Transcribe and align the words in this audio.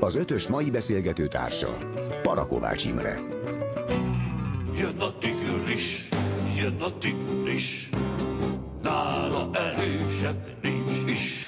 Az 0.00 0.14
ötös 0.14 0.46
mai 0.46 0.70
beszélgető 0.70 1.28
társa 1.28 1.78
Parakovács 2.22 2.84
Imre. 2.84 3.20
Jön 4.76 4.98
a 4.98 5.18
tigris, 5.18 6.08
jön 6.56 6.80
a 6.80 6.98
tigris, 6.98 7.88
nála 8.82 9.50
erősebb 9.52 10.62
nincs 10.62 11.10
is. 11.10 11.44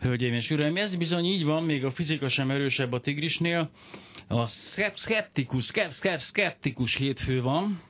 Hölgyeim 0.00 0.32
és 0.32 0.50
uraim, 0.50 0.76
ez 0.76 0.96
bizony 0.96 1.24
így 1.24 1.44
van, 1.44 1.64
még 1.64 1.84
a 1.84 1.90
fizika 1.90 2.28
sem 2.28 2.50
erősebb 2.50 2.92
a 2.92 3.00
tigrisnél. 3.00 3.70
A 4.28 4.46
szkeptikus, 4.94 5.70
szkeptikus 6.18 6.96
hétfő 6.96 7.42
van, 7.42 7.82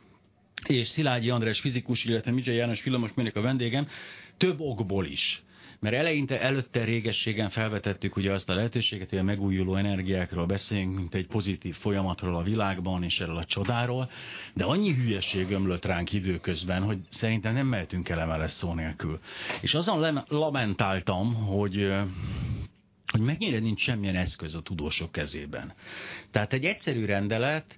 és 0.67 0.89
Szilágyi 0.89 1.31
András 1.31 1.61
fizikus, 1.61 2.05
illetve 2.05 2.31
Midzsai 2.31 2.55
János 2.55 2.85
mérnök 2.85 3.37
a 3.37 3.41
vendégem, 3.41 3.89
több 4.37 4.61
okból 4.61 5.07
is. 5.07 5.43
Mert 5.83 5.95
eleinte, 5.95 6.41
előtte 6.41 6.85
régességen 6.85 7.49
felvetettük 7.49 8.17
ugye 8.17 8.33
azt 8.33 8.51
a 8.51 8.55
lehetőséget, 8.55 9.11
hogy 9.11 9.19
a 9.19 9.23
megújuló 9.23 9.77
energiákról 9.77 10.47
beszéljünk, 10.47 10.97
mint 10.97 11.15
egy 11.15 11.27
pozitív 11.27 11.75
folyamatról 11.75 12.37
a 12.37 12.43
világban, 12.43 13.03
és 13.03 13.21
erről 13.21 13.37
a 13.37 13.45
csodáról, 13.45 14.11
de 14.55 14.65
annyi 14.65 14.95
hülyeség 14.95 15.51
ömlött 15.51 15.85
ránk 15.85 16.13
időközben, 16.13 16.83
hogy 16.83 16.99
szerintem 17.09 17.55
nem 17.55 17.67
mehetünk 17.67 18.09
el 18.09 18.21
emele 18.21 18.49
szó 18.49 18.75
nélkül. 18.75 19.21
És 19.61 19.75
azon 19.75 20.25
lamentáltam, 20.29 21.35
hogy 21.35 21.93
hogy 23.13 23.21
mennyire 23.21 23.59
nincs 23.59 23.81
semmilyen 23.81 24.17
eszköz 24.17 24.55
a 24.55 24.63
tudósok 24.63 25.13
kezében. 25.13 25.73
Tehát 26.31 26.53
egy 26.53 26.65
egyszerű 26.65 27.05
rendelet, 27.05 27.77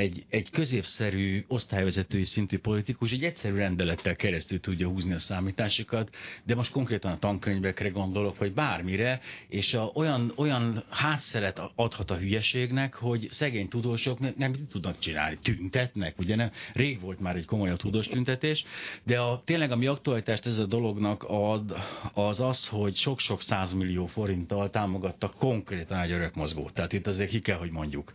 egy, 0.00 0.24
egy 0.28 0.50
középszerű 0.50 1.44
osztályvezetői 1.48 2.24
szintű 2.24 2.58
politikus 2.58 3.12
egy 3.12 3.24
egyszerű 3.24 3.54
rendelettel 3.54 4.16
keresztül 4.16 4.60
tudja 4.60 4.88
húzni 4.88 5.12
a 5.12 5.18
számításokat, 5.18 6.14
de 6.44 6.54
most 6.54 6.72
konkrétan 6.72 7.12
a 7.12 7.18
tankönyvekre 7.18 7.88
gondolok, 7.88 8.38
vagy 8.38 8.52
bármire, 8.52 9.20
és 9.48 9.74
a, 9.74 9.90
olyan, 9.94 10.32
olyan 10.36 10.84
hátszeret 10.88 11.60
adhat 11.74 12.10
a 12.10 12.16
hülyeségnek, 12.16 12.94
hogy 12.94 13.28
szegény 13.30 13.68
tudósok 13.68 14.18
nem, 14.18 14.34
nem 14.36 14.54
tudnak 14.70 14.98
csinálni, 14.98 15.38
tüntetnek, 15.42 16.18
ugye 16.18 16.36
nem? 16.36 16.50
Rég 16.72 17.00
volt 17.00 17.20
már 17.20 17.36
egy 17.36 17.44
komolyabb 17.44 17.78
tudós 17.78 18.06
tüntetés, 18.06 18.64
de 19.04 19.18
a, 19.18 19.42
tényleg 19.44 19.70
ami 19.70 19.86
aktualitást 19.86 20.46
ez 20.46 20.58
a 20.58 20.66
dolognak 20.66 21.24
ad, 21.28 21.74
az 22.12 22.40
az, 22.40 22.66
hogy 22.66 22.94
sok-sok 22.96 23.42
százmillió 23.42 24.06
forinttal 24.06 24.70
támogatta 24.70 25.28
konkrétan 25.38 26.00
egy 26.00 26.10
örökmozgót. 26.10 26.72
Tehát 26.72 26.92
itt 26.92 27.06
azért 27.06 27.30
ki 27.30 27.40
kell, 27.40 27.56
hogy 27.56 27.70
mondjuk. 27.70 28.12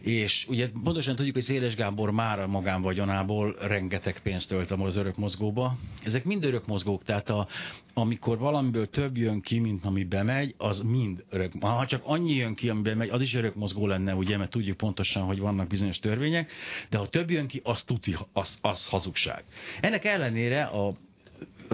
És 0.00 0.46
ugye 0.48 0.68
pontosan 0.84 1.09
pontosan 1.10 1.16
tudjuk, 1.16 1.34
hogy 1.34 1.42
Széles 1.42 1.74
Gábor 1.74 2.10
már 2.10 2.40
a 2.40 2.46
magánvagyonából 2.46 3.56
rengeteg 3.60 4.20
pénzt 4.22 4.50
ölt 4.50 4.70
az 4.70 4.96
örök 4.96 5.16
mozgóba. 5.16 5.76
Ezek 6.04 6.24
mind 6.24 6.44
örök 6.44 6.66
mozgók, 6.66 7.04
tehát 7.04 7.30
a, 7.30 7.48
amikor 7.94 8.38
valamiből 8.38 8.90
több 8.90 9.16
jön 9.16 9.40
ki, 9.40 9.58
mint 9.58 9.84
ami 9.84 10.04
bemegy, 10.04 10.54
az 10.58 10.80
mind 10.80 11.24
örök. 11.30 11.52
Ha 11.60 11.86
csak 11.86 12.02
annyi 12.04 12.32
jön 12.32 12.54
ki, 12.54 12.68
ami 12.68 12.82
bemegy, 12.82 13.08
az 13.08 13.20
is 13.20 13.34
örök 13.34 13.54
mozgó 13.54 13.86
lenne, 13.86 14.14
ugye, 14.14 14.36
mert 14.36 14.50
tudjuk 14.50 14.76
pontosan, 14.76 15.22
hogy 15.22 15.38
vannak 15.38 15.66
bizonyos 15.68 15.98
törvények, 15.98 16.52
de 16.90 16.98
ha 16.98 17.08
több 17.08 17.30
jön 17.30 17.46
ki, 17.46 17.60
az 17.64 17.82
tuti, 17.82 18.16
az, 18.32 18.58
az 18.60 18.86
hazugság. 18.86 19.44
Ennek 19.80 20.04
ellenére 20.04 20.64
a 20.64 20.92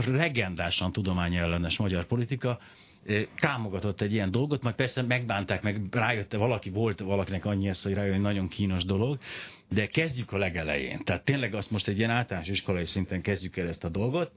legendásan 0.06 0.93
tudományellenes 0.93 1.78
magyar 1.78 2.05
politika 2.05 2.59
támogatott 3.41 4.01
egy 4.01 4.12
ilyen 4.12 4.31
dolgot, 4.31 4.62
majd 4.62 4.75
persze 4.75 5.03
megbánták, 5.03 5.62
meg 5.62 5.81
rájött, 5.91 6.33
valaki 6.33 6.71
volt 6.71 7.01
valakinek 7.01 7.45
annyi 7.45 7.69
ezt, 7.69 7.83
hogy 7.83 7.93
rájön, 7.93 8.21
nagyon 8.21 8.49
kínos 8.49 8.85
dolog, 8.85 9.19
de 9.69 9.87
kezdjük 9.87 10.33
a 10.33 10.37
legelején. 10.37 11.05
Tehát 11.05 11.25
tényleg 11.25 11.55
azt 11.55 11.71
most 11.71 11.89
egy 11.89 11.99
ilyen 11.99 12.11
általános 12.11 12.49
iskolai 12.49 12.84
szinten 12.84 13.23
kezdjük 13.23 13.57
el 13.57 13.69
ezt 13.69 13.84
a 13.84 13.89
dolgot, 13.89 14.31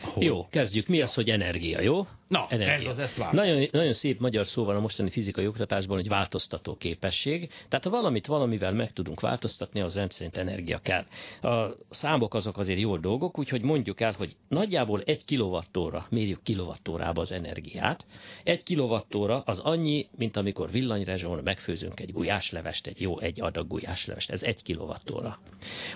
hogy? 0.00 0.22
Jó, 0.22 0.48
kezdjük. 0.48 0.86
Mi 0.86 1.00
az, 1.00 1.14
hogy 1.14 1.30
energia, 1.30 1.80
jó? 1.80 2.06
Na, 2.28 2.46
energia. 2.48 2.74
ez 2.74 2.86
az, 2.86 2.98
ezt 2.98 3.32
nagyon, 3.32 3.68
nagyon 3.70 3.92
szép 3.92 4.20
magyar 4.20 4.46
szó 4.46 4.64
van 4.64 4.76
a 4.76 4.80
mostani 4.80 5.10
fizikai 5.10 5.46
oktatásban, 5.46 5.96
hogy 5.96 6.08
változtató 6.08 6.76
képesség. 6.76 7.50
Tehát 7.68 7.84
ha 7.84 7.90
valamit 7.90 8.26
valamivel 8.26 8.72
meg 8.72 8.92
tudunk 8.92 9.20
változtatni, 9.20 9.80
az 9.80 9.94
rendszerint 9.94 10.36
energia 10.36 10.78
kell. 10.78 11.04
A 11.42 11.74
számok 11.90 12.34
azok 12.34 12.58
azért 12.58 12.78
jó 12.78 12.96
dolgok, 12.96 13.38
úgyhogy 13.38 13.62
mondjuk 13.62 14.00
el, 14.00 14.12
hogy 14.12 14.36
nagyjából 14.48 15.02
egy 15.04 15.24
kilovattóra, 15.24 16.06
mérjük 16.10 16.42
kilovattórába 16.42 17.20
az 17.20 17.32
energiát. 17.32 18.06
Egy 18.44 18.62
kilovattóra 18.62 19.42
az 19.44 19.58
annyi, 19.58 20.06
mint 20.16 20.36
amikor 20.36 20.70
villanyrezsón 20.70 21.40
megfőzünk 21.44 22.00
egy 22.00 22.12
gulyáslevest, 22.12 22.86
egy 22.86 23.00
jó 23.00 23.20
egy 23.20 23.40
adag 23.40 23.68
gulyáslevest. 23.68 24.30
Ez 24.30 24.42
egy 24.42 24.62
kilovattóra. 24.62 25.38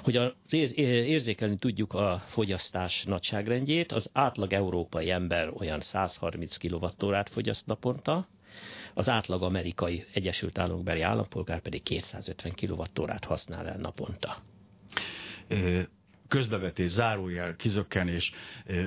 Hogy 0.03 0.17
az 0.17 0.33
érzékelni 0.75 1.57
tudjuk 1.57 1.93
a 1.95 2.23
fogyasztás 2.29 3.05
nagyságrendjét, 3.05 3.93
az 3.93 4.11
átlag 4.13 4.53
európai 4.53 5.11
ember 5.11 5.51
olyan 5.59 5.81
100 5.81 6.19
130 6.21 6.57
kWh 6.57 7.25
fogyaszt 7.31 7.67
naponta, 7.67 8.27
az 8.95 9.09
átlag 9.09 9.43
amerikai 9.43 10.05
Egyesült 10.13 10.59
Államokbeli 10.59 11.01
állampolgár 11.01 11.61
pedig 11.61 11.83
250 11.83 12.53
kWh 12.55 13.17
használ 13.27 13.69
el 13.69 13.77
naponta. 13.79 14.37
közbevetés, 16.29 16.91
zárójel, 16.91 17.57
kizökkenés, 17.57 18.33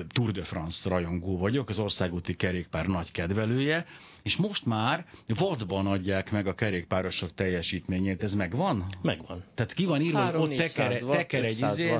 Tour 0.08 0.30
de 0.30 0.44
France 0.44 0.88
rajongó 0.88 1.38
vagyok, 1.38 1.68
az 1.68 1.78
országúti 1.78 2.34
kerékpár 2.34 2.86
nagy 2.86 3.10
kedvelője, 3.10 3.86
és 4.22 4.36
most 4.36 4.66
már 4.66 5.06
vadban 5.26 5.86
adják 5.86 6.32
meg 6.32 6.46
a 6.46 6.54
kerékpárosok 6.54 7.34
teljesítményét, 7.34 8.22
ez 8.22 8.34
megvan? 8.34 8.84
Megvan. 9.02 9.44
Tehát 9.54 9.72
ki 9.74 9.84
van 9.84 10.00
írva, 10.00 10.30
hogy 10.30 10.52
ott 10.52 10.56
teker, 10.56 10.98
teker 10.98 11.44
egy 11.44 11.60
izé, 11.60 11.98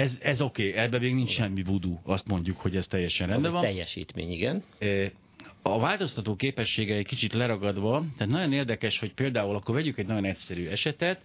ez, 0.00 0.18
ez 0.22 0.40
oké, 0.40 0.68
okay, 0.68 0.82
ebben 0.82 1.00
még 1.00 1.14
nincs 1.14 1.30
semmi 1.30 1.62
voodoo, 1.62 1.98
azt 2.02 2.28
mondjuk, 2.28 2.60
hogy 2.60 2.76
ez 2.76 2.86
teljesen 2.86 3.28
rendben 3.28 3.52
van. 3.52 3.62
teljesítmény, 3.62 4.30
igen. 4.30 4.62
A 5.62 5.78
változtató 5.78 6.36
képessége 6.36 6.94
egy 6.94 7.06
kicsit 7.06 7.32
leragadva, 7.32 8.04
tehát 8.16 8.32
nagyon 8.32 8.52
érdekes, 8.52 8.98
hogy 8.98 9.14
például 9.14 9.56
akkor 9.56 9.74
vegyük 9.74 9.98
egy 9.98 10.06
nagyon 10.06 10.24
egyszerű 10.24 10.66
esetet, 10.66 11.20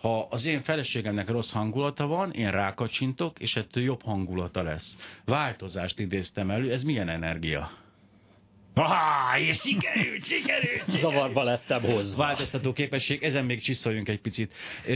ha 0.00 0.26
az 0.30 0.46
én 0.46 0.60
feleségemnek 0.60 1.28
rossz 1.28 1.50
hangulata 1.50 2.06
van, 2.06 2.30
én 2.32 2.50
rákacsintok, 2.50 3.38
és 3.38 3.56
ettől 3.56 3.82
jobb 3.82 4.02
hangulata 4.02 4.62
lesz. 4.62 4.98
Változást 5.24 5.98
idéztem 5.98 6.50
elő, 6.50 6.72
ez 6.72 6.82
milyen 6.82 7.08
energia? 7.08 7.70
Ah, 8.74 9.40
és 9.40 9.56
sikerült, 9.56 10.24
sikerült, 10.24 10.24
sikerült. 10.24 11.00
Zavarba 11.00 11.42
lettem 11.42 11.82
hozva. 11.82 12.22
Változtató 12.22 12.72
képesség, 12.72 13.22
ezen 13.22 13.44
még 13.44 13.60
csiszoljunk 13.60 14.08
egy 14.08 14.20
picit. 14.20 14.52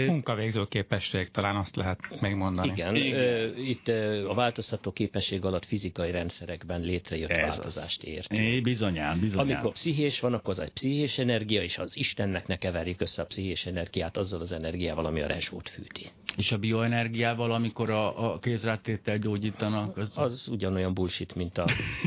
Munkavégző 0.06 0.64
képesség, 0.68 1.30
talán 1.30 1.56
azt 1.56 1.76
lehet 1.76 2.20
megmondani. 2.20 2.68
Igen, 2.68 2.94
Igen. 2.96 3.56
itt 3.56 3.88
a 4.28 4.34
változtató 4.34 4.92
képesség 4.92 5.44
alatt 5.44 5.64
fizikai 5.64 6.10
rendszerekben 6.10 6.80
létrejött 6.80 7.30
Ez 7.30 7.48
változást 7.48 8.02
ért. 8.02 8.32
É, 8.32 8.60
bizonyán, 8.60 9.20
bizonyán. 9.20 9.46
Amikor 9.46 9.72
pszichés 9.72 10.20
van, 10.20 10.34
akkor 10.34 10.50
az 10.50 10.60
egy 10.60 10.72
pszichés 10.72 11.18
energia, 11.18 11.62
és 11.62 11.78
az 11.78 11.96
Istennek 11.96 12.46
ne 12.46 12.56
keverjük 12.56 13.00
össze 13.00 13.22
a 13.22 13.26
pszichés 13.26 13.66
energiát 13.66 14.16
azzal 14.16 14.40
az 14.40 14.52
energiával, 14.52 15.06
ami 15.06 15.20
a 15.20 15.26
rezsót 15.26 15.68
fűti. 15.68 16.10
És 16.36 16.52
a 16.52 16.58
bioenergiával, 16.58 17.52
amikor 17.52 17.90
a, 17.90 18.32
a 18.32 18.38
kézrátétel 18.38 19.18
gyógyítanak? 19.18 19.96
Az... 19.96 20.18
az 20.18 20.48
ugyanolyan 20.50 20.94
bullshit, 20.94 21.34
mint 21.34 21.58
a... 21.58 21.64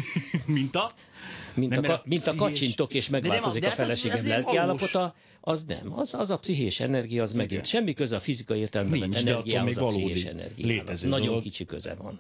mint 0.45 0.75
a? 0.75 0.91
Mint, 1.57 1.81
nem, 1.81 1.91
a, 1.91 2.01
mint 2.06 2.28
a 2.28 2.35
kacsintok, 2.35 2.94
és 2.94 3.09
megváltozik 3.09 3.63
a 3.63 3.72
feleségem 3.72 4.28
lelkiállapota, 4.28 5.16
az 5.41 5.63
nem. 5.63 5.94
Az, 6.00 6.13
az 6.13 6.29
a 6.29 6.38
pszichés 6.38 6.79
energia, 6.79 7.23
az 7.23 7.34
megint. 7.34 7.66
Semmi 7.66 7.94
köze 7.94 8.16
a 8.16 8.19
fizikai 8.19 8.59
értelemben 8.59 9.16
energiához, 9.16 9.78
a 9.78 9.85
pszichés 9.85 10.23
energiához. 10.23 11.01
Nagyon 11.01 11.41
kicsi 11.41 11.66
köze 11.66 11.96
van. 11.96 12.19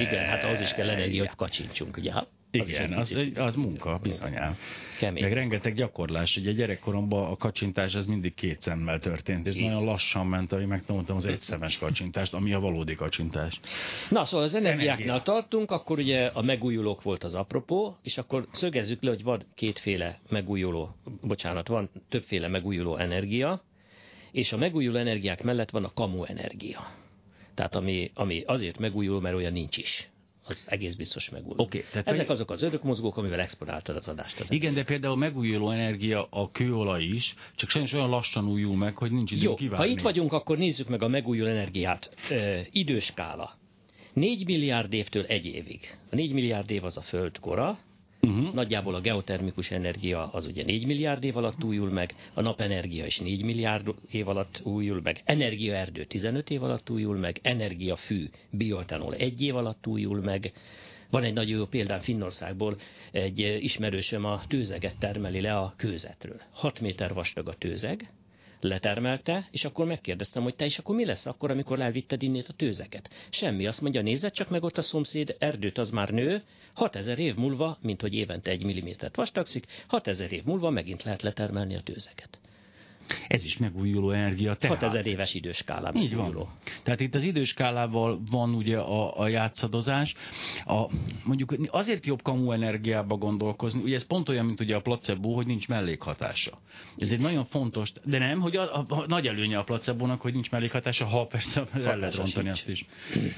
Igen, 0.00 0.24
hát 0.24 0.44
az 0.44 0.60
is 0.60 0.72
kell 0.72 0.90
energia, 0.90 1.20
hogy 1.20 1.36
kacsintsunk, 1.36 1.96
ugye? 1.96 2.12
Igen, 2.54 2.92
az, 2.92 3.14
az, 3.14 3.26
az 3.34 3.54
munka, 3.54 3.98
bizonyám. 4.02 4.56
Kemény. 4.98 5.22
Meg 5.22 5.32
rengeteg 5.32 5.74
gyakorlás. 5.74 6.36
Ugye 6.36 6.52
gyerekkoromban 6.52 7.30
a 7.30 7.36
kacsintás 7.36 7.94
az 7.94 8.06
mindig 8.06 8.34
két 8.34 8.60
szemmel 8.60 8.98
történt, 8.98 9.46
és 9.46 9.54
nagyon 9.54 9.84
lassan 9.84 10.26
ment, 10.26 10.52
ahogy 10.52 10.66
megtanultam 10.66 11.16
az 11.16 11.26
egyszemes 11.26 11.78
kacsintást, 11.78 12.34
ami 12.34 12.52
a 12.52 12.60
valódi 12.60 12.94
kacsintás. 12.94 13.60
Na, 14.08 14.24
szóval 14.24 14.46
az 14.46 14.54
energiáknál 14.54 15.08
Energia. 15.08 15.32
tartunk, 15.32 15.70
akkor 15.70 15.98
ugye 15.98 16.26
a 16.26 16.42
megújulók 16.42 17.02
volt 17.02 17.24
az 17.24 17.34
apropó, 17.34 17.96
és 18.02 18.18
akkor 18.18 18.46
szögezzük 18.50 19.02
le, 19.02 19.08
hogy 19.10 19.22
van 19.22 19.42
kétféle 19.54 20.18
megújuló, 20.30 20.96
bocsánat, 21.22 21.68
van 21.68 21.90
többféle 22.08 22.48
megújuló 22.48 22.96
energia, 22.96 23.62
és 24.32 24.52
a 24.52 24.56
megújuló 24.56 24.98
energiák 24.98 25.42
mellett 25.42 25.70
van 25.70 25.84
a 25.84 25.92
kamu 25.92 26.24
energia. 26.24 27.01
Tehát 27.54 27.74
ami, 27.74 28.10
ami 28.14 28.42
azért 28.46 28.78
megújul, 28.78 29.20
mert 29.20 29.34
olyan 29.34 29.52
nincs 29.52 29.76
is 29.76 30.10
az 30.44 30.66
egész 30.68 30.94
biztos 30.94 31.30
megújul. 31.30 31.60
Okay, 31.60 31.84
tehát 31.90 32.08
Ezek 32.08 32.28
azok 32.28 32.50
az 32.50 32.62
örökmozgók, 32.62 33.16
amivel 33.16 33.40
exponáltad 33.40 33.96
az 33.96 34.08
adást. 34.08 34.40
Ezek. 34.40 34.56
Igen, 34.56 34.74
de 34.74 34.84
például 34.84 35.16
megújuló 35.16 35.70
energia 35.70 36.26
a 36.30 36.50
kőolaj 36.50 37.02
is, 37.02 37.34
csak 37.54 37.70
sajnos 37.70 37.92
olyan 37.92 38.08
lassan 38.08 38.48
újul 38.48 38.76
meg, 38.76 38.96
hogy 38.96 39.10
nincs 39.10 39.30
idő 39.30 39.54
kivárni. 39.54 39.86
ha 39.86 39.92
itt 39.92 40.00
vagyunk, 40.00 40.32
akkor 40.32 40.58
nézzük 40.58 40.88
meg 40.88 41.02
a 41.02 41.08
megújuló 41.08 41.48
energiát. 41.48 42.14
Ö, 42.30 42.58
időskála. 42.70 43.58
4 44.12 44.46
milliárd 44.46 44.92
évtől 44.92 45.24
egy 45.24 45.46
évig. 45.46 45.98
A 46.10 46.14
4 46.14 46.32
milliárd 46.32 46.70
év 46.70 46.84
az 46.84 46.96
a 46.96 47.00
Föld 47.00 47.38
kora, 47.38 47.78
Uh-huh. 48.26 48.54
Nagyjából 48.54 48.94
a 48.94 49.00
geotermikus 49.00 49.70
energia 49.70 50.26
az 50.26 50.46
ugye 50.46 50.64
4 50.64 50.86
milliárd 50.86 51.24
év 51.24 51.36
alatt 51.36 51.64
újul 51.64 51.90
meg, 51.90 52.14
a 52.34 52.40
napenergia 52.40 53.06
is 53.06 53.18
4 53.18 53.44
milliárd 53.44 53.94
év 54.10 54.28
alatt 54.28 54.60
újul 54.64 55.00
meg, 55.00 55.20
energiaerdő 55.24 56.04
15 56.04 56.50
év 56.50 56.62
alatt 56.62 56.90
újul 56.90 57.16
meg, 57.16 57.38
energiafű, 57.42 58.30
bioetanol 58.50 59.14
1 59.14 59.42
év 59.42 59.56
alatt 59.56 59.86
újul 59.86 60.20
meg, 60.20 60.52
Van 61.10 61.24
egy 61.24 61.32
nagyon 61.32 61.58
jó 61.58 61.66
példám 61.66 62.00
Finnországból, 62.00 62.76
egy 63.10 63.38
ismerősöm 63.60 64.24
a 64.24 64.42
tőzeget 64.48 64.98
termeli 64.98 65.40
le 65.40 65.56
a 65.56 65.74
kőzetről. 65.76 66.40
6 66.52 66.80
méter 66.80 67.14
vastag 67.14 67.48
a 67.48 67.54
tőzeg, 67.54 68.12
letermelte, 68.64 69.48
és 69.50 69.64
akkor 69.64 69.86
megkérdeztem, 69.86 70.42
hogy 70.42 70.54
te 70.54 70.64
is 70.64 70.78
akkor 70.78 70.96
mi 70.96 71.04
lesz 71.04 71.26
akkor, 71.26 71.50
amikor 71.50 71.80
elvitted 71.80 72.22
innét 72.22 72.48
a 72.48 72.52
tőzeket? 72.52 73.10
Semmi, 73.30 73.66
azt 73.66 73.80
mondja, 73.80 74.02
nézed 74.02 74.32
csak 74.32 74.50
meg 74.50 74.62
ott 74.62 74.78
a 74.78 74.82
szomszéd 74.82 75.36
erdőt, 75.38 75.78
az 75.78 75.90
már 75.90 76.10
nő, 76.10 76.42
6000 76.74 77.18
év 77.18 77.34
múlva, 77.34 77.76
mint 77.82 78.00
hogy 78.00 78.14
évente 78.14 78.50
egy 78.50 78.64
millimétert 78.64 79.16
vastagszik, 79.16 79.66
6000 79.86 80.32
év 80.32 80.44
múlva 80.44 80.70
megint 80.70 81.02
lehet 81.02 81.22
letermelni 81.22 81.74
a 81.76 81.80
tőzeket. 81.80 82.38
Ez 83.28 83.44
is 83.44 83.58
megújuló 83.58 84.10
energia. 84.10 84.54
Tehát. 84.54 84.78
6000 84.78 85.06
éves 85.06 85.34
időskálában. 85.34 86.02
Így 86.02 86.14
van. 86.14 86.48
Tehát 86.82 87.00
itt 87.00 87.14
az 87.14 87.22
időskálával 87.22 88.20
van 88.30 88.54
ugye 88.54 88.78
a, 88.78 89.20
a 89.20 89.28
játszadozás. 89.28 90.14
A, 90.66 90.84
mondjuk 91.24 91.54
azért 91.70 92.06
jobb 92.06 92.22
kamu 92.22 92.52
energiába 92.52 93.16
gondolkozni, 93.16 93.82
ugye 93.82 93.94
ez 93.94 94.06
pont 94.06 94.28
olyan, 94.28 94.44
mint 94.44 94.60
ugye 94.60 94.76
a 94.76 94.80
placebo, 94.80 95.34
hogy 95.34 95.46
nincs 95.46 95.68
mellékhatása. 95.68 96.58
Ez 96.96 97.10
egy 97.10 97.20
nagyon 97.20 97.44
fontos, 97.44 97.92
de 98.04 98.18
nem, 98.18 98.40
hogy 98.40 98.56
a, 98.56 98.78
a, 98.78 98.84
a 98.88 99.06
nagy 99.06 99.26
előnye 99.26 99.58
a 99.58 99.64
placebónak, 99.64 100.20
hogy 100.20 100.32
nincs 100.32 100.50
mellékhatása, 100.50 101.04
ha 101.04 101.26
persze 101.26 101.64
el 101.72 101.96
lehet 101.96 102.14
rontani 102.14 102.48
azt 102.48 102.68
is. 102.68 102.86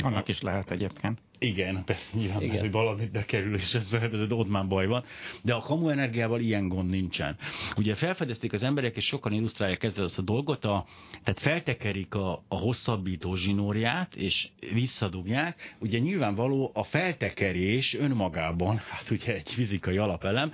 Annak 0.02 0.28
is 0.28 0.40
lehet 0.40 0.70
egyébként. 0.70 1.18
Igen, 1.38 1.82
persze, 1.84 2.06
nyilván, 2.12 2.42
Igen. 2.42 2.60
hogy 2.60 2.70
valamit 2.70 3.10
bekerül, 3.10 3.54
és 3.54 3.74
ez, 3.74 3.92
ez 3.92 4.32
ott 4.32 4.48
már 4.48 4.66
baj 4.66 4.86
van. 4.86 5.04
De 5.42 5.54
a 5.54 5.60
kamu 5.60 5.88
energiával 5.88 6.40
ilyen 6.40 6.68
gond 6.68 6.90
nincsen. 6.90 7.36
Ugye 7.76 7.94
felfedezték 7.94 8.52
az 8.52 8.62
emberek, 8.62 8.96
és 8.96 9.04
sokan 9.04 9.32
illusztrálják 9.32 9.82
ezzel 9.82 10.04
azt 10.04 10.18
a 10.18 10.22
dolgot, 10.22 10.64
a, 10.64 10.86
tehát 11.24 11.40
feltekerik 11.40 12.14
a, 12.14 12.42
a 12.48 12.56
hosszabbító 12.56 13.34
zsinórját, 13.34 14.14
és 14.14 14.48
visszadugják. 14.72 15.76
Ugye 15.78 15.98
nyilvánvaló 15.98 16.70
a 16.74 16.84
feltekerés 16.84 17.94
önmagában, 17.94 18.76
hát 18.76 19.10
ugye 19.10 19.34
egy 19.34 19.50
fizikai 19.50 19.96
alapelem, 19.96 20.52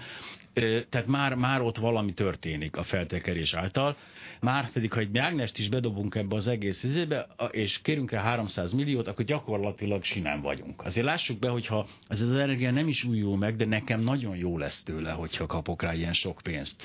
tehát 0.88 1.06
már, 1.06 1.34
már 1.34 1.60
ott 1.60 1.76
valami 1.76 2.12
történik 2.12 2.76
a 2.76 2.82
feltekerés 2.82 3.54
által. 3.54 3.96
Már 4.40 4.70
pedig, 4.70 4.92
ha 4.92 5.00
egy 5.00 5.10
mágnest 5.10 5.58
is 5.58 5.68
bedobunk 5.68 6.14
ebbe 6.14 6.36
az 6.36 6.46
egész 6.46 6.82
izébe, 6.82 7.26
és 7.50 7.80
kérünk 7.82 8.10
rá 8.10 8.22
300 8.22 8.72
milliót, 8.72 9.08
akkor 9.08 9.24
gyakorlatilag 9.24 10.04
simán 10.04 10.40
vagyunk. 10.40 10.84
Azért 10.84 11.06
lássuk 11.06 11.38
be, 11.38 11.48
hogyha 11.48 11.86
ez 12.08 12.20
az 12.20 12.32
energia 12.32 12.70
nem 12.70 12.88
is 12.88 13.04
újul 13.04 13.36
meg, 13.36 13.56
de 13.56 13.64
nekem 13.64 14.00
nagyon 14.00 14.36
jó 14.36 14.58
lesz 14.58 14.82
tőle, 14.82 15.10
hogyha 15.10 15.46
kapok 15.46 15.82
rá 15.82 15.94
ilyen 15.94 16.12
sok 16.12 16.40
pénzt. 16.42 16.82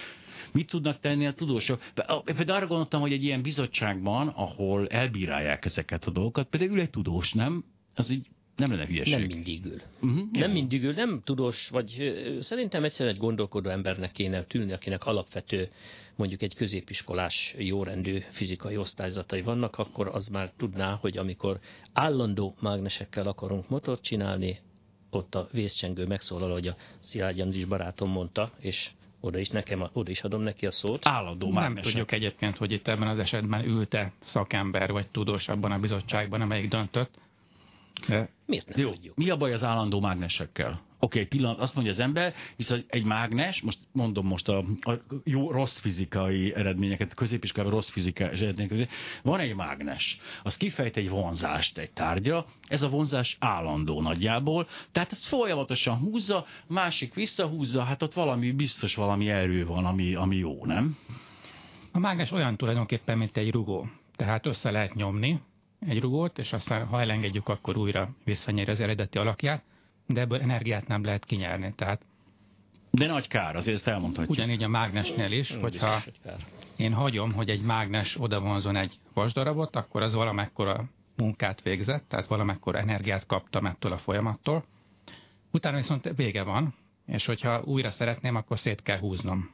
Mit 0.52 0.70
tudnak 0.70 1.00
tenni 1.00 1.26
a 1.26 1.34
tudósok? 1.34 1.82
Például 2.24 2.52
arra 2.58 2.68
gondoltam, 2.68 3.02
hogy 3.02 3.14
egy 3.14 3.24
ilyen 3.24 3.42
bizottságban, 3.42 4.28
ahol 4.28 4.88
elbírálják 4.88 5.66
ezeket 5.66 6.06
a 6.06 6.12
dolgokat, 6.12 6.48
például 6.48 6.72
ül 6.72 6.80
egy 6.80 6.90
tudós, 6.90 7.34
nem? 7.34 7.64
Az 7.96 8.10
így 8.10 8.28
nem 8.56 8.72
lenne 8.72 8.86
hülyeség. 8.86 9.14
Nem 9.14 9.26
mindig 9.26 9.66
ül. 9.66 9.82
Uh-huh, 10.02 10.32
nem 10.32 10.52
mindig 10.52 10.84
ül, 10.84 10.94
nem 10.94 11.22
tudós, 11.24 11.70
vagy 11.70 12.14
szerintem 12.40 12.84
egyszerűen 12.84 13.16
egy 13.16 13.22
gondolkodó 13.22 13.70
embernek 13.70 14.12
kéne 14.12 14.44
tűnni, 14.44 14.72
akinek 14.72 15.06
alapvető, 15.06 15.70
mondjuk 16.16 16.42
egy 16.42 16.56
középiskolás 16.56 17.56
jórendű 17.58 18.20
fizikai 18.30 18.78
osztályzatai 18.78 19.42
vannak, 19.42 19.78
akkor 19.78 20.08
az 20.08 20.28
már 20.28 20.52
tudná, 20.58 20.98
hogy 21.02 21.18
amikor 21.18 21.60
állandó 21.94 22.56
mágnesekkel 22.60 23.28
akarunk 23.28 23.70
motort 23.70 24.02
csinálni, 24.02 24.60
ott 25.10 25.36
a 25.36 25.48
vészcsengő 25.52 26.06
megszólal, 26.06 26.52
hogy 26.52 26.68
a 26.68 26.76
Szilágyi 27.00 27.58
is 27.58 27.66
barátom 27.66 28.12
mondta, 28.12 28.52
és 28.60 28.90
oda 29.20 29.40
is, 29.40 29.50
nekem, 29.50 29.90
oda 29.94 30.12
is 30.12 30.22
adom 30.22 30.42
neki 30.42 30.66
a 30.66 30.72
szót. 30.72 31.08
Állandó 31.08 31.52
Nem 31.52 31.76
tudjuk 31.76 32.12
egyébként, 32.12 32.58
hogy 32.58 32.72
itt 32.72 32.88
ebben 32.88 33.08
az 33.08 33.20
esetben 33.20 33.66
ülte 33.66 34.12
szakember 34.20 34.92
vagy 34.92 35.08
tudós 35.12 35.48
abban 35.48 35.72
a 35.72 35.80
bizottságban, 35.80 36.42
amelyik 36.42 36.70
döntött. 36.70 37.20
Miért 38.46 38.68
nem 38.68 38.80
Jó. 38.80 38.92
tudjuk? 38.92 39.16
Mi 39.16 39.30
a 39.30 39.38
baj 39.38 39.54
az 39.54 39.64
állandó 39.64 40.00
mágnesekkel? 40.00 40.70
Oké, 41.00 41.20
okay, 41.20 41.26
pillanat, 41.26 41.60
azt 41.60 41.76
mondja 41.76 41.94
az 41.94 42.00
ember, 42.00 42.34
viszont 42.56 42.86
egy 42.88 43.04
mágnes, 43.04 43.62
most 43.62 43.78
mondom 43.92 44.28
most 44.28 44.50
a, 44.50 44.58
a 44.82 44.92
jó, 45.24 45.52
rossz 45.52 45.78
fizikai 45.80 46.56
eredményeket, 46.56 47.14
középiskolában 47.14 47.76
rossz 47.76 47.90
fizikai 47.90 48.28
eredményeket, 48.28 48.90
van 49.24 49.40
egy 49.40 49.56
mágnes, 49.56 50.18
az 50.44 50.58
kifejt 50.58 50.98
egy 50.98 51.10
vonzást 51.10 51.78
egy 51.78 51.92
tárgyra, 51.92 52.46
ez 52.68 52.82
a 52.82 52.90
vonzás 52.90 53.38
állandó 53.40 54.02
nagyjából, 54.02 54.68
tehát 54.92 55.12
ezt 55.12 55.26
folyamatosan 55.26 55.98
húzza, 55.98 56.46
másik 56.68 57.14
visszahúzza, 57.14 57.84
hát 57.84 58.02
ott 58.02 58.14
valami, 58.14 58.52
biztos 58.52 58.96
valami 58.96 59.30
erő 59.30 59.66
van, 59.66 59.86
ami, 59.86 60.16
ami 60.16 60.36
jó, 60.36 60.66
nem? 60.66 60.98
A 61.92 62.00
mágnes 62.00 62.32
olyan 62.32 62.58
tulajdonképpen, 62.58 63.18
mint 63.18 63.38
egy 63.38 63.52
rugó. 63.52 63.88
Tehát 64.16 64.46
össze 64.46 64.72
lehet 64.72 64.94
nyomni 64.94 65.40
egy 65.88 66.00
rugót, 66.00 66.38
és 66.38 66.54
aztán 66.54 66.86
ha 66.88 67.02
elengedjük, 67.02 67.48
akkor 67.48 67.78
újra 67.78 68.10
visszanyer 68.24 68.70
az 68.70 68.80
eredeti 68.80 69.18
alakját 69.18 69.64
de 70.08 70.22
ebből 70.22 70.42
energiát 70.42 70.88
nem 70.88 71.04
lehet 71.04 71.26
kinyerni. 71.26 71.74
Tehát 71.76 72.06
de 72.92 73.08
nagy 73.08 73.28
kár, 73.28 73.56
azért 73.56 73.76
ezt 73.78 73.88
elmondhatjuk. 73.88 74.38
Ugyanígy 74.38 74.64
a 74.64 74.68
mágnesnél 74.68 75.32
is, 75.32 75.56
hogyha 75.56 76.02
én 76.78 76.94
hagyom, 76.94 77.34
hogy 77.34 77.50
egy 77.50 77.62
mágnes 77.62 78.20
odavonzon 78.20 78.76
egy 78.76 79.00
vasdarabot, 79.14 79.76
akkor 79.76 80.02
az 80.02 80.14
valamekkora 80.14 80.84
munkát 81.16 81.62
végzett, 81.62 82.08
tehát 82.08 82.28
valamekkora 82.28 82.80
energiát 82.80 83.26
kaptam 83.26 83.66
ettől 83.66 83.92
a 83.92 83.98
folyamattól. 83.98 84.66
Utána 85.52 85.78
viszont 85.78 86.12
vége 86.16 86.44
van, 86.44 86.74
és 87.06 87.26
hogyha 87.26 87.62
újra 87.64 87.92
szeretném, 87.92 88.36
akkor 88.36 88.60
szét 88.60 88.82
kell 88.82 89.00
húznom. 89.00 89.50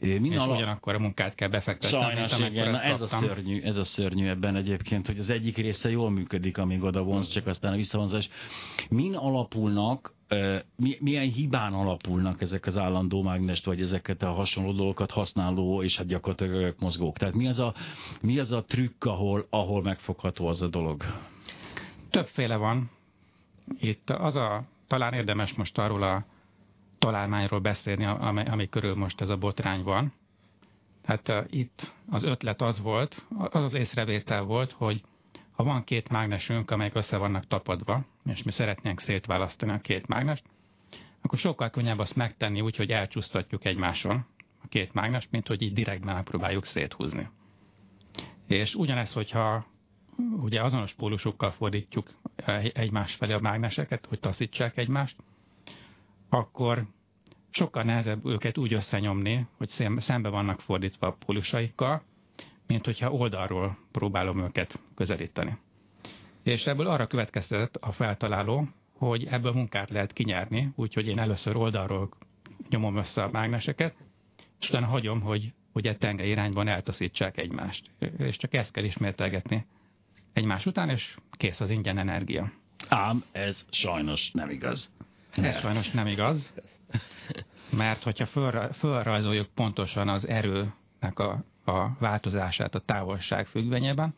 Min 0.00 0.32
és 0.32 0.36
ala... 0.36 0.54
ugyanakkor 0.54 0.94
a 0.94 0.98
munkát 0.98 1.34
kell 1.34 1.48
befektetni. 1.48 1.98
Sajnos, 1.98 2.38
igen, 2.38 2.70
na 2.70 2.82
ez 2.82 3.00
a, 3.00 3.06
szörnyű, 3.06 3.60
ez 3.62 3.76
a 3.76 3.84
szörnyű 3.84 4.26
ebben 4.26 4.56
egyébként, 4.56 5.06
hogy 5.06 5.18
az 5.18 5.30
egyik 5.30 5.56
része 5.56 5.90
jól 5.90 6.10
működik, 6.10 6.58
amíg 6.58 6.82
oda 6.82 7.02
vonz, 7.02 7.28
csak 7.28 7.46
aztán 7.46 7.72
a 7.72 7.76
visszavonzás. 7.76 8.28
Min 8.88 9.14
alapulnak, 9.14 10.14
milyen 10.98 11.30
hibán 11.30 11.72
alapulnak 11.72 12.40
ezek 12.40 12.66
az 12.66 12.76
állandó 12.76 13.22
mágnest, 13.22 13.64
vagy 13.64 13.80
ezeket 13.80 14.22
a 14.22 14.32
hasonló 14.32 14.72
dolgokat 14.72 15.10
használó, 15.10 15.82
és 15.82 15.96
hát 15.96 16.06
gyakorlatilag 16.06 16.74
mozgók? 16.78 17.18
Tehát 17.18 17.36
mi 17.36 17.48
az 17.48 17.58
a, 17.58 17.74
mi 18.20 18.38
az 18.38 18.52
a 18.52 18.64
trükk, 18.64 19.04
ahol, 19.04 19.46
ahol 19.50 19.82
megfogható 19.82 20.46
az 20.46 20.62
a 20.62 20.68
dolog? 20.68 21.04
Többféle 22.10 22.56
van. 22.56 22.90
Itt 23.80 24.10
az 24.10 24.36
a, 24.36 24.64
talán 24.86 25.12
érdemes 25.12 25.54
most 25.54 25.78
arról 25.78 26.02
a 26.02 26.24
találmányról 27.06 27.60
beszélni, 27.60 28.04
ami, 28.04 28.44
ami 28.48 28.68
körül 28.68 28.94
most 28.94 29.20
ez 29.20 29.28
a 29.28 29.36
botrány 29.36 29.82
van. 29.82 30.12
Hát 31.04 31.28
uh, 31.28 31.44
itt 31.50 31.94
az 32.10 32.22
ötlet 32.22 32.62
az 32.62 32.80
volt, 32.80 33.26
az 33.38 33.62
az 33.62 33.74
észrevétel 33.74 34.42
volt, 34.42 34.72
hogy 34.72 35.02
ha 35.52 35.64
van 35.64 35.84
két 35.84 36.08
mágnesünk, 36.08 36.70
amelyek 36.70 36.94
össze 36.94 37.16
vannak 37.16 37.46
tapadva, 37.46 38.04
és 38.24 38.42
mi 38.42 38.50
szeretnénk 38.50 39.00
szétválasztani 39.00 39.72
a 39.72 39.78
két 39.78 40.06
mágnest, 40.06 40.44
akkor 41.22 41.38
sokkal 41.38 41.70
könnyebb 41.70 41.98
azt 41.98 42.16
megtenni 42.16 42.60
úgy, 42.60 42.76
hogy 42.76 42.90
elcsúsztatjuk 42.90 43.64
egymáson 43.64 44.26
a 44.62 44.68
két 44.68 44.92
mágnest, 44.92 45.30
mint 45.30 45.46
hogy 45.46 45.62
így 45.62 45.72
direktben 45.72 46.14
megpróbáljuk 46.14 46.64
széthúzni. 46.64 47.28
És 48.46 48.74
ugyanez, 48.74 49.12
hogyha 49.12 49.66
ugye 50.40 50.62
azonos 50.62 50.92
pólusokkal 50.92 51.50
fordítjuk 51.50 52.14
egymás 52.72 53.14
felé 53.14 53.32
a 53.32 53.40
mágneseket, 53.40 54.06
hogy 54.06 54.20
taszítsák 54.20 54.76
egymást, 54.76 55.16
akkor 56.28 56.86
sokkal 57.56 57.82
nehezebb 57.82 58.26
őket 58.26 58.58
úgy 58.58 58.72
összenyomni, 58.72 59.46
hogy 59.56 59.68
szembe 59.98 60.28
vannak 60.28 60.60
fordítva 60.60 61.06
a 61.06 61.16
pólusaikkal, 61.26 62.02
mint 62.66 62.84
hogyha 62.84 63.12
oldalról 63.12 63.78
próbálom 63.92 64.38
őket 64.38 64.80
közelíteni. 64.94 65.56
És 66.42 66.66
ebből 66.66 66.86
arra 66.86 67.06
következtetett 67.06 67.76
a 67.76 67.92
feltaláló, 67.92 68.68
hogy 68.92 69.26
ebből 69.26 69.52
munkát 69.52 69.90
lehet 69.90 70.12
kinyerni, 70.12 70.72
úgyhogy 70.74 71.06
én 71.06 71.18
először 71.18 71.56
oldalról 71.56 72.08
nyomom 72.68 72.96
össze 72.96 73.22
a 73.22 73.30
mágneseket, 73.30 73.94
és 74.60 74.68
utána 74.68 74.86
hagyom, 74.86 75.20
hogy 75.20 75.52
ugye 75.72 75.96
tenge 75.96 76.24
irányban 76.24 76.68
eltaszítsák 76.68 77.38
egymást. 77.38 77.90
És 78.18 78.36
csak 78.36 78.54
ezt 78.54 78.70
kell 78.72 78.84
ismételgetni 78.84 79.66
egymás 80.32 80.66
után, 80.66 80.88
és 80.88 81.16
kész 81.30 81.60
az 81.60 81.70
ingyen 81.70 81.98
energia. 81.98 82.52
Ám 82.88 83.24
ez 83.32 83.66
sajnos 83.70 84.30
nem 84.30 84.50
igaz. 84.50 84.90
Ez 85.32 85.58
sajnos 85.58 85.90
nem 85.90 86.06
igaz, 86.06 86.52
mert 87.70 88.02
hogyha 88.02 88.26
föl, 88.26 89.46
pontosan 89.54 90.08
az 90.08 90.28
erőnek 90.28 91.18
a, 91.18 91.44
a 91.64 91.88
változását 91.98 92.74
a 92.74 92.78
távolság 92.80 93.46
függvényében, 93.46 94.14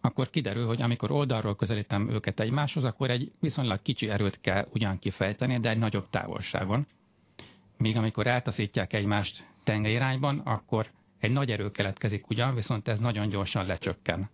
akkor 0.00 0.30
kiderül, 0.30 0.66
hogy 0.66 0.82
amikor 0.82 1.10
oldalról 1.10 1.56
közelítem 1.56 2.08
őket 2.10 2.40
egymáshoz, 2.40 2.84
akkor 2.84 3.10
egy 3.10 3.32
viszonylag 3.40 3.82
kicsi 3.82 4.08
erőt 4.10 4.40
kell 4.40 4.66
ugyan 4.72 4.98
kifejteni, 4.98 5.60
de 5.60 5.68
egy 5.68 5.78
nagyobb 5.78 6.10
távolságon. 6.10 6.86
Míg 7.78 7.96
amikor 7.96 8.26
eltaszítják 8.26 8.92
egymást 8.92 9.46
tenge 9.64 9.88
irányban, 9.88 10.38
akkor 10.38 10.86
egy 11.18 11.30
nagy 11.30 11.50
erő 11.50 11.70
keletkezik 11.70 12.30
ugyan, 12.30 12.54
viszont 12.54 12.88
ez 12.88 13.00
nagyon 13.00 13.28
gyorsan 13.28 13.66
lecsökken. 13.66 14.30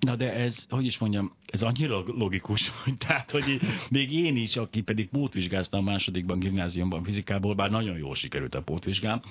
Na 0.00 0.16
de 0.16 0.32
ez, 0.32 0.66
hogy 0.68 0.86
is 0.86 0.98
mondjam, 0.98 1.32
ez 1.46 1.62
annyira 1.62 2.02
logikus, 2.06 2.70
hogy 2.84 2.96
tehát, 2.96 3.30
hogy 3.30 3.60
még 3.90 4.12
én 4.12 4.36
is, 4.36 4.56
aki 4.56 4.80
pedig 4.80 5.08
pótvizsgáztam 5.08 5.80
a 5.86 5.90
másodikban 5.90 6.38
gimnáziumban 6.38 7.02
fizikából, 7.02 7.54
bár 7.54 7.70
nagyon 7.70 7.98
jól 7.98 8.14
sikerült 8.14 8.54
a 8.54 8.62
pótvizsgám, 8.62 9.22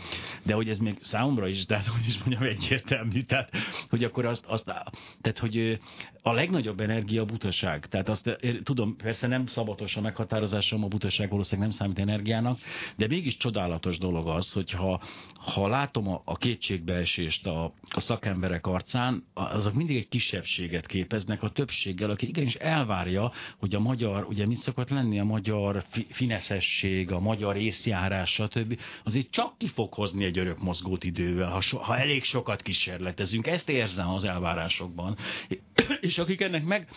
de 0.44 0.54
hogy 0.54 0.70
ez 0.70 0.80
még 0.80 0.98
számomra 1.00 1.48
is, 1.48 1.66
tehát 1.66 1.88
hogy 1.88 2.08
is 2.08 2.18
mondjam, 2.18 2.44
egyértelmű, 2.44 3.22
tehát 3.22 3.52
hogy 3.90 4.04
akkor 4.04 4.26
azt, 4.26 4.46
azt 4.46 4.66
tehát 5.22 5.38
hogy 5.40 5.80
a 6.22 6.32
legnagyobb 6.32 6.80
energia 6.80 7.22
a 7.22 7.26
butaság. 7.26 7.88
Tehát 7.88 8.10
azt 8.10 8.38
tudom, 8.64 8.96
persze 8.96 9.28
nem 9.28 9.46
szabatos 9.46 9.96
a 9.96 10.02
meghatározásom, 10.02 10.84
a 10.84 10.88
butaság 10.88 11.30
valószínűleg 11.30 11.70
nem 11.70 11.78
számít 11.78 12.00
energiának, 12.00 12.60
de 12.96 13.08
mégis 13.08 13.38
csodálatos 13.38 13.98
dolog 13.98 14.28
az, 14.28 14.52
hogyha 14.54 15.02
ha 15.36 15.68
látom 15.68 16.08
a, 16.08 16.22
a 16.26 16.36
kétségbeesést 16.38 17.48
a, 17.48 17.74
a 17.90 18.00
szakemberek 18.00 18.68
arcán, 18.68 19.24
azok 19.34 19.74
mindig 19.74 19.98
egy 19.98 20.08
kisebbséget 20.56 20.86
képeznek 20.86 21.44
a 21.44 21.50
többséggel, 21.50 22.10
aki 22.10 22.28
igenis 22.28 22.56
elvárja, 22.56 23.32
hogy 23.58 23.76
a 23.76 23.80
magyar, 23.80 24.26
ugye 24.30 24.46
mit 24.46 24.58
szokott 24.58 24.90
lenni 24.90 25.20
a 25.20 25.24
magyar 25.24 25.84
fi, 25.90 26.08
fineszesség, 26.10 27.12
a 27.12 27.20
magyar 27.20 27.58
észjárás, 27.58 28.32
stb. 28.32 28.80
Azért 29.04 29.32
csak 29.32 29.58
ki 29.58 29.68
fog 29.68 29.94
hozni 29.94 30.26
egy 30.26 30.38
örök 30.38 30.60
mozgót 30.60 31.04
idővel, 31.04 31.50
ha, 31.50 31.62
so, 31.62 31.78
ha 31.78 31.98
elég 31.98 32.24
sokat 32.24 32.62
kísérletezünk. 32.62 33.48
Ezt 33.48 33.70
érzem 33.70 34.10
az 34.10 34.24
elvárásokban. 34.24 35.18
És 36.02 36.18
akik 36.18 36.42
ennek 36.42 36.64
meg, 36.64 36.88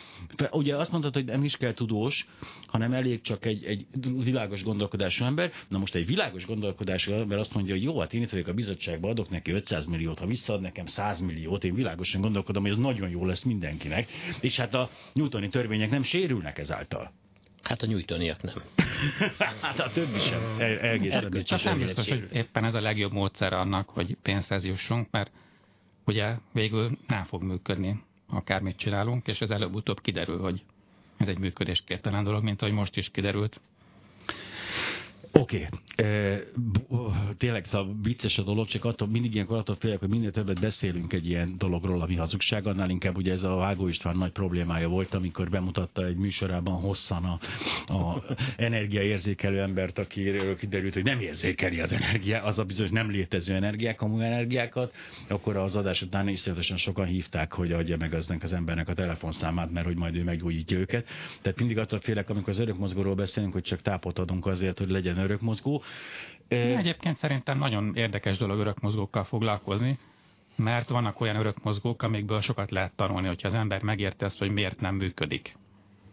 ugye 0.50 0.76
azt 0.76 0.90
mondtad, 0.90 1.14
hogy 1.14 1.24
nem 1.24 1.44
is 1.44 1.56
kell 1.56 1.72
tudós, 1.72 2.26
hanem 2.66 2.92
elég 2.92 3.20
csak 3.20 3.44
egy, 3.44 3.64
egy 3.64 3.86
világos 4.24 4.62
gondolkodású 4.62 5.24
ember. 5.24 5.52
Na 5.68 5.78
most 5.78 5.94
egy 5.94 6.06
világos 6.06 6.46
gondolkodású 6.46 7.12
ember 7.12 7.38
azt 7.38 7.54
mondja, 7.54 7.74
hogy 7.74 7.82
jó, 7.82 8.00
hát 8.00 8.12
én 8.12 8.22
itt 8.22 8.30
vagyok 8.30 8.46
a 8.46 8.52
bizottságban, 8.52 9.10
adok 9.10 9.30
neki 9.30 9.50
500 9.50 9.86
milliót, 9.86 10.18
ha 10.18 10.26
visszaad 10.26 10.60
nekem 10.60 10.86
100 10.86 11.20
milliót, 11.20 11.64
én 11.64 11.74
világosan 11.74 12.20
gondolkodom, 12.20 12.62
hogy 12.62 12.70
ez 12.70 12.78
nagyon 12.78 13.10
jó 13.10 13.26
lesz 13.26 13.42
mindenkinek. 13.42 14.08
És 14.40 14.56
hát 14.56 14.74
a 14.74 14.90
newtoni 15.12 15.48
törvények 15.48 15.90
nem 15.90 16.02
sérülnek 16.02 16.58
ezáltal. 16.58 17.12
Hát 17.62 17.82
a 17.82 17.86
nyújtaniak 17.86 18.42
nem. 18.42 18.54
hát 19.62 19.78
a 19.78 19.90
többi 19.92 20.18
sem. 20.18 20.40
El, 20.58 20.78
egészen 20.78 21.30
biztos, 21.30 21.62
nem 21.62 21.78
biztos, 21.78 22.08
hogy 22.08 22.28
éppen 22.32 22.64
ez 22.64 22.74
a 22.74 22.80
legjobb 22.80 23.12
módszer 23.12 23.52
annak, 23.52 23.88
hogy 23.88 24.16
pénzhez 24.22 24.64
jussunk, 24.64 25.10
mert 25.10 25.30
ugye 26.04 26.36
végül 26.52 26.90
nem 27.06 27.24
fog 27.24 27.42
működni, 27.42 28.02
akármit 28.30 28.76
csinálunk, 28.76 29.26
és 29.26 29.40
ez 29.40 29.50
előbb-utóbb 29.50 30.00
kiderül, 30.00 30.40
hogy 30.40 30.62
ez 31.16 31.28
egy 31.28 31.38
működésképtelen 31.38 32.24
dolog, 32.24 32.42
mint 32.42 32.62
ahogy 32.62 32.74
most 32.74 32.96
is 32.96 33.10
kiderült. 33.10 33.60
Oké, 35.38 35.68
okay. 35.96 36.38
tényleg 37.38 37.64
szóval 37.64 37.96
vicces 38.02 38.38
a 38.38 38.42
dolog, 38.42 38.66
csak 38.66 38.84
attól, 38.84 39.08
mindig 39.08 39.34
ilyen 39.34 39.46
attól 39.46 39.76
félek, 39.78 39.98
hogy 39.98 40.08
minél 40.08 40.30
többet 40.30 40.60
beszélünk 40.60 41.12
egy 41.12 41.28
ilyen 41.28 41.54
dologról, 41.58 42.00
ami 42.00 42.16
hazugság, 42.16 42.66
annál 42.66 42.90
inkább 42.90 43.16
ugye 43.16 43.32
ez 43.32 43.42
a 43.42 43.54
Vágó 43.54 43.88
István 43.88 44.16
nagy 44.16 44.30
problémája 44.30 44.88
volt, 44.88 45.14
amikor 45.14 45.48
bemutatta 45.48 46.04
egy 46.04 46.16
műsorában 46.16 46.74
hosszan 46.74 47.24
a, 47.24 47.38
a 47.92 48.22
energiaérzékelő 48.56 49.60
embert, 49.60 49.98
akiről 49.98 50.56
kiderült, 50.56 50.94
hogy 50.94 51.04
nem 51.04 51.20
érzékeli 51.20 51.80
az 51.80 51.92
energia, 51.92 52.42
az 52.42 52.58
a 52.58 52.64
bizonyos 52.64 52.90
nem 52.90 53.10
létező 53.10 53.54
energiák, 53.54 54.02
amúgy 54.02 54.22
energiákat, 54.22 54.94
akkor 55.28 55.56
az 55.56 55.76
adás 55.76 56.02
után 56.02 56.28
iszonyatosan 56.28 56.76
sokan 56.76 57.06
hívták, 57.06 57.52
hogy 57.52 57.72
adja 57.72 57.96
meg 57.96 58.14
aznak 58.14 58.42
az 58.42 58.52
embernek 58.52 58.88
a 58.88 58.94
telefonszámát, 58.94 59.70
mert 59.70 59.86
hogy 59.86 59.96
majd 59.96 60.16
ő 60.16 60.22
meggyógyítja 60.22 60.78
őket. 60.78 61.06
Tehát 61.42 61.58
mindig 61.58 61.78
attól 61.78 62.00
félek, 62.00 62.30
amikor 62.30 62.48
az 62.48 62.58
örökmozgóról 62.58 63.14
beszélünk, 63.14 63.52
hogy 63.52 63.62
csak 63.62 63.82
tápot 63.82 64.18
adunk 64.18 64.46
azért, 64.46 64.78
hogy 64.78 64.88
legyen 64.90 65.18
örökmozgó. 65.28 65.82
Egyébként 66.48 67.16
szerintem 67.16 67.58
nagyon 67.58 67.92
érdekes 67.94 68.38
dolog 68.38 68.58
örökmozgókkal 68.58 69.24
foglalkozni, 69.24 69.98
mert 70.56 70.88
vannak 70.88 71.20
olyan 71.20 71.36
örökmozgók, 71.36 72.02
amikből 72.02 72.40
sokat 72.40 72.70
lehet 72.70 72.92
tanulni, 72.96 73.26
hogyha 73.26 73.48
az 73.48 73.54
ember 73.54 73.82
megérte 73.82 74.24
ezt, 74.24 74.38
hogy 74.38 74.50
miért 74.50 74.80
nem 74.80 74.94
működik. 74.94 75.56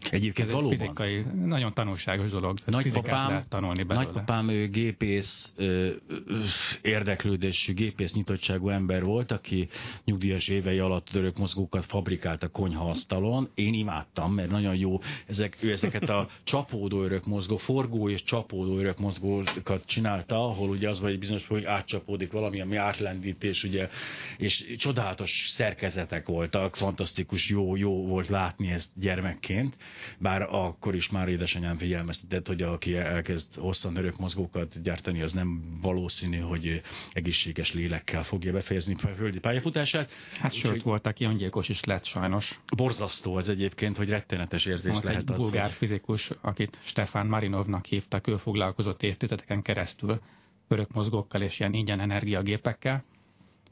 Egyébként 0.09 0.47
Ez 0.47 0.53
valóban. 0.53 0.77
fizikai, 0.77 1.23
nagyon 1.45 1.73
tanulságos 1.73 2.29
dolog. 2.29 2.57
Nagypapám, 2.65 3.45
tanulni 3.49 3.83
nagypapám 3.87 4.49
ő 4.49 4.67
gépész 4.67 5.53
ö, 5.57 5.89
ö, 6.07 6.43
érdeklődésű, 6.81 7.73
gépész 7.73 8.13
nyitottságú 8.13 8.69
ember 8.69 9.03
volt, 9.03 9.31
aki 9.31 9.67
nyugdíjas 10.03 10.47
évei 10.47 10.79
alatt 10.79 11.05
török 11.05 11.37
mozgókat 11.37 11.85
fabrikált 11.85 12.43
a 12.43 12.47
konyhaasztalon. 12.47 13.49
Én 13.53 13.73
imádtam, 13.73 14.33
mert 14.33 14.49
nagyon 14.49 14.75
jó, 14.75 14.99
ezek, 15.27 15.57
ő 15.61 15.71
ezeket 15.71 16.09
a 16.09 16.27
csapódó 16.43 17.03
örök 17.03 17.25
mozgó, 17.25 17.57
forgó 17.57 18.09
és 18.09 18.23
csapódó 18.23 18.77
örök 18.77 18.99
mozgókat 18.99 19.85
csinálta, 19.85 20.35
ahol 20.35 20.69
ugye 20.69 20.89
az 20.89 20.99
vagy 20.99 21.19
bizonyos, 21.19 21.47
hogy 21.47 21.63
átcsapódik 21.63 22.31
valami, 22.31 22.61
ami 22.61 22.75
átlendítés, 22.75 23.63
ugye, 23.63 23.89
és 24.37 24.73
csodálatos 24.77 25.43
szerkezetek 25.47 26.27
voltak, 26.27 26.75
fantasztikus, 26.75 27.49
jó, 27.49 27.75
jó 27.75 28.07
volt 28.07 28.29
látni 28.29 28.71
ezt 28.71 28.89
gyermekként 28.95 29.75
bár 30.17 30.41
akkor 30.41 30.95
is 30.95 31.09
már 31.09 31.27
édesanyám 31.27 31.77
figyelmeztetett, 31.77 32.47
hogy 32.47 32.61
aki 32.61 32.95
elkezd 32.95 33.55
hosszan 33.55 33.95
örök 33.95 34.17
mozgókat 34.17 34.81
gyártani, 34.81 35.21
az 35.21 35.33
nem 35.33 35.79
valószínű, 35.81 36.37
hogy 36.37 36.81
egészséges 37.11 37.73
lélekkel 37.73 38.23
fogja 38.23 38.51
befejezni 38.51 38.95
a 39.03 39.07
földi 39.07 39.39
pályafutását. 39.39 40.11
Hát 40.39 40.53
sőt, 40.53 40.71
hogy... 40.71 40.83
volt, 40.83 41.07
aki 41.07 41.25
öngyilkos 41.25 41.69
is 41.69 41.83
lett 41.83 42.05
sajnos. 42.05 42.59
Borzasztó 42.77 43.35
az 43.35 43.49
egyébként, 43.49 43.97
hogy 43.97 44.09
rettenetes 44.09 44.65
érzés 44.65 44.91
volt 44.91 45.03
lehet 45.03 45.21
egy 45.21 45.31
az. 45.31 45.37
bulgár 45.37 45.67
hogy... 45.67 45.73
fizikus, 45.73 46.31
akit 46.41 46.79
Stefan 46.83 47.27
Marinovnak 47.27 47.85
hívtak, 47.85 48.27
ő 48.27 48.37
foglalkozott 48.37 49.03
évtizedeken 49.03 49.61
keresztül 49.61 50.21
örök 50.67 50.91
mozgókkal 50.91 51.41
és 51.41 51.59
ilyen 51.59 51.73
ingyen 51.73 51.99
energiagépekkel, 51.99 53.03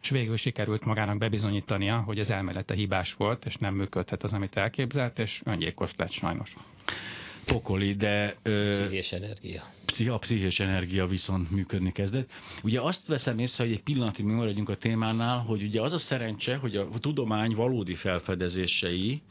és 0.03 0.09
végül 0.09 0.37
sikerült 0.37 0.85
magának 0.85 1.17
bebizonyítania, 1.17 1.97
hogy 1.97 2.19
az 2.19 2.29
elmélete 2.29 2.73
hibás 2.73 3.13
volt, 3.13 3.45
és 3.45 3.55
nem 3.55 3.73
működhet 3.73 4.23
az, 4.23 4.33
amit 4.33 4.55
elképzelt, 4.57 5.19
és 5.19 5.41
öngyilkos 5.45 5.91
lett 5.97 6.11
sajnos 6.11 6.53
pokoli, 7.45 7.93
de... 7.93 8.35
Ö, 8.43 8.69
pszichés 8.69 9.11
energia. 9.11 9.63
A 9.99 10.17
pszichés 10.17 10.59
energia 10.59 11.07
viszont 11.07 11.51
működni 11.51 11.91
kezdett. 11.91 12.29
Ugye 12.63 12.81
azt 12.81 13.07
veszem 13.07 13.39
észre, 13.39 13.63
hogy 13.63 13.73
egy 13.73 13.83
pillanatig 13.83 14.25
mi 14.25 14.33
maradjunk 14.33 14.69
a 14.69 14.75
témánál, 14.75 15.39
hogy 15.39 15.63
ugye 15.63 15.81
az 15.81 15.93
a 15.93 15.97
szerencse, 15.97 16.55
hogy 16.55 16.75
a 16.75 16.87
tudomány 16.99 17.55
valódi 17.55 17.95
felfedezései 17.95 19.21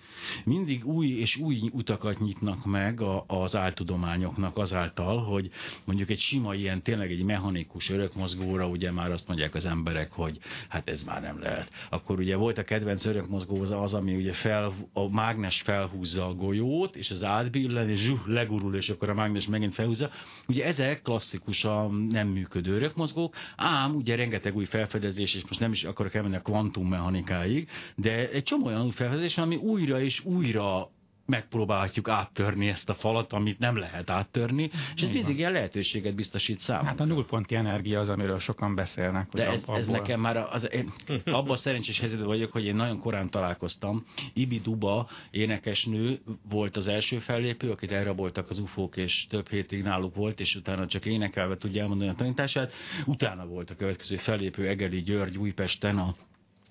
mindig 0.44 0.86
új 0.86 1.08
és 1.08 1.36
új 1.36 1.70
utakat 1.72 2.18
nyitnak 2.18 2.64
meg 2.64 3.00
az 3.26 3.56
áltudományoknak 3.56 4.56
azáltal, 4.56 5.18
hogy 5.18 5.50
mondjuk 5.84 6.10
egy 6.10 6.18
sima 6.18 6.54
ilyen 6.54 6.82
tényleg 6.82 7.10
egy 7.10 7.22
mechanikus 7.22 7.90
örökmozgóra 7.90 8.68
ugye 8.68 8.92
már 8.92 9.10
azt 9.10 9.28
mondják 9.28 9.54
az 9.54 9.66
emberek, 9.66 10.12
hogy 10.12 10.38
hát 10.68 10.88
ez 10.88 11.02
már 11.02 11.22
nem 11.22 11.40
lehet. 11.40 11.70
Akkor 11.90 12.18
ugye 12.18 12.36
volt 12.36 12.58
a 12.58 12.64
kedvenc 12.64 13.04
örökmozgó 13.04 13.60
az, 13.62 13.94
ami 13.94 14.14
ugye 14.14 14.32
fel, 14.32 14.72
a 14.92 15.08
mágnes 15.08 15.60
felhúzza 15.60 16.26
a 16.26 16.34
golyót, 16.34 16.96
és 16.96 17.10
az 17.10 17.22
átbillen, 17.22 17.88
és 17.88 18.00
zsuh, 18.00 18.26
legurul, 18.26 18.74
és 18.74 18.88
akkor 18.88 19.08
a 19.08 19.14
mágnes 19.14 19.46
megint 19.46 19.74
felhúzza. 19.74 20.10
Ugye 20.52 20.64
ezek 20.64 21.02
klasszikusan 21.02 21.94
nem 21.94 22.28
működő 22.28 22.74
örökmozgók, 22.74 23.34
ám 23.56 23.94
ugye 23.94 24.16
rengeteg 24.16 24.56
új 24.56 24.64
felfedezés, 24.64 25.34
és 25.34 25.42
most 25.42 25.60
nem 25.60 25.72
is 25.72 25.84
akarok 25.84 26.14
elmenni 26.14 26.36
a 26.36 26.40
kvantummechanikáig, 26.40 27.68
de 27.96 28.28
egy 28.30 28.42
csomó 28.42 28.66
olyan 28.66 28.84
új 28.84 28.90
felfedezés, 28.90 29.38
ami 29.38 29.56
újra 29.56 30.00
és 30.00 30.24
újra 30.24 30.90
megpróbálhatjuk 31.26 32.08
áttörni 32.08 32.68
ezt 32.68 32.88
a 32.88 32.94
falat, 32.94 33.32
amit 33.32 33.58
nem 33.58 33.76
lehet 33.76 34.10
áttörni, 34.10 34.70
és 34.94 35.02
ez 35.02 35.10
mindig 35.10 35.38
ilyen 35.38 35.52
lehetőséget 35.52 36.14
biztosít 36.14 36.58
számunkra. 36.58 36.90
Hát 36.90 37.00
a 37.00 37.04
nullponti 37.04 37.54
energia 37.54 38.00
az, 38.00 38.08
amiről 38.08 38.38
sokan 38.38 38.74
beszélnek. 38.74 39.28
De 39.32 39.46
ez, 39.46 39.62
abból... 39.62 39.78
ez 39.78 39.86
nekem 39.86 40.20
már, 40.20 40.36
az, 40.36 40.68
én, 40.72 40.92
abban 41.24 41.56
szerencsés 41.56 41.98
helyzetben 41.98 42.26
vagyok, 42.26 42.52
hogy 42.52 42.64
én 42.64 42.74
nagyon 42.74 42.98
korán 42.98 43.30
találkoztam. 43.30 44.04
Ibi 44.32 44.60
Duba 44.60 45.08
énekesnő 45.30 46.20
volt 46.50 46.76
az 46.76 46.86
első 46.86 47.18
fellépő, 47.18 47.70
akit 47.70 47.92
elraboltak 47.92 48.50
az 48.50 48.58
ufók, 48.58 48.96
és 48.96 49.26
több 49.26 49.48
hétig 49.48 49.82
náluk 49.82 50.14
volt, 50.14 50.40
és 50.40 50.54
utána 50.54 50.86
csak 50.86 51.06
énekelve 51.06 51.56
tudja 51.56 51.82
elmondani 51.82 52.10
a 52.10 52.14
tanítását. 52.14 52.72
Utána 53.06 53.46
volt 53.46 53.70
a 53.70 53.76
következő 53.76 54.16
fellépő 54.16 54.68
Egeli 54.68 55.02
György 55.02 55.38
Újpesten 55.38 55.98
a 55.98 56.14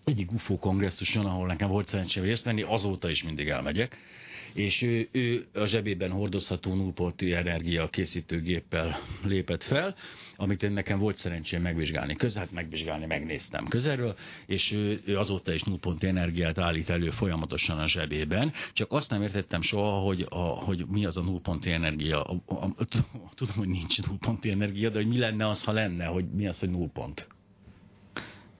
egyik 0.03 0.31
UFO 0.31 0.57
kongresszuson, 0.57 1.25
ahol 1.25 1.47
nekem 1.47 1.69
volt 1.69 1.87
szerencsém 1.87 2.23
részt 2.23 2.45
venni, 2.45 2.61
azóta 2.61 3.09
is 3.09 3.23
mindig 3.23 3.47
elmegyek 3.47 3.97
és 4.53 4.81
ő, 4.81 5.09
ő 5.11 5.47
a 5.53 5.65
zsebében 5.65 6.11
hordozható 6.11 6.73
nullportű 6.73 7.33
energia 7.33 7.87
készítőgéppel 7.87 8.99
lépett 9.23 9.63
fel, 9.63 9.95
amit 10.35 10.63
én 10.63 10.71
nekem 10.71 10.99
volt 10.99 11.17
szerencsém 11.17 11.61
megvizsgálni 11.61 12.15
közel, 12.15 12.41
hát 12.41 12.51
megvizsgálni, 12.51 13.05
megnéztem 13.05 13.67
közelről, 13.67 14.15
és 14.45 14.71
ő, 14.71 15.01
ő 15.05 15.17
azóta 15.17 15.53
is 15.53 15.63
nullpontú 15.63 16.07
energiát 16.07 16.57
állít 16.57 16.89
elő 16.89 17.09
folyamatosan 17.09 17.79
a 17.79 17.87
zsebében, 17.87 18.51
csak 18.73 18.91
azt 18.91 19.09
nem 19.09 19.21
értettem 19.21 19.61
soha, 19.61 19.99
hogy, 19.99 20.25
a, 20.29 20.39
hogy 20.39 20.85
mi 20.87 21.05
az 21.05 21.17
a 21.17 21.21
nullponti 21.21 21.71
energia. 21.71 22.23
A, 22.23 22.41
a, 22.45 22.65
a, 22.65 22.85
tudom, 23.35 23.55
hogy 23.55 23.67
nincs 23.67 24.07
nullponti 24.07 24.49
energia, 24.49 24.89
de 24.89 24.97
hogy 24.97 25.07
mi 25.07 25.17
lenne 25.17 25.47
az, 25.47 25.63
ha 25.63 25.71
lenne, 25.71 26.05
hogy 26.05 26.25
mi 26.29 26.47
az, 26.47 26.59
hogy 26.59 26.69
nullpont? 26.69 27.27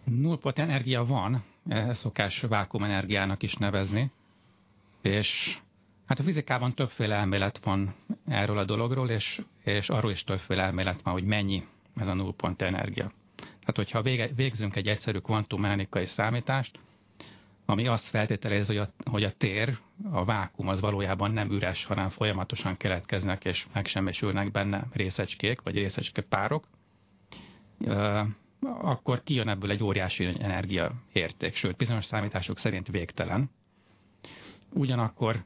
Nullpont 0.04 0.60
energia 0.60 1.06
van, 1.06 1.44
szokás 1.92 2.42
vákumenergiának 2.42 3.44
is 3.44 3.54
nevezni, 3.54 4.12
és 5.02 5.58
Hát 6.12 6.20
a 6.20 6.24
fizikában 6.24 6.74
többféle 6.74 7.16
elmélet 7.16 7.64
van 7.64 7.96
erről 8.28 8.58
a 8.58 8.66
dologról, 8.66 9.10
és, 9.10 9.42
és 9.64 9.90
arról 9.90 10.12
is 10.12 10.24
többféle 10.24 10.64
elmélet 10.64 11.02
van, 11.02 11.14
hogy 11.14 11.24
mennyi 11.24 11.64
ez 11.96 12.08
a 12.08 12.14
nullpont 12.14 12.62
energia. 12.62 13.12
Tehát, 13.36 13.76
hogyha 13.76 14.02
vége, 14.02 14.30
végzünk 14.36 14.76
egy 14.76 14.88
egyszerű 14.88 15.18
kvantummechanikai 15.18 16.06
számítást, 16.06 16.80
ami 17.66 17.88
azt 17.88 18.06
feltételez, 18.08 18.68
hogy 18.68 18.78
a, 18.78 18.90
hogy 19.10 19.24
a 19.24 19.32
tér, 19.32 19.78
a 20.12 20.26
vákum 20.26 20.68
az 20.68 20.80
valójában 20.80 21.32
nem 21.32 21.52
üres, 21.52 21.86
hanem 21.86 22.10
folyamatosan 22.10 22.78
keletkeznek 22.78 23.46
és 23.46 23.66
megsemmisülnek 23.74 24.52
benne 24.52 24.88
részecskék, 24.94 25.62
vagy 25.62 25.76
részecske 25.76 26.22
párok, 26.22 26.68
akkor 28.62 29.24
kijön 29.24 29.50
ebből 29.50 29.72
egy 29.72 29.84
óriási 29.84 30.26
energiaérték, 30.40 31.56
sőt, 31.56 31.78
bizonyos 31.78 32.06
számítások 32.06 32.58
szerint 32.58 32.88
végtelen. 32.88 33.50
Ugyanakkor 34.74 35.44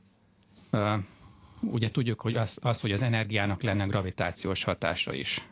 ugye 1.62 1.92
tudjuk, 1.92 2.22
hogy 2.22 2.36
az, 2.36 2.58
az, 2.62 2.82
hogy 2.82 2.92
az 2.92 3.02
energiának 3.02 3.62
lenne 3.62 3.86
gravitációs 3.86 4.64
hatása 4.64 5.14
is. 5.14 5.48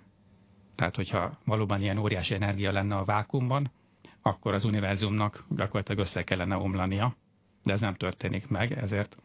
Tehát, 0.76 0.96
hogyha 0.96 1.40
valóban 1.46 1.82
ilyen 1.82 1.98
óriási 1.98 2.34
energia 2.34 2.72
lenne 2.72 2.96
a 2.96 3.06
vákumban, 3.06 3.72
akkor 4.22 4.54
az 4.54 4.66
univerzumnak 4.66 5.46
gyakorlatilag 5.50 6.02
össze 6.02 6.24
kellene 6.24 6.56
omlania, 6.56 7.16
de 7.64 7.74
ez 7.74 7.82
nem 7.82 7.96
történik 7.96 8.48
meg, 8.48 8.72
ezért 8.72 9.18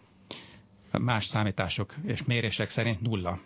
más 0.98 1.26
számítások 1.26 1.94
és 2.04 2.24
mérések 2.24 2.70
szerint 2.70 3.00
nulla 3.00 3.38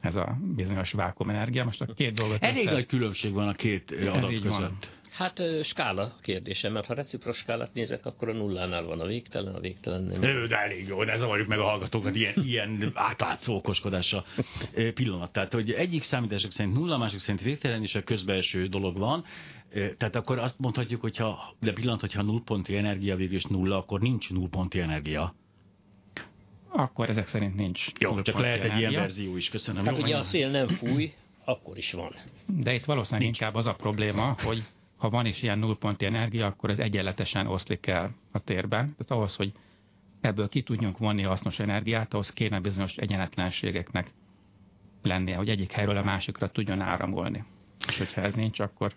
ez 0.00 0.16
a 0.16 0.38
bizonyos 0.54 0.92
vákumenergia. 0.92 1.64
Most 1.64 1.80
a 1.80 1.94
két 1.94 2.14
dolgot... 2.14 2.42
Elég 2.42 2.64
nagy 2.64 2.86
különbség 2.86 3.32
van 3.32 3.48
a 3.48 3.52
két 3.52 3.90
adat 3.90 4.40
között. 4.40 4.50
Van. 4.50 4.78
Hát 5.16 5.42
skála 5.62 6.14
kérdése, 6.20 6.68
mert 6.68 6.86
ha 6.86 6.94
recipros 6.94 7.36
skálát 7.36 7.74
nézek, 7.74 8.06
akkor 8.06 8.28
a 8.28 8.32
nullánál 8.32 8.84
van 8.84 9.00
a 9.00 9.06
végtelen, 9.06 9.54
a 9.54 9.60
végtelen 9.60 10.02
nem. 10.02 10.20
De, 10.20 10.46
de 10.46 10.56
elég 10.56 10.86
jó, 10.88 11.02
ne 11.02 11.16
zavarjuk 11.16 11.48
meg 11.48 11.58
a 11.58 11.64
hallgatókat 11.64 12.16
ilyen, 12.16 12.34
ilyen 12.44 12.90
átlátszó 12.94 13.54
okoskodásra 13.54 14.24
pillanat. 14.94 15.32
Tehát, 15.32 15.52
hogy 15.52 15.70
egyik 15.70 16.02
számítások 16.02 16.52
szerint 16.52 16.74
nulla, 16.74 16.98
másik 16.98 17.18
szerint 17.18 17.42
végtelen, 17.42 17.82
és 17.82 17.94
a 17.94 18.02
közbelső 18.02 18.66
dolog 18.66 18.98
van. 18.98 19.24
Tehát 19.96 20.14
akkor 20.14 20.38
azt 20.38 20.58
mondhatjuk, 20.58 21.00
hogyha, 21.00 21.54
de 21.60 21.72
pillanat, 21.72 22.00
hogyha 22.00 22.22
nullponti 22.22 22.76
energia 22.76 23.16
végül 23.16 23.36
is 23.36 23.44
nulla, 23.44 23.76
akkor 23.76 24.00
nincs 24.00 24.30
nullponti 24.30 24.80
energia. 24.80 25.34
Akkor 26.68 27.08
ezek 27.08 27.28
szerint 27.28 27.54
nincs. 27.54 27.86
Jó, 27.98 28.22
csak 28.22 28.38
lehet 28.38 28.58
energia. 28.58 28.74
egy 28.74 28.90
ilyen 28.90 29.00
verzió 29.00 29.36
is, 29.36 29.48
köszönöm. 29.48 29.84
Tehát 29.84 30.02
ugye 30.02 30.16
a 30.16 30.22
szél 30.22 30.50
nem 30.50 30.68
fúj, 30.68 31.12
akkor 31.44 31.76
is 31.76 31.92
van. 31.92 32.12
De 32.46 32.74
itt 32.74 32.84
valószínűleg 32.84 33.24
nincs. 33.24 33.40
inkább 33.40 33.54
az 33.54 33.66
a 33.66 33.74
probléma, 33.74 34.36
hogy 34.42 34.62
ha 34.96 35.10
van 35.10 35.26
is 35.26 35.42
ilyen 35.42 35.58
nullponti 35.58 36.04
energia, 36.04 36.46
akkor 36.46 36.70
ez 36.70 36.78
egyenletesen 36.78 37.46
oszlik 37.46 37.86
el 37.86 38.14
a 38.32 38.38
térben. 38.38 38.84
Tehát 38.84 39.10
ahhoz, 39.10 39.36
hogy 39.36 39.52
ebből 40.20 40.48
ki 40.48 40.62
tudjunk 40.62 40.98
vonni 40.98 41.22
hasznos 41.22 41.58
energiát, 41.58 42.14
ahhoz 42.14 42.32
kéne 42.32 42.60
bizonyos 42.60 42.96
egyenletlenségeknek 42.96 44.10
lennie, 45.02 45.36
hogy 45.36 45.48
egyik 45.48 45.72
helyről 45.72 45.96
a 45.96 46.04
másikra 46.04 46.48
tudjon 46.50 46.80
áramolni. 46.80 47.44
És 47.88 47.98
hogyha 47.98 48.20
ez 48.20 48.34
nincs, 48.34 48.60
akkor... 48.60 48.94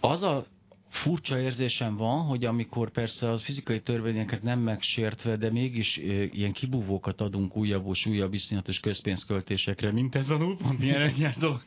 Az 0.00 0.22
a 0.22 0.46
furcsa 0.94 1.40
érzésem 1.40 1.96
van, 1.96 2.24
hogy 2.24 2.44
amikor 2.44 2.90
persze 2.90 3.30
a 3.30 3.38
fizikai 3.38 3.80
törvényeket 3.80 4.42
nem 4.42 4.58
megsértve, 4.58 5.36
de 5.36 5.50
mégis 5.50 5.96
ilyen 6.32 6.52
kibúvókat 6.52 7.20
adunk 7.20 7.56
újabb 7.56 7.86
és 7.90 8.06
újabb 8.06 8.34
iszonyatos 8.34 8.80
közpénzköltésekre, 8.80 9.92
mint 9.92 10.14
ez 10.14 10.30
a 10.30 10.36
nullponti 10.36 10.90
energiás 10.90 11.36
dolog. 11.36 11.62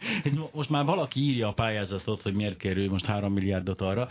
Most 0.53 0.69
már 0.69 0.85
valaki 0.85 1.19
írja 1.19 1.47
a 1.47 1.53
pályázatot, 1.53 2.21
hogy 2.21 2.33
miért 2.33 2.57
kerül 2.57 2.89
most 2.89 3.05
3 3.05 3.33
milliárdot 3.33 3.81
arra, 3.81 4.07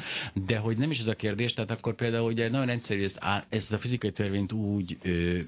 de 0.47 0.59
hogy 0.59 0.79
nem 0.79 0.91
is 0.91 0.99
ez 0.99 1.07
a 1.07 1.15
kérdés, 1.15 1.53
tehát 1.53 1.71
akkor 1.71 1.95
például 1.95 2.31
ugye 2.31 2.51
nagyon 2.51 2.69
egyszerű 2.69 3.03
ezt, 3.03 3.19
ezt 3.49 3.73
a 3.73 3.79
fizikai 3.79 4.13
törvényt 4.13 4.53
úgy 4.53 4.99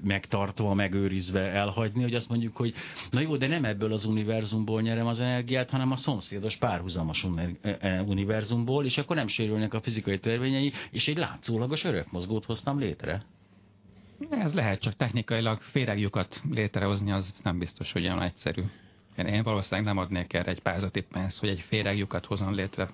megtartva, 0.03 0.73
megőrizve 0.73 1.41
elhagyni, 1.41 2.01
hogy 2.01 2.13
azt 2.13 2.29
mondjuk, 2.29 2.57
hogy 2.57 2.73
na 3.09 3.19
jó, 3.19 3.37
de 3.37 3.47
nem 3.47 3.65
ebből 3.65 3.93
az 3.93 4.05
univerzumból 4.05 4.81
nyerem 4.81 5.07
az 5.07 5.19
energiát, 5.19 5.69
hanem 5.69 5.91
a 5.91 5.95
szomszédos 5.95 6.55
párhuzamos 6.55 7.25
univerzumból, 8.05 8.85
és 8.85 8.97
akkor 8.97 9.15
nem 9.15 9.27
sérül 9.27 9.57
sérülnek 9.59 9.73
a 9.73 9.81
fizikai 9.81 10.19
törvényei, 10.19 10.71
és 10.91 11.07
egy 11.07 11.17
látszólagos 11.17 11.83
örökmozgót 11.83 12.45
hoztam 12.45 12.79
létre. 12.79 13.21
Ez 14.29 14.53
lehet, 14.53 14.79
csak 14.79 14.95
technikailag 14.95 15.61
féregjukat 15.61 16.41
létrehozni, 16.49 17.11
az 17.11 17.33
nem 17.43 17.59
biztos, 17.59 17.91
hogy 17.91 18.03
olyan 18.03 18.21
egyszerű. 18.21 18.61
Én 19.15 19.43
valószínűleg 19.43 19.85
nem 19.85 19.97
adnék 19.97 20.33
erre 20.33 20.51
egy 20.51 20.61
pázati 20.61 21.01
pénzt, 21.01 21.39
hogy 21.39 21.49
egy 21.49 21.59
féregjukat 21.59 22.25
hozzon 22.25 22.53
létre 22.53 22.89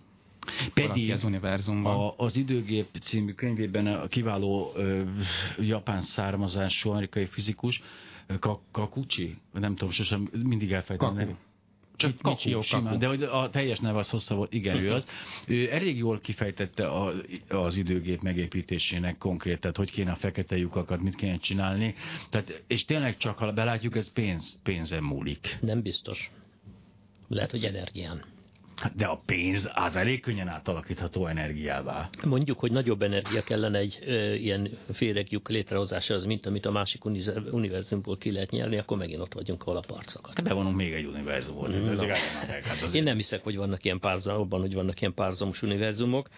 pedig 0.74 1.12
az 1.12 1.24
univerzumban. 1.24 1.96
A, 1.96 2.14
az 2.18 2.38
időgép 2.38 2.88
című 3.02 3.34
könyvében 3.34 3.88
a 3.88 4.08
kiváló 4.08 4.72
ö, 4.76 5.02
japán 5.60 6.02
származású 6.02 6.90
amerikai 6.90 7.26
fizikus, 7.26 7.82
Kakuchi, 8.72 9.38
nem 9.54 9.76
tudom, 9.76 9.94
sosem 9.94 10.30
mindig 10.44 10.72
elfejtem. 10.72 11.38
Csak 11.96 12.18
Kaku, 12.18 12.62
simán, 12.62 13.00
de 13.00 13.08
hogy 13.08 13.24
a 13.24 13.50
teljes 13.50 13.80
neve 13.80 13.98
az 13.98 14.10
hosszabb 14.10 14.38
volt, 14.38 14.54
igen, 14.54 14.78
ő 14.78 14.92
az. 14.92 15.06
Ő 15.48 15.72
elég 15.72 15.98
jól 15.98 16.20
kifejtette 16.20 16.88
a, 16.88 17.14
az 17.50 17.76
időgép 17.76 18.22
megépítésének 18.22 19.18
konkrét, 19.18 19.60
tehát 19.60 19.78
hogy 19.78 19.92
kéne 19.92 20.12
a 20.12 20.16
fekete 20.16 20.58
lyukakat, 20.58 21.02
mit 21.02 21.16
kéne 21.16 21.38
csinálni. 21.38 21.96
Tehát, 22.30 22.64
és 22.68 22.86
tényleg 22.86 23.18
csak, 23.18 23.38
ha 23.38 23.52
belátjuk, 23.52 23.96
ez 23.96 24.12
pénz, 24.14 24.60
pénzen 24.64 25.04
múlik. 25.04 25.58
Nem 25.62 25.82
biztos. 25.82 26.32
Lehet, 27.28 27.52
hogy 27.52 27.64
energián. 27.64 28.24
De 28.94 29.06
a 29.06 29.20
pénz 29.26 29.70
az 29.74 29.96
elég 29.96 30.22
könnyen 30.22 30.48
átalakítható 30.48 31.28
energiává. 31.28 32.10
Mondjuk, 32.24 32.60
hogy 32.60 32.72
nagyobb 32.72 33.02
energia 33.02 33.44
kellene 33.44 33.78
egy 33.78 34.00
ö, 34.06 34.34
ilyen 34.34 34.70
féregjük 34.94 35.50
létrehozásához, 35.50 36.26
mint 36.26 36.46
amit 36.46 36.66
a 36.66 36.72
másik 36.72 37.06
univerzumból 37.52 38.18
ki 38.18 38.32
lehet 38.32 38.52
nyerni, 38.52 38.78
akkor 38.78 38.98
megint 38.98 39.22
ott 39.22 39.34
vagyunk, 39.34 39.62
ahol 39.62 39.78
a 39.78 39.84
parcokat. 39.88 40.44
Bevonunk 40.44 40.76
még 40.76 40.94
egy 40.94 41.06
univerzumot. 41.06 41.68
No. 41.68 42.08
hát 42.08 42.94
Én 42.94 43.04
nem 43.04 43.16
hiszek, 43.16 43.44
hogy 43.44 43.56
vannak 43.56 43.84
ilyen 43.84 44.00
párzomok, 44.00 44.54
hogy 44.54 44.74
vannak 44.74 45.02
ilyen 45.02 45.14
párzomos 45.14 45.62
univerzumok. 45.62 46.30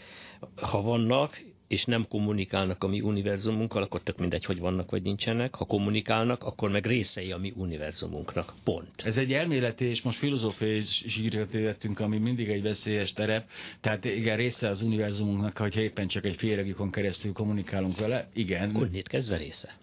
Ha 0.55 0.81
vannak, 0.81 1.41
és 1.67 1.85
nem 1.85 2.07
kommunikálnak 2.07 2.83
a 2.83 2.87
mi 2.87 3.01
univerzumunkkal, 3.01 3.83
akkor 3.83 4.01
tök 4.01 4.17
mindegy, 4.17 4.45
hogy 4.45 4.59
vannak 4.59 4.91
vagy 4.91 5.01
nincsenek. 5.01 5.55
Ha 5.55 5.65
kommunikálnak, 5.65 6.43
akkor 6.43 6.69
meg 6.69 6.85
részei 6.85 7.31
a 7.31 7.37
mi 7.37 7.53
univerzumunknak. 7.55 8.53
Pont. 8.63 9.01
Ez 9.03 9.17
egy 9.17 9.33
elméleti 9.33 9.85
és 9.85 10.01
most 10.01 10.17
filozófiai 10.17 10.81
sírjöttünk, 10.83 11.99
ami 11.99 12.17
mindig 12.17 12.49
egy 12.49 12.61
veszélyes 12.61 13.13
terep. 13.13 13.49
Tehát 13.81 14.05
igen, 14.05 14.37
része 14.37 14.67
az 14.67 14.81
univerzumunknak, 14.81 15.57
ha 15.57 15.67
éppen 15.67 16.07
csak 16.07 16.25
egy 16.25 16.35
féregükön 16.35 16.91
keresztül 16.91 17.33
kommunikálunk 17.33 17.97
vele. 17.97 18.29
Igen. 18.33 18.69
Akkor 18.69 18.89
kezdve 19.03 19.37
része. 19.37 19.77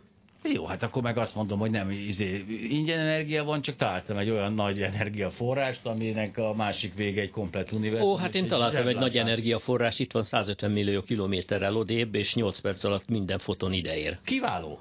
Jó, 0.53 0.67
hát 0.67 0.83
akkor 0.83 1.03
meg 1.03 1.19
azt 1.19 1.35
mondom, 1.35 1.59
hogy 1.59 1.71
nem 1.71 1.91
izé, 1.91 2.45
ingyen 2.69 2.99
energia 2.99 3.45
van, 3.45 3.63
csak 3.63 3.77
találtam 3.77 4.17
egy 4.17 4.31
olyan 4.31 4.53
nagy 4.53 4.83
energiaforrást, 4.83 5.87
aminek 5.87 6.39
a 6.39 6.55
másik 6.55 6.95
vége 6.95 7.21
egy 7.21 7.31
komplet 7.31 7.73
univerzum. 7.73 8.11
Ó, 8.11 8.17
hát 8.17 8.35
én 8.35 8.47
találtam 8.47 8.87
egy 8.87 8.97
nagy 8.97 9.17
energiaforrás, 9.17 9.99
itt 9.99 10.13
van 10.13 10.23
150 10.23 10.71
millió 10.71 11.03
kilométerrel 11.03 11.77
odébb, 11.77 12.15
és 12.15 12.35
8 12.35 12.59
perc 12.59 12.85
alatt 12.85 13.09
minden 13.09 13.39
foton 13.39 13.73
ideér. 13.73 14.19
Kiváló. 14.25 14.79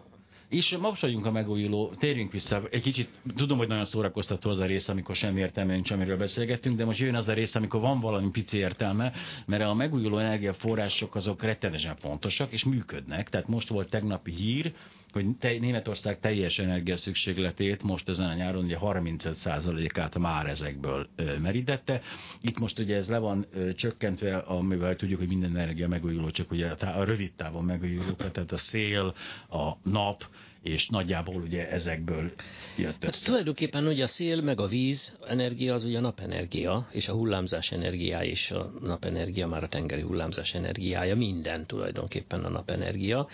És 0.49 0.77
most 0.77 1.01
vagyunk 1.01 1.25
a 1.25 1.31
megújuló, 1.31 1.93
térjünk 1.99 2.31
vissza, 2.31 2.61
egy 2.71 2.81
kicsit, 2.81 3.09
tudom, 3.35 3.57
hogy 3.57 3.67
nagyon 3.67 3.85
szórakoztató 3.85 4.49
az 4.49 4.59
a 4.59 4.65
rész, 4.65 4.87
amikor 4.87 5.15
semmi 5.15 5.39
értelme 5.39 5.73
nincs, 5.73 5.91
amiről 5.91 6.17
beszélgettünk, 6.17 6.77
de 6.77 6.85
most 6.85 6.99
jön 6.99 7.15
az 7.15 7.27
a 7.27 7.33
rész, 7.33 7.55
amikor 7.55 7.81
van 7.81 7.99
valami 7.99 8.29
pici 8.29 8.57
értelme, 8.57 9.11
mert 9.45 9.63
a 9.63 9.73
megújuló 9.73 10.17
energiaforrások 10.17 11.15
azok 11.15 11.43
rettenesen 11.43 11.95
fontosak, 11.95 12.51
és 12.51 12.63
működnek. 12.63 13.29
Tehát 13.29 13.47
most 13.47 13.67
volt 13.67 13.89
tegnapi 13.89 14.31
hír, 14.31 14.73
hogy 15.13 15.37
te, 15.39 15.59
Németország 15.59 16.19
teljes 16.19 16.59
energia 16.59 16.95
szükségletét 16.95 17.83
most 17.83 18.09
ezen 18.09 18.29
a 18.29 18.33
nyáron 18.33 18.63
ugye 18.63 18.77
35%-át 18.81 20.17
már 20.17 20.45
ezekből 20.45 21.07
merítette. 21.41 22.01
Itt 22.41 22.59
most 22.59 22.79
ugye 22.79 22.95
ez 22.95 23.09
le 23.09 23.17
van 23.17 23.45
csökkentve, 23.75 24.37
amivel 24.37 24.95
tudjuk, 24.95 25.19
hogy 25.19 25.27
minden 25.27 25.49
energia 25.49 25.87
megújuló, 25.87 26.29
csak 26.29 26.51
ugye 26.51 26.69
a, 26.69 26.99
a 26.99 27.03
rövid 27.03 27.31
távon 27.35 27.63
megújuló, 27.63 28.11
tehát 28.11 28.51
a 28.51 28.57
szél, 28.57 29.15
a 29.49 29.71
nap, 29.83 30.25
és 30.63 30.87
nagyjából 30.87 31.41
ugye 31.41 31.69
ezekből 31.69 32.31
jött 32.77 33.03
össze. 33.03 33.05
Hát 33.05 33.23
tulajdonképpen 33.23 33.87
ugye 33.87 34.03
a 34.03 34.07
szél 34.07 34.41
meg 34.41 34.59
a 34.59 34.67
víz 34.67 35.17
energia 35.27 35.73
az 35.73 35.83
ugye 35.83 35.97
a 35.97 36.01
napenergia, 36.01 36.87
és 36.91 37.07
a 37.07 37.13
hullámzás 37.13 37.71
energiája 37.71 38.29
is 38.29 38.51
a 38.51 38.71
napenergia, 38.81 39.47
már 39.47 39.63
a 39.63 39.67
tengeri 39.67 40.01
hullámzás 40.01 40.53
energiája, 40.53 41.15
minden 41.15 41.65
tulajdonképpen 41.65 42.43
a 42.43 42.49
napenergia. 42.49 43.27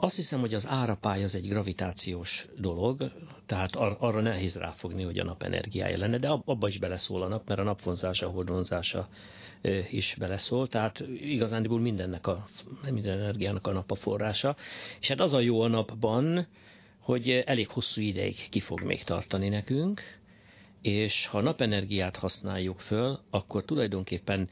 Azt 0.00 0.16
hiszem, 0.16 0.40
hogy 0.40 0.54
az 0.54 0.66
árapály 0.66 1.24
az 1.24 1.34
egy 1.34 1.48
gravitációs 1.48 2.46
dolog, 2.58 3.12
tehát 3.46 3.76
ar- 3.76 4.00
arra 4.00 4.20
nehéz 4.20 4.56
ráfogni, 4.56 5.02
hogy 5.02 5.18
a 5.18 5.24
nap 5.24 5.42
energiája 5.42 5.98
lenne, 5.98 6.18
de 6.18 6.28
abba 6.28 6.68
is 6.68 6.78
beleszól 6.78 7.22
a 7.22 7.28
nap, 7.28 7.48
mert 7.48 7.60
a 7.60 7.62
napvonzása, 7.62 8.26
a 8.26 8.30
hordonzása 8.30 9.08
is 9.90 10.16
beleszól, 10.18 10.68
tehát 10.68 11.04
igazándiból 11.20 11.80
mindennek 11.80 12.26
a, 12.26 12.48
minden 12.90 13.18
energiának 13.18 13.66
a 13.66 13.72
nap 13.72 13.90
a 13.90 13.94
forrása. 13.94 14.56
És 15.00 15.08
hát 15.08 15.20
az 15.20 15.32
a 15.32 15.40
jó 15.40 15.60
a 15.60 15.68
napban, 15.68 16.46
hogy 17.00 17.30
elég 17.30 17.68
hosszú 17.68 18.00
ideig 18.00 18.48
ki 18.50 18.60
fog 18.60 18.82
még 18.82 19.04
tartani 19.04 19.48
nekünk, 19.48 20.00
és 20.82 21.26
ha 21.26 21.40
napenergiát 21.40 22.16
használjuk 22.16 22.80
föl, 22.80 23.18
akkor 23.30 23.64
tulajdonképpen 23.64 24.48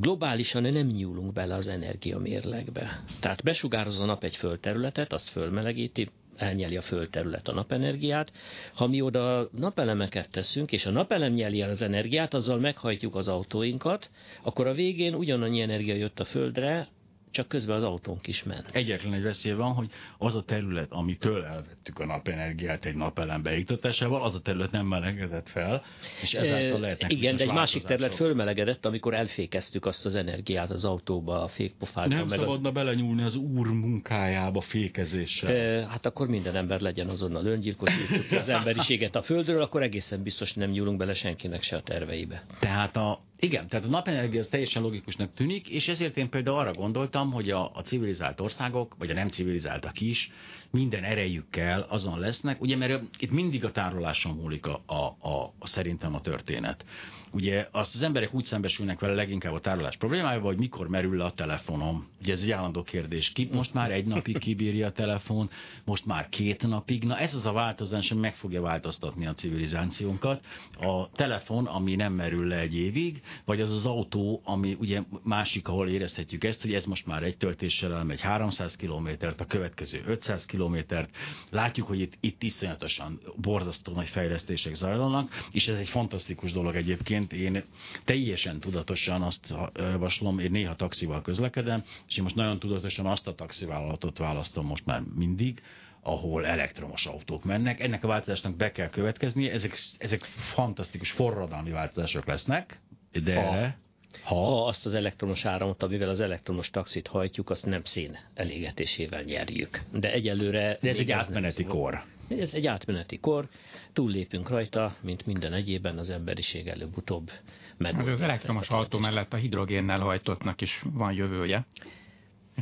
globálisan 0.00 0.62
nem 0.62 0.86
nyúlunk 0.86 1.32
bele 1.32 1.54
az 1.54 1.68
energiamérlegbe. 1.68 3.02
Tehát 3.20 3.42
besugároz 3.42 4.00
a 4.00 4.04
nap 4.04 4.24
egy 4.24 4.36
földterületet, 4.36 5.12
azt 5.12 5.28
fölmelegíti, 5.28 6.08
elnyeli 6.36 6.76
a 6.76 6.82
földterület 6.82 7.48
a 7.48 7.52
napenergiát. 7.52 8.32
Ha 8.74 8.86
mi 8.86 9.00
oda 9.00 9.48
napelemeket 9.52 10.30
teszünk, 10.30 10.72
és 10.72 10.86
a 10.86 10.90
napelem 10.90 11.32
nyeli 11.32 11.60
el 11.60 11.70
az 11.70 11.82
energiát, 11.82 12.34
azzal 12.34 12.58
meghajtjuk 12.58 13.14
az 13.14 13.28
autóinkat, 13.28 14.10
akkor 14.42 14.66
a 14.66 14.74
végén 14.74 15.14
ugyanannyi 15.14 15.60
energia 15.60 15.94
jött 15.94 16.20
a 16.20 16.24
földre, 16.24 16.88
csak 17.36 17.48
közben 17.48 17.76
az 17.76 17.82
autónk 17.82 18.26
is 18.26 18.42
ment. 18.42 18.68
Egyetlen 18.72 19.12
egy 19.12 19.22
veszély 19.22 19.52
van, 19.52 19.72
hogy 19.72 19.90
az 20.18 20.34
a 20.34 20.42
terület, 20.42 20.86
amitől 20.90 21.44
elvettük 21.44 21.98
a 21.98 22.06
napenergiát 22.06 22.84
egy 22.84 22.94
napelem 22.94 23.42
beiktatásával, 23.42 24.22
az 24.22 24.34
a 24.34 24.40
terület 24.40 24.70
nem 24.70 24.86
melegedett 24.86 25.48
fel, 25.48 25.82
és 26.22 26.34
ezáltal 26.34 26.80
lehetnek 26.80 27.12
Igen, 27.12 27.36
de 27.36 27.42
egy 27.42 27.52
másik 27.52 27.82
terület 27.82 28.14
fölmelegedett, 28.14 28.86
amikor 28.86 29.14
elfékeztük 29.14 29.86
azt 29.86 30.06
az 30.06 30.14
energiát 30.14 30.70
az 30.70 30.84
autóba, 30.84 31.42
a 31.42 31.48
fékpofákba. 31.48 32.14
Nem 32.14 32.26
meg 32.26 32.38
az 32.38 32.44
szabadna 32.44 32.72
belenyúlni 32.72 33.22
az 33.22 33.36
úr 33.36 33.66
munkájába 33.66 34.60
fékezéssel. 34.60 35.50
E, 35.50 35.86
Hát 35.86 36.06
akkor 36.06 36.28
minden 36.28 36.56
ember 36.56 36.80
legyen 36.80 37.08
azonnal 37.08 37.46
öngyilkosítjuk 37.46 38.26
ki 38.28 38.36
az 38.36 38.48
emberiséget 38.48 39.16
a 39.16 39.22
földről, 39.22 39.62
akkor 39.62 39.82
egészen 39.82 40.22
biztos 40.22 40.52
nem 40.52 40.70
nyúlunk 40.70 40.98
bele 40.98 41.14
senkinek 41.14 41.62
se 41.62 41.76
a 41.76 41.82
terveibe. 41.82 42.44
Tehát 42.60 42.96
a, 42.96 43.24
igen, 43.38 43.68
tehát 43.68 43.84
a 43.84 43.88
napenergia 43.88 44.40
az 44.40 44.48
teljesen 44.48 44.82
logikusnak 44.82 45.34
tűnik, 45.34 45.68
és 45.68 45.88
ezért 45.88 46.16
én 46.16 46.28
például 46.28 46.58
arra 46.58 46.72
gondoltam, 46.72 47.32
hogy 47.32 47.50
a, 47.50 47.70
a 47.74 47.82
civilizált 47.82 48.40
országok, 48.40 48.96
vagy 48.98 49.10
a 49.10 49.14
nem 49.14 49.28
civilizáltak 49.28 50.00
is 50.00 50.30
minden 50.70 51.04
erejükkel 51.04 51.86
azon 51.88 52.18
lesznek, 52.18 52.60
ugye 52.60 52.76
mert 52.76 53.02
itt 53.18 53.30
mindig 53.30 53.64
a 53.64 53.72
tároláson 53.72 54.34
múlik 54.34 54.66
a, 54.66 54.82
a, 54.86 55.28
a, 55.28 55.54
a 55.58 55.66
szerintem 55.66 56.14
a 56.14 56.20
történet. 56.20 56.84
Ugye 57.32 57.68
azt 57.72 57.94
az 57.94 58.02
emberek 58.02 58.34
úgy 58.34 58.44
szembesülnek 58.44 59.00
vele 59.00 59.14
leginkább 59.14 59.52
a 59.52 59.60
tárolás 59.60 59.96
problémájával, 59.96 60.46
hogy 60.46 60.58
mikor 60.58 60.88
merül 60.88 61.16
le 61.16 61.24
a 61.24 61.32
telefonom. 61.32 62.08
Ugye 62.20 62.32
ez 62.32 62.40
egy 62.40 62.50
állandó 62.50 62.82
kérdés. 62.82 63.32
Ki, 63.32 63.48
most 63.52 63.74
már 63.74 63.90
egy 63.90 64.06
napig 64.06 64.38
kibírja 64.38 64.86
a 64.86 64.92
telefon, 64.92 65.50
most 65.84 66.06
már 66.06 66.28
két 66.28 66.66
napig. 66.66 67.04
Na 67.04 67.18
ez 67.18 67.34
az 67.34 67.46
a 67.46 67.52
változás, 67.52 68.10
ami 68.10 68.20
meg 68.20 68.34
fogja 68.34 68.60
változtatni 68.60 69.26
a 69.26 69.34
civilizációnkat. 69.34 70.44
A 70.80 71.10
telefon, 71.10 71.66
ami 71.66 71.94
nem 71.94 72.12
merül 72.12 72.46
le 72.46 72.58
egy 72.58 72.74
évig, 72.74 73.22
vagy 73.44 73.60
az 73.60 73.72
az 73.72 73.86
autó, 73.86 74.40
ami 74.44 74.76
ugye 74.80 75.02
másik, 75.22 75.68
ahol 75.68 75.88
érezhetjük 75.88 76.44
ezt, 76.44 76.62
hogy 76.62 76.74
ez 76.74 76.84
most 76.84 77.06
már 77.06 77.22
egy 77.22 77.36
töltéssel 77.36 77.94
elmegy 77.94 78.20
300 78.20 78.76
kilométert, 78.76 79.40
a 79.40 79.44
következő 79.44 80.02
500 80.06 80.46
kilométert. 80.46 81.10
Látjuk, 81.50 81.86
hogy 81.86 82.00
itt, 82.00 82.12
itt 82.20 82.42
iszonyatosan 82.42 83.20
borzasztó 83.36 83.92
nagy 83.92 84.08
fejlesztések 84.08 84.74
zajlanak, 84.74 85.30
és 85.50 85.68
ez 85.68 85.78
egy 85.78 85.88
fantasztikus 85.88 86.52
dolog 86.52 86.76
egyébként. 86.76 87.32
Én 87.32 87.64
teljesen 88.04 88.60
tudatosan 88.60 89.22
azt 89.22 89.54
javaslom, 89.74 90.38
én 90.38 90.50
néha 90.50 90.76
taxival 90.76 91.22
közlekedem, 91.22 91.84
és 92.08 92.16
én 92.16 92.22
most 92.22 92.34
nagyon 92.34 92.58
tudatosan 92.58 93.06
azt 93.06 93.26
a 93.26 93.34
taxivállalatot 93.34 94.18
választom 94.18 94.66
most 94.66 94.86
már 94.86 95.02
mindig, 95.14 95.62
ahol 96.06 96.46
elektromos 96.46 97.06
autók 97.06 97.44
mennek. 97.44 97.80
Ennek 97.80 98.04
a 98.04 98.08
változásnak 98.08 98.56
be 98.56 98.72
kell 98.72 98.88
következnie, 98.88 99.52
ezek, 99.52 99.76
ezek 99.98 100.20
fantasztikus 100.54 101.10
forradalmi 101.10 101.70
változások 101.70 102.26
lesznek, 102.26 102.80
de... 103.12 103.34
Ha. 103.34 103.50
Ha, 103.50 103.74
Ha 104.22 104.66
azt 104.66 104.86
az 104.86 104.94
elektromos 104.94 105.44
áramot, 105.44 105.82
amivel 105.82 106.08
az 106.08 106.20
elektromos 106.20 106.70
taxit 106.70 107.06
hajtjuk, 107.06 107.50
azt 107.50 107.66
nem 107.66 107.84
szén 107.84 108.18
elégetésével 108.34 109.22
nyerjük. 109.22 109.82
De 109.92 110.12
egyelőre... 110.12 110.78
de 110.80 110.90
ez 110.90 110.98
egy 110.98 111.10
átmeneti 111.10 111.64
kor. 111.64 112.04
Ez 112.28 112.54
egy 112.54 112.66
átmeneti 112.66 113.18
kor, 113.18 113.48
túllépünk 113.92 114.48
rajta, 114.48 114.96
mint 115.00 115.26
minden 115.26 115.52
egyében 115.52 115.98
az 115.98 116.10
emberiség 116.10 116.66
előbb-utóbb 116.66 117.30
meg. 117.76 117.98
Az, 117.98 118.06
az 118.06 118.20
elektromos 118.20 118.68
autó 118.68 118.98
mellett 118.98 119.32
a 119.32 119.36
hidrogénnel 119.36 120.00
hajtottnak 120.00 120.60
is 120.60 120.82
van 120.92 121.12
jövője. 121.12 121.66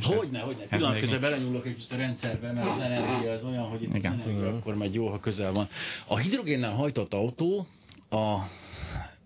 Hogyne, 0.01 0.39
hogyne. 0.39 0.61
ez 0.61 0.69
Pillanat 0.69 0.99
közben 0.99 1.21
belenyúlok 1.21 1.65
egy 1.65 1.75
kicsit 1.75 1.91
a 1.91 1.95
rendszerbe, 1.95 2.51
mert 2.51 2.67
az 2.67 2.79
energia 2.79 3.31
az 3.31 3.43
olyan, 3.43 3.63
hogy 3.63 3.83
itt 3.83 3.95
Igen. 3.95 4.11
az 4.11 4.19
energia 4.27 4.55
akkor 4.55 4.75
megy 4.75 4.93
jó, 4.93 5.07
ha 5.07 5.19
közel 5.19 5.51
van. 5.51 5.67
A 6.07 6.17
hidrogénnel 6.17 6.73
hajtott 6.73 7.13
autó, 7.13 7.67
a, 8.09 8.37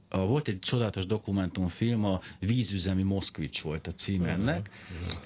a, 0.09 0.17
volt 0.17 0.47
egy 0.47 0.59
csodálatos 0.59 1.05
dokumentumfilm, 1.05 2.05
a 2.05 2.21
Vízüzemi 2.39 3.03
Moszkvics 3.03 3.61
volt 3.61 3.87
a 3.87 3.91
cím 3.91 4.23
ennek. 4.23 4.69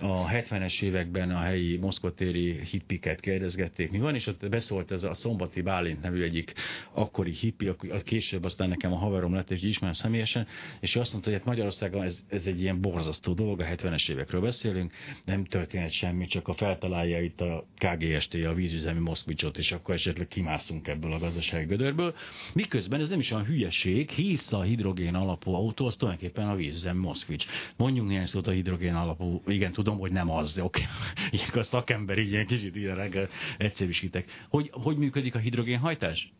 A 0.01 0.27
70-es 0.27 0.81
években 0.81 1.31
a 1.31 1.39
helyi 1.39 1.77
moszkvatéri 1.77 2.59
hippiket 2.71 3.19
kérdezgették, 3.19 3.91
mi 3.91 3.99
van, 3.99 4.15
és 4.15 4.27
ott 4.27 4.49
beszólt 4.49 4.91
ez 4.91 5.03
a 5.03 5.13
Szombati 5.13 5.61
Bálint 5.61 6.01
nevű 6.01 6.23
egyik 6.23 6.53
akkori 6.93 7.31
hippi, 7.31 7.67
a 7.67 8.01
később 8.03 8.43
aztán 8.43 8.69
nekem 8.69 8.93
a 8.93 8.97
haverom 8.97 9.33
lett, 9.33 9.51
és 9.51 9.61
ismerem 9.61 9.93
személyesen, 9.93 10.47
és 10.79 10.95
ő 10.95 10.99
azt 10.99 11.11
mondta, 11.11 11.29
hogy 11.29 11.39
hát 11.39 11.47
Magyarországon 11.47 12.03
ez, 12.03 12.23
ez 12.29 12.45
egy 12.45 12.61
ilyen 12.61 12.81
borzasztó 12.81 13.33
dolog, 13.33 13.59
a 13.59 13.65
70-es 13.65 14.09
évekről 14.09 14.41
beszélünk, 14.41 14.93
nem 15.25 15.45
történhet 15.45 15.91
semmi, 15.91 16.25
csak 16.25 16.47
a 16.47 16.53
feltalálja 16.53 17.21
itt 17.21 17.41
a 17.41 17.65
KGST, 17.77 18.33
a 18.33 18.53
vízüzemi 18.53 18.99
Moszkvicsot, 18.99 19.57
és 19.57 19.71
akkor 19.71 19.95
esetleg 19.95 20.27
kimászunk 20.27 20.87
ebből 20.87 21.11
a 21.11 21.19
gazdasági 21.19 21.65
gödörből. 21.65 22.15
Miközben 22.53 23.01
ez 23.01 23.09
nem 23.09 23.19
is 23.19 23.31
olyan 23.31 23.45
hülyeség, 23.45 24.09
hisz 24.09 24.51
a 24.51 24.61
hidrogén 24.73 25.15
alapú 25.15 25.53
autó, 25.53 25.85
az 25.85 25.95
tulajdonképpen 25.95 26.49
a 26.49 26.55
vízüzemi 26.55 26.99
Moszkvics. 26.99 27.45
Mondjunk 27.77 28.09
néhány 28.09 28.25
szót 28.25 28.47
a 28.47 28.51
hidrogén 28.51 28.95
alapú, 28.95 29.41
igen, 29.47 29.71
tudom, 29.71 29.97
hogy 29.99 30.11
nem 30.11 30.29
az, 30.31 30.53
de 30.53 30.63
oké, 30.63 30.81
ilyenkor 31.31 31.59
a 31.59 31.63
szakember 31.63 32.17
így 32.17 32.31
ilyen 32.31 32.45
kicsit 32.45 32.75
ilyen 32.75 32.95
reggel 32.95 33.27
egyszerűsítek. 33.57 34.45
Hogy, 34.49 34.69
hogy 34.73 34.97
működik 34.97 35.35
a 35.35 35.39
hidrogénhajtás? 35.39 36.33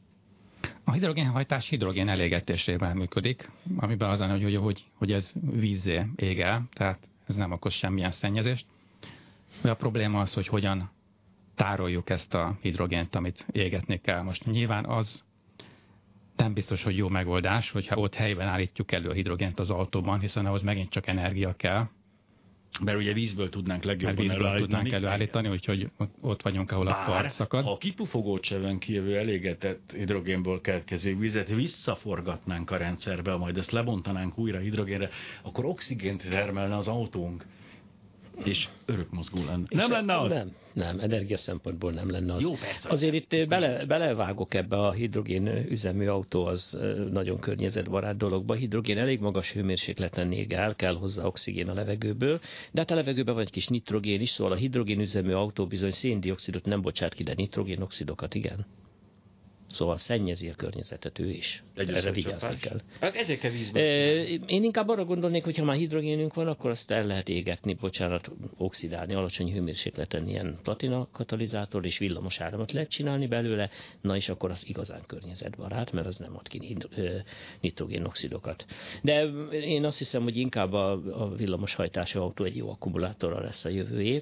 A 0.84 0.92
hidrogénhajtás 0.92 1.70
hidrogén 1.70 2.10
elégetésével 2.10 2.94
működik, 2.94 3.50
amiben 3.76 4.10
az 4.10 4.20
a 4.20 4.28
hogy, 4.28 4.56
hogy, 4.56 4.84
hogy, 4.94 5.12
ez 5.12 5.34
vízzé 5.52 6.06
ég 6.16 6.40
el, 6.40 6.68
tehát 6.74 7.08
ez 7.28 7.36
nem 7.36 7.52
okoz 7.52 7.74
semmilyen 7.74 8.12
szennyezést. 8.12 8.66
A 9.64 9.74
probléma 9.74 10.20
az, 10.20 10.34
hogy 10.34 10.48
hogyan 10.48 10.92
tároljuk 11.56 12.10
ezt 12.10 12.34
a 12.34 12.58
hidrogént, 12.62 13.16
amit 13.16 13.46
égetni 13.52 14.02
kell. 14.02 14.22
Most 14.22 14.46
nyilván 14.46 14.86
az 14.86 15.24
nem 16.36 16.54
biztos, 16.54 16.84
hogy 16.84 16.98
jó 16.98 17.08
megoldás, 17.08 17.72
hogyha 17.72 17.96
ott 17.96 18.14
helyben 18.14 18.48
állítjuk 18.48 18.92
elő 18.92 19.10
a 19.10 19.14
hidrogént 19.14 19.60
az 19.60 19.70
autóban, 19.70 20.20
hiszen 20.20 20.46
ahhoz 20.46 20.62
megint 20.62 20.90
csak 20.90 21.08
energia 21.08 21.54
kell, 21.56 21.88
Mert 22.84 22.98
ugye 22.98 23.14
vízből 23.14 23.50
tudnánk 23.50 23.84
mert 23.84 23.86
legjobban 23.86 24.26
vízből 24.26 24.46
előállítani. 24.46 24.72
tudnánk 24.72 24.92
előállítani, 25.04 25.48
úgyhogy 25.48 25.90
ott 26.22 26.42
vagyunk, 26.42 26.72
ahol 26.72 26.88
a 26.88 26.92
Bár, 26.92 27.06
part 27.06 27.32
szakad. 27.32 27.64
ha 27.64 27.72
a 27.72 27.78
kipufogócseven 27.78 28.80
kijövő 28.80 29.18
elégetett 29.18 29.94
hidrogénből 29.96 30.62
keletkező 30.62 31.18
vizet 31.18 31.48
visszaforgatnánk 31.48 32.72
a 32.72 32.78
rendszerbe, 32.78 33.36
majd 33.36 33.58
ezt 33.58 33.72
lebontanánk 33.72 34.38
újra 34.38 34.60
hidrogénre, 34.60 35.10
akkor 35.42 35.66
oxigént 35.66 36.30
termelne 36.30 36.76
az 36.76 36.88
autónk, 36.88 37.46
és 38.44 38.68
örökmozgó 38.86 39.46
lenne. 39.46 39.66
Nem 39.70 39.92
lenne 39.92 40.20
az? 40.20 40.32
Nem, 40.32 40.52
nem, 40.74 41.00
energia 41.00 41.38
szempontból 41.38 41.92
nem 41.92 42.10
lenne 42.10 42.34
az. 42.34 42.42
Jó, 42.42 42.54
persze. 42.54 42.90
Azért 42.90 43.14
itt 43.14 43.48
bele, 43.48 43.86
belevágok 43.86 44.54
ebbe 44.54 44.78
a 44.78 44.92
hidrogén 44.92 45.48
üzemű 45.70 46.08
autó, 46.08 46.46
az 46.46 46.78
ö, 46.80 47.10
nagyon 47.12 47.40
környezetbarát 47.40 48.18
dologba. 48.18 48.54
Hidrogén 48.54 48.98
elég 48.98 49.20
magas 49.20 49.52
hőmérsékleten 49.52 50.32
ég 50.32 50.54
el, 50.54 50.76
kell 50.76 50.96
hozzá 50.96 51.24
oxigén 51.24 51.70
a 51.70 51.74
levegőből, 51.74 52.40
de 52.72 52.80
hát 52.80 52.92
a 52.92 52.96
levegőben 52.96 53.34
van 53.34 53.44
egy 53.44 53.52
kis 53.52 53.68
nitrogén 53.68 54.22
is, 54.22 54.30
szóval 54.30 54.54
a 54.54 54.56
hidrogén 54.56 55.00
üzemű 55.00 55.32
autó 55.32 55.68
bizony 55.68 55.92
széndiokszidot 55.92 56.66
nem 56.66 56.82
bocsát 56.82 57.14
ki, 57.14 57.24
de 57.24 57.34
nitrogénoxidokat 57.36 58.34
igen. 58.36 58.66
Szóval 59.74 60.00
szennyezi 60.00 60.50
a 60.50 60.54
környezetet 60.54 61.20
ő 61.20 61.30
is. 61.30 61.64
Erre 61.76 62.12
vigyázni 62.12 62.58
kell. 62.60 62.80
Hát 63.00 63.16
ezért 63.16 63.40
kell 63.40 63.52
vízbe. 63.52 63.80
Én 64.48 64.64
inkább 64.64 64.90
arra 64.90 65.06
gondolnék, 65.06 65.44
hogy 65.44 65.58
ha 65.58 65.64
már 65.64 65.76
hidrogénünk 65.76 66.34
van, 66.34 66.48
akkor 66.48 66.70
azt 66.70 66.92
el 66.92 67.06
lehet 67.06 67.30
égetni, 67.30 67.74
bocsánat, 67.74 68.32
oxidálni 68.58 69.14
alacsony 69.14 69.52
hőmérsékleten 69.52 70.28
ilyen 70.28 70.58
platina 70.64 71.08
katalizátor 71.12 71.86
és 71.86 71.98
villamos 71.98 72.40
áramot 72.40 72.72
lehet 72.72 72.90
csinálni 72.90 73.28
belőle, 73.28 73.70
na 74.02 74.16
és 74.16 74.30
akkor 74.30 74.50
az 74.50 74.68
igazán 74.68 75.02
környezetbarát, 75.08 75.92
mert 75.92 76.08
az 76.08 76.16
nem 76.16 76.36
ad 76.38 76.48
ki 76.48 76.78
nitrogénoxidokat. 77.62 78.66
De 79.02 79.24
én 79.52 79.86
azt 79.86 79.98
hiszem, 79.98 80.24
hogy 80.24 80.38
inkább 80.38 80.74
a, 80.74 80.92
a 80.92 81.36
villamos 81.36 81.76
hajtású 81.76 82.20
autó 82.20 82.44
egy 82.44 82.56
jó 82.56 82.70
akkumulátorra 82.70 83.42
lesz 83.42 83.66
a 83.66 83.70
jövőjé. 83.70 84.22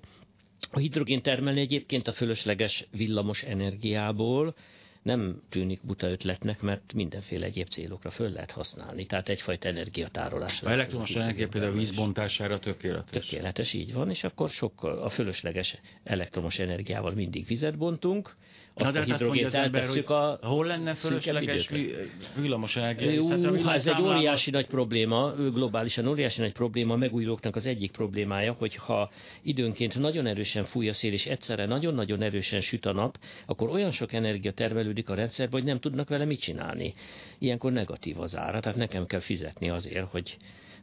A 0.71 0.79
hidrogén 0.79 1.21
termelni 1.21 1.59
egyébként 1.59 2.07
a 2.07 2.13
fölösleges 2.13 2.87
villamos 2.91 3.43
energiából 3.43 4.55
nem 5.01 5.41
tűnik 5.49 5.85
buta 5.85 6.09
ötletnek, 6.09 6.61
mert 6.61 6.93
mindenféle 6.93 7.45
egyéb 7.45 7.67
célokra 7.67 8.09
föl 8.09 8.29
lehet 8.29 8.51
használni. 8.51 9.05
Tehát 9.05 9.29
egyfajta 9.29 9.67
energiatárolás. 9.67 10.63
A 10.63 10.69
elektromos 10.69 11.15
energia 11.15 11.47
például 11.47 11.73
vízbontására 11.73 12.59
tökéletes. 12.59 13.27
Tökéletes, 13.27 13.73
így 13.73 13.93
van, 13.93 14.09
és 14.09 14.23
akkor 14.23 14.49
sokkal 14.49 14.97
a 14.97 15.09
fölösleges 15.09 15.77
elektromos 16.03 16.59
energiával 16.59 17.13
mindig 17.13 17.45
vizet 17.45 17.77
bontunk, 17.77 18.35
azt 18.81 18.93
de 18.93 18.99
a 18.99 19.03
hidrogént 19.03 19.53
eltesszük 19.53 20.09
a 20.09 20.39
hol 20.41 20.65
lenne 20.65 20.93
fölösleges 20.93 21.67
vi- 21.67 21.95
villamos 22.35 22.75
energia? 22.75 23.37
Hát 23.63 23.75
ez 23.75 23.87
egy 23.87 24.01
óriási 24.01 24.51
nagy 24.51 24.67
probléma, 24.67 25.33
globálisan 25.53 26.07
óriási 26.07 26.41
nagy 26.41 26.51
probléma, 26.51 26.93
a 26.93 26.97
megújulóknak 26.97 27.55
az 27.55 27.65
egyik 27.65 27.91
problémája, 27.91 28.51
hogy 28.57 28.75
ha 28.75 29.09
időnként 29.41 29.99
nagyon 29.99 30.25
erősen 30.25 30.63
fúj 30.65 30.89
a 30.89 30.93
szél, 30.93 31.13
és 31.13 31.25
egyszerre 31.25 31.65
nagyon-nagyon 31.65 32.21
erősen 32.21 32.61
süt 32.61 32.85
a 32.85 32.93
nap, 32.93 33.17
akkor 33.45 33.69
olyan 33.69 33.91
sok 33.91 34.13
energia 34.13 34.51
termelődik 34.51 35.09
a 35.09 35.13
rendszerbe, 35.15 35.51
hogy 35.57 35.63
nem 35.63 35.77
tudnak 35.79 36.09
vele 36.09 36.25
mit 36.25 36.39
csinálni. 36.39 36.93
Ilyenkor 37.39 37.71
negatív 37.71 38.19
az 38.19 38.37
ára, 38.37 38.59
tehát 38.59 38.77
nekem 38.77 39.05
kell 39.05 39.19
fizetni 39.19 39.69
azért, 39.69 40.05
hogy 40.11 40.37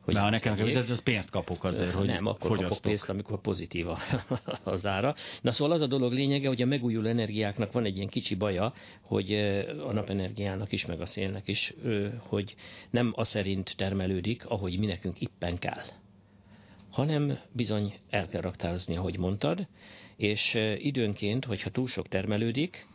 hogy 0.09 0.17
Na, 0.17 0.23
ha 0.23 0.31
nekem 0.31 0.55
kell 0.55 0.65
fizetni, 0.65 0.91
az 0.93 1.03
pénzt 1.03 1.31
kapok 1.31 1.65
azért, 1.65 1.93
hogy 1.93 2.07
nem, 2.07 2.27
akkor 2.27 2.39
kapok 2.39 2.57
fogyasztok. 2.57 2.83
pénzt, 2.87 3.09
amikor 3.09 3.41
pozitív 3.41 3.89
a- 3.89 3.99
az 4.65 4.87
ára. 4.87 5.15
Na 5.43 5.53
szóval 5.53 5.75
az 5.75 5.81
a 5.81 5.87
dolog 5.87 6.13
lényege, 6.13 6.49
hogy 6.49 6.63
a 6.63 6.67
megújuló 6.67 7.09
energiáknak 7.09 7.73
van 7.73 7.85
egy 7.85 7.97
ilyen 7.97 8.09
kicsi 8.09 8.35
baja, 8.35 8.73
hogy 9.01 9.33
a 9.87 9.93
napenergiának 9.93 10.73
is, 10.73 10.87
meg 10.87 11.01
a 11.01 11.07
szélnek 11.07 11.49
is, 11.49 11.75
hogy 12.19 12.55
nem 12.91 13.13
az 13.17 13.29
szerint 13.29 13.77
termelődik, 13.77 14.47
ahogy 14.47 14.79
mi 14.79 14.87
nekünk 14.87 15.21
éppen 15.21 15.59
kell 15.59 15.83
hanem 16.91 17.39
bizony 17.53 17.95
el 18.11 18.29
kell 18.29 18.41
raktározni, 18.41 18.97
ahogy 18.97 19.19
mondtad, 19.19 19.69
és 20.17 20.59
időnként, 20.79 21.45
hogyha 21.45 21.71
túl 21.71 21.89
sok 21.89 22.09
termelődik, 22.09 22.87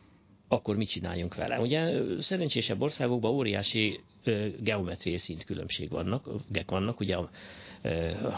akkor 0.47 0.75
mit 0.75 0.89
csináljunk 0.89 1.35
vele? 1.35 1.59
Ugye 1.59 2.01
szerencsésebb 2.19 2.81
országokban 2.81 3.31
óriási 3.31 3.99
geometriai 4.59 5.17
szintkülönbség 5.17 5.89
vannak, 5.89 6.25
vannak, 6.65 6.99
ugye 6.99 7.15
a 7.15 7.29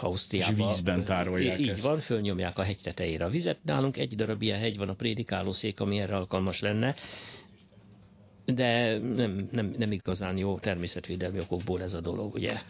Ausztriában. 0.02 0.68
Vízben 0.68 1.04
tárolják 1.04 1.60
Így 1.60 1.70
ezt. 1.70 1.82
van, 1.82 2.00
fölnyomják 2.00 2.58
a 2.58 2.64
hegy 2.64 2.80
tetejére 2.84 3.26
a 3.26 3.30
vizet. 3.30 3.58
Nálunk 3.64 3.98
egy 3.98 4.16
darab 4.16 4.42
ilyen 4.42 4.60
hegy 4.60 4.78
van 4.78 4.90
a 4.90 4.94
prédikálószék, 4.94 5.80
ami 5.80 6.00
erre 6.00 6.16
alkalmas 6.16 6.60
lenne, 6.60 6.96
de 8.46 8.98
nem, 8.98 9.48
nem, 9.52 9.74
nem 9.78 9.92
igazán 9.92 10.38
jó 10.38 10.60
természetvédelmi 10.60 11.40
okokból 11.40 11.82
ez 11.82 11.94
a 11.94 12.02
dolog, 12.02 12.34
ugye. 12.34 12.62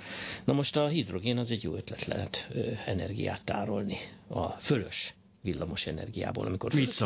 Na 0.45 0.53
most 0.53 0.75
a 0.75 0.87
hidrogén 0.87 1.37
az 1.37 1.51
egy 1.51 1.63
jó 1.63 1.75
ötlet 1.75 2.05
lehet 2.05 2.49
energiát 2.85 3.43
tárolni 3.45 3.97
a 4.27 4.49
fölös 4.49 5.15
villamos 5.41 5.87
energiából, 5.87 6.45
amikor 6.45 6.71
fölös 6.71 7.01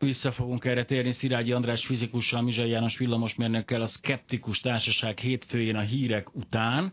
Visszafogunk. 0.00 0.62
Visszafogunk 0.62 0.64
erre 0.64 0.84
térni 0.84 1.12
Szilágyi 1.12 1.52
András 1.52 1.86
fizikussal, 1.86 2.42
Mizsai 2.42 2.70
János 2.70 2.98
villamosmérnökkel, 2.98 3.80
a 3.80 3.86
Skeptikus 3.86 4.60
Társaság 4.60 5.18
hétfőjén 5.18 5.76
a 5.76 5.80
hírek 5.80 6.34
után. 6.34 6.92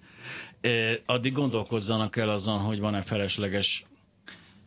Eh, 0.61 0.97
addig 1.05 1.33
gondolkozzanak 1.33 2.17
el 2.17 2.29
azon, 2.29 2.59
hogy 2.59 2.79
van-e 2.79 3.01
felesleges 3.01 3.85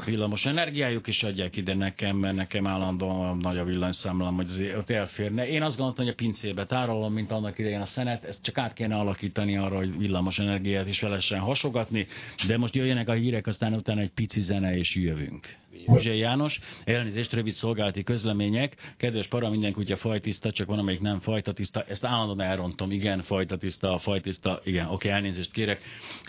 villamos 0.04 0.46
energiájuk, 0.46 1.06
és 1.06 1.22
adják 1.22 1.56
ide 1.56 1.74
nekem, 1.74 2.16
mert 2.16 2.34
nekem 2.34 2.66
állandóan 2.66 3.36
nagy 3.36 3.58
a 3.58 3.64
villanyszámlám, 3.64 4.34
hogy 4.34 4.46
azért 4.46 4.76
ott 4.76 4.90
elférne. 4.90 5.48
Én 5.48 5.62
azt 5.62 5.76
gondoltam, 5.76 6.04
hogy 6.04 6.14
a 6.14 6.22
pincébe 6.22 6.66
tárolom, 6.66 7.12
mint 7.12 7.30
annak 7.30 7.58
idején 7.58 7.80
a 7.80 7.86
szenet, 7.86 8.24
ezt 8.24 8.42
csak 8.42 8.58
át 8.58 8.72
kéne 8.72 8.96
alakítani 8.96 9.56
arra, 9.56 9.76
hogy 9.76 9.98
villamos 9.98 10.38
energiát 10.38 10.88
is 10.88 11.00
lehessen 11.00 11.38
hasogatni, 11.38 12.06
de 12.46 12.56
most 12.56 12.74
jöjjenek 12.74 13.08
a 13.08 13.12
hírek, 13.12 13.46
aztán 13.46 13.74
utána 13.74 14.00
egy 14.00 14.12
pici 14.12 14.40
zene, 14.40 14.76
és 14.76 14.96
jövünk. 14.96 15.58
Uzsai 15.86 16.18
János, 16.18 16.60
elnézést, 16.84 17.32
rövid 17.32 17.52
szolgálati 17.52 18.02
közlemények. 18.02 18.94
Kedves 18.96 19.26
para, 19.26 19.50
minden 19.50 19.72
kutya 19.72 19.96
fajtiszta, 19.96 20.52
csak 20.52 20.66
van, 20.66 20.78
amelyik 20.78 21.00
nem 21.00 21.20
fajtatiszta. 21.20 21.84
Ezt 21.88 22.04
állandóan 22.04 22.40
elrontom. 22.40 22.90
Igen, 22.90 23.20
fajtatiszta, 23.20 23.98
fajtiszta. 23.98 24.60
Igen, 24.64 24.86
oké, 24.86 25.08
elnézést 25.08 25.52
kérek. 25.52 25.82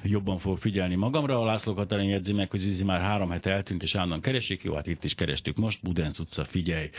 Jobban 0.04 0.40
fogok 0.40 0.58
figyelni 0.58 0.96
magamra. 0.96 1.42
A 1.42 1.46
László 1.46 1.74
Katalin 1.74 2.10
jegyzi 2.10 2.34
meg, 2.34 2.50
hogy 2.50 2.60
Zizi 2.60 2.84
már 2.84 3.02
három 3.02 3.30
hete 3.30 3.52
eltűnt, 3.52 3.84
és 3.84 3.96
állandóan 3.96 4.22
keresik. 4.22 4.64
Jó, 4.64 4.74
hát 4.74 4.88
itt 4.88 5.04
is 5.04 5.14
kerestük 5.14 5.58
most. 5.58 5.80
Budenc 5.82 6.20
utca, 6.20 6.46
figyelj. 6.46 6.90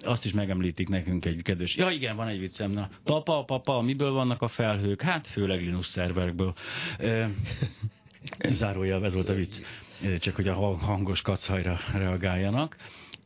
Azt 0.00 0.24
is 0.24 0.32
megemlítik 0.32 0.88
nekünk 0.88 1.24
egy 1.24 1.42
kedves. 1.42 1.76
Ja, 1.76 1.90
igen, 1.90 2.16
van 2.16 2.28
egy 2.28 2.38
viccem. 2.38 2.70
Na, 2.70 2.88
papa, 3.04 3.44
papa, 3.44 3.80
miből 3.80 4.12
vannak 4.12 4.42
a 4.42 4.48
felhők? 4.48 5.02
Hát 5.02 5.26
főleg 5.26 5.60
Linux 5.60 5.88
szerverekből. 5.88 6.54
Zárójel, 8.48 9.04
ez 9.04 9.14
volt 9.14 9.28
a 9.28 9.34
vicc. 9.34 9.56
Csak 10.20 10.34
hogy 10.34 10.48
a 10.48 10.54
hang- 10.54 10.80
hangos 10.82 11.22
kacajra 11.22 11.78
reagáljanak. 11.92 12.76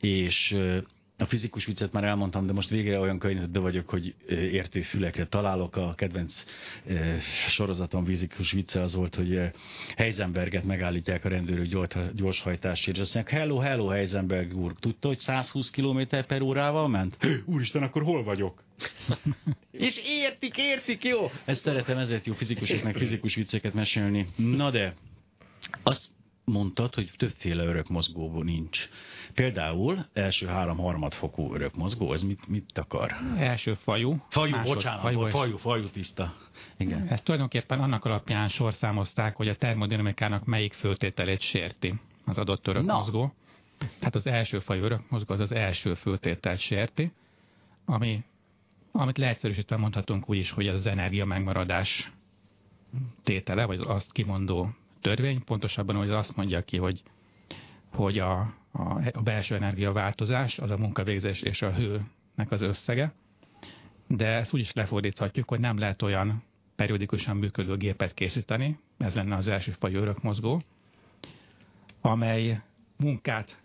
És 0.01 0.57
a 1.19 1.25
fizikus 1.25 1.65
viccet 1.65 1.93
már 1.93 2.05
elmondtam, 2.05 2.47
de 2.47 2.53
most 2.53 2.69
végre 2.69 3.01
olyan 3.01 3.19
könyvbe 3.19 3.59
vagyok, 3.59 3.89
hogy 3.89 4.15
értő 4.29 4.83
fülekre 4.83 5.27
találok. 5.27 5.77
A 5.77 5.95
kedvenc 5.97 6.45
sorozatom 7.49 8.05
fizikus 8.05 8.53
vicce 8.53 8.81
az 8.81 8.95
volt, 8.95 9.15
hogy 9.15 9.41
Heisenberget 9.97 10.65
megállítják 10.65 11.25
a 11.25 11.29
rendőrök 11.29 11.67
gyors- 11.67 12.15
gyorshajtásért, 12.15 12.99
azt 12.99 13.15
mondják, 13.15 13.39
hello, 13.41 13.59
hello, 13.59 13.87
Heisenberg 13.87 14.57
úr, 14.57 14.75
tudta, 14.81 15.09
hogy 15.09 15.19
120 15.19 15.71
km 15.71 16.01
per 16.27 16.43
órával 16.43 16.89
ment? 16.89 17.17
Úristen, 17.45 17.83
akkor 17.83 18.03
hol 18.03 18.25
vagyok? 18.25 18.63
És 19.71 20.01
értik, 20.07 20.57
értik, 20.57 21.05
jó? 21.05 21.31
Ezt 21.45 21.63
szeretem, 21.63 21.99
ezért 21.99 22.27
jó 22.27 22.33
fizikusoknak 22.33 22.97
fizikus 22.97 23.35
vicceket 23.35 23.75
mesélni. 23.75 24.27
Na 24.37 24.71
de, 24.71 24.95
azt 25.83 26.09
mondtad, 26.45 26.95
hogy 26.95 27.11
többféle 27.17 27.65
örökmozgó 27.65 28.43
nincs. 28.43 28.89
Például 29.35 30.07
első 30.13 30.47
három 30.47 30.77
harmadfokú 30.77 31.55
örökmozgó, 31.55 32.13
ez 32.13 32.23
mit, 32.23 32.49
mit 32.49 32.79
akar? 32.79 33.13
Első 33.37 33.75
fajú. 33.75 34.23
Fajú, 34.29 34.51
másod- 34.51 34.75
bocsánat, 34.75 35.01
fajú 35.01 35.15
fajú, 35.15 35.27
és- 35.27 35.33
fajú, 35.35 35.57
fajú 35.57 35.89
tiszta. 35.89 36.35
Igen. 36.77 37.07
Ezt 37.09 37.25
tulajdonképpen 37.25 37.81
annak 37.81 38.05
alapján 38.05 38.49
sorszámozták, 38.49 39.37
hogy 39.37 39.49
a 39.49 39.57
termodinamikának 39.57 40.45
melyik 40.45 40.73
föltételét 40.73 41.41
sérti 41.41 41.95
az 42.25 42.39
adott 42.39 42.67
örökmozgó. 42.67 43.35
Tehát 43.99 44.15
az 44.15 44.27
első 44.27 44.59
fajú 44.59 44.83
örökmozgó 44.83 45.35
az 45.35 45.41
az 45.41 45.53
első 45.53 45.95
föltételt 45.95 46.59
sérti, 46.59 47.13
ami, 47.85 48.25
amit 48.93 49.19
leegyszerűsítve 49.19 49.77
mondhatunk 49.77 50.31
úgy 50.31 50.37
is, 50.37 50.51
hogy 50.51 50.67
ez 50.67 50.75
az 50.75 50.87
energia 50.87 51.25
megmaradás 51.25 52.13
tétele, 53.23 53.65
vagy 53.65 53.81
azt 53.87 54.13
kimondó 54.13 54.69
törvény, 55.05 55.45
pontosabban, 55.45 55.97
hogy 55.97 56.11
azt 56.11 56.37
mondja 56.37 56.63
ki, 56.63 56.77
hogy, 56.77 57.03
hogy 57.93 58.19
a, 58.19 58.41
a, 58.73 59.11
a 59.13 59.23
belső 59.23 59.55
energia 59.55 59.93
változás, 59.93 60.59
az 60.59 60.71
a 60.71 60.77
munkavégzés 60.77 61.41
és 61.43 61.63
a 61.63 61.73
hőnek 61.73 62.51
az 62.51 62.61
összege, 62.61 63.13
de 64.09 64.27
ezt 64.27 64.55
úgy 64.55 64.61
is 64.61 64.73
lefordíthatjuk, 64.73 65.49
hogy 65.49 65.61
nem 65.61 65.79
lehet 65.79 66.03
olyan 66.03 66.43
periódikusan 66.77 67.37
működő 67.37 67.77
gépet 67.77 68.15
készíteni, 68.15 68.79
ez 68.99 69.15
lenne 69.15 69.37
az 69.37 69.49
első 69.49 69.73
fajú 69.73 69.97
örökmozgó, 69.97 70.63
amely 72.01 72.61
munkát 72.97 73.59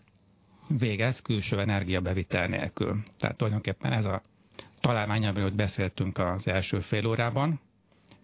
végez 0.77 1.21
külső 1.21 1.59
energiabevitel 1.59 2.47
nélkül. 2.47 3.03
Tehát 3.17 3.37
tulajdonképpen 3.37 3.91
ez 3.91 4.05
a 4.05 4.21
találmány, 4.79 5.25
amiről 5.25 5.51
beszéltünk 5.51 6.17
az 6.17 6.47
első 6.47 6.79
fél 6.79 7.05
órában, 7.05 7.59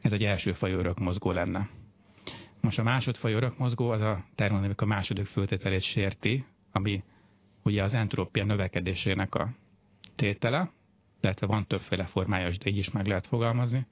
ez 0.01 0.11
egy 0.11 0.23
első 0.23 0.53
fajú 0.53 0.77
örökmozgó 0.77 1.31
lenne. 1.31 1.69
Most 2.65 2.79
a 2.79 2.83
másodfajú 2.83 3.35
örökmozgó 3.35 3.89
az 3.89 4.01
a 4.01 4.25
termodinamika 4.35 4.85
második 4.85 5.25
föltételét 5.25 5.81
sérti, 5.81 6.45
ami 6.71 7.03
ugye 7.63 7.83
az 7.83 7.93
entrópia 7.93 8.45
növekedésének 8.45 9.35
a 9.35 9.49
tétele, 10.15 10.71
illetve 11.21 11.47
van 11.47 11.67
többféle 11.67 12.05
formája, 12.05 12.49
de 12.49 12.69
így 12.69 12.77
is 12.77 12.91
meg 12.91 13.05
lehet 13.07 13.27
fogalmazni. 13.27 13.85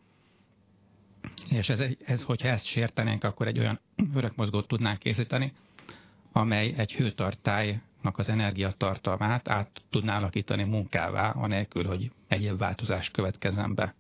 És 1.50 1.70
ez, 1.70 1.84
ez, 2.06 2.24
hogyha 2.24 2.48
ezt 2.48 2.66
sértenénk, 2.66 3.24
akkor 3.24 3.48
egy 3.48 3.60
olyan 3.60 3.80
örökmozgót 4.16 4.68
tudnánk 4.68 5.00
készíteni, 5.00 5.54
amely 6.32 6.74
egy 6.78 6.94
hőtartálynak 6.94 8.18
az 8.18 8.30
energiatartalmát 8.30 9.50
át 9.50 9.82
tudná 9.90 10.18
alakítani 10.18 10.64
munkává, 10.64 11.30
anélkül, 11.30 11.86
hogy 11.86 12.12
egyéb 12.28 12.58
változás 12.58 13.12
következzen 13.12 13.76
be. 13.76 13.96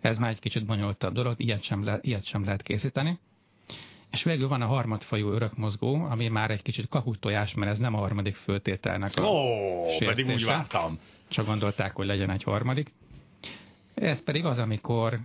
Ez 0.00 0.18
már 0.18 0.30
egy 0.30 0.40
kicsit 0.40 0.66
bonyolultabb 0.66 1.12
dolog, 1.14 1.34
ilyet 1.40 1.62
sem, 1.62 1.84
le, 1.84 1.98
ilyet 2.00 2.24
sem 2.24 2.44
lehet 2.44 2.62
készíteni. 2.62 3.18
És 4.12 4.22
végül 4.22 4.48
van 4.48 4.62
a 4.62 4.66
harmadfajú 4.66 5.28
örökmozgó, 5.28 5.94
ami 5.94 6.28
már 6.28 6.50
egy 6.50 6.62
kicsit 6.62 6.88
kahutojás, 6.88 7.54
mert 7.54 7.70
ez 7.70 7.78
nem 7.78 7.94
a 7.94 7.98
harmadik 7.98 8.34
föltételnek 8.34 9.16
a 9.16 9.22
Ó, 9.22 9.84
pedig 9.98 10.24
úgy 10.24 10.30
sértése 10.30 10.46
vártam. 10.46 10.98
csak 11.28 11.46
gondolták, 11.46 11.94
hogy 11.94 12.06
legyen 12.06 12.30
egy 12.30 12.42
harmadik. 12.42 12.92
Ez 13.94 14.24
pedig 14.24 14.44
az, 14.44 14.58
amikor 14.58 15.20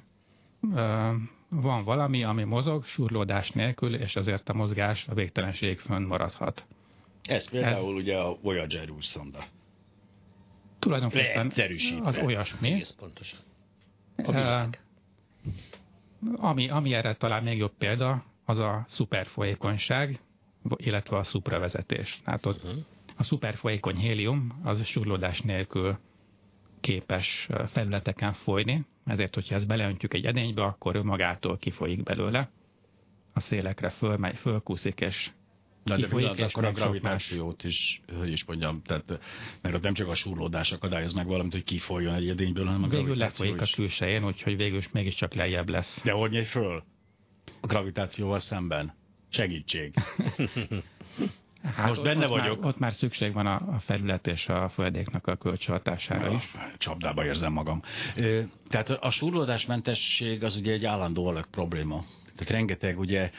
ö, 0.76 1.12
van 1.50 1.84
valami, 1.84 2.23
ami 2.23 2.43
mozog 2.43 2.86
surlódás 2.86 3.52
nélkül, 3.52 3.95
és 3.95 4.15
azért 4.15 4.50
a 4.50 4.54
mozgás 4.54 5.08
a 5.08 5.13
végtelenség 5.13 5.80
fönn 5.80 6.04
maradhat. 6.04 6.65
Ez 7.23 7.50
például 7.50 7.95
ugye 7.95 8.17
a 8.17 8.38
Voyager 8.41 8.89
űrszonda. 8.89 9.43
Tulajdonképpen 10.80 11.52
az 12.04 12.17
olyasmi, 12.17 12.71
Egész 12.71 12.95
pontosan. 13.00 13.39
A 14.15 14.32
világ. 14.32 14.80
ami, 16.36 16.69
ami 16.69 16.93
erre 16.93 17.15
talán 17.15 17.43
még 17.43 17.58
jobb 17.58 17.73
példa, 17.78 18.23
az 18.47 18.57
a 18.57 18.86
szuperfolyékonyság, 18.88 20.19
illetve 20.75 21.17
a 21.17 21.23
szupravezetés. 21.23 22.21
Hát 22.25 22.45
ott 22.45 22.63
Mhm. 22.63 22.77
a 23.17 23.23
szuperfolyékony 23.23 23.97
hélium 23.97 24.60
az 24.63 24.86
surlódás 24.86 25.41
nélkül 25.41 25.97
képes 26.79 27.47
felületeken 27.67 28.33
folyni, 28.33 28.86
ezért, 29.05 29.33
hogyha 29.36 29.55
ezt 29.55 29.67
beleöntjük 29.67 30.13
egy 30.13 30.25
edénybe, 30.25 30.63
akkor 30.63 30.95
ő 30.95 31.03
magától 31.03 31.57
kifolyik 31.57 32.03
belőle, 32.03 32.49
a 33.33 33.39
szélekre 33.39 33.89
fölmegy, 33.89 34.38
fölkúszik, 34.38 34.99
és 35.01 35.31
Na, 35.83 35.95
de 35.97 36.07
és 36.36 36.41
akkor 36.53 36.65
a 36.65 36.71
gravitációt 36.71 37.63
is, 37.63 38.01
hogy 38.17 38.31
is 38.31 38.45
mondjam, 38.45 38.81
tehát, 38.81 39.19
mert 39.62 39.75
ott 39.75 39.81
nem 39.81 39.93
csak 39.93 40.07
a 40.07 40.15
surlódás 40.15 40.71
akadályoz 40.71 41.13
meg 41.13 41.27
valamit, 41.27 41.51
hogy 41.51 41.63
kifolyjon 41.63 42.13
egy 42.13 42.29
edényből, 42.29 42.65
hanem 42.65 42.83
a 42.83 42.88
Végül 42.88 43.15
lefolyik 43.15 43.60
a 43.60 43.63
is. 43.63 43.75
külsején, 43.75 44.25
úgyhogy 44.25 44.57
végül 44.57 44.77
is 44.77 44.91
mégiscsak 44.91 45.33
lejjebb 45.33 45.69
lesz. 45.69 46.03
De 46.03 46.12
hogy 46.12 46.31
megy 46.31 46.45
föl? 46.45 46.83
A 47.62 47.67
gravitációval 47.67 48.39
szemben. 48.39 48.93
Segítség. 49.29 49.93
Hát 51.63 51.88
Most 51.88 52.03
benne 52.03 52.23
ott 52.23 52.29
vagyok. 52.29 52.60
Már, 52.60 52.67
ott 52.67 52.79
már 52.79 52.93
szükség 52.93 53.33
van 53.33 53.45
a, 53.45 53.55
a 53.55 53.79
felület 53.79 54.27
és 54.27 54.47
a 54.47 54.69
folyadéknak 54.69 55.27
a 55.27 55.36
kölcsönhatására 55.36 56.31
is. 56.31 56.51
Csapdába 56.77 57.25
érzem 57.25 57.53
magam. 57.53 57.81
Ö, 58.17 58.41
Tehát 58.69 58.89
a 58.89 59.10
surlódásmentesség 59.10 60.43
az 60.43 60.55
ugye 60.55 60.71
egy 60.71 60.86
állandó 60.86 61.27
alak 61.27 61.47
probléma. 61.51 62.03
Tehát 62.36 62.49
rengeteg 62.53 62.99
ugye 62.99 63.31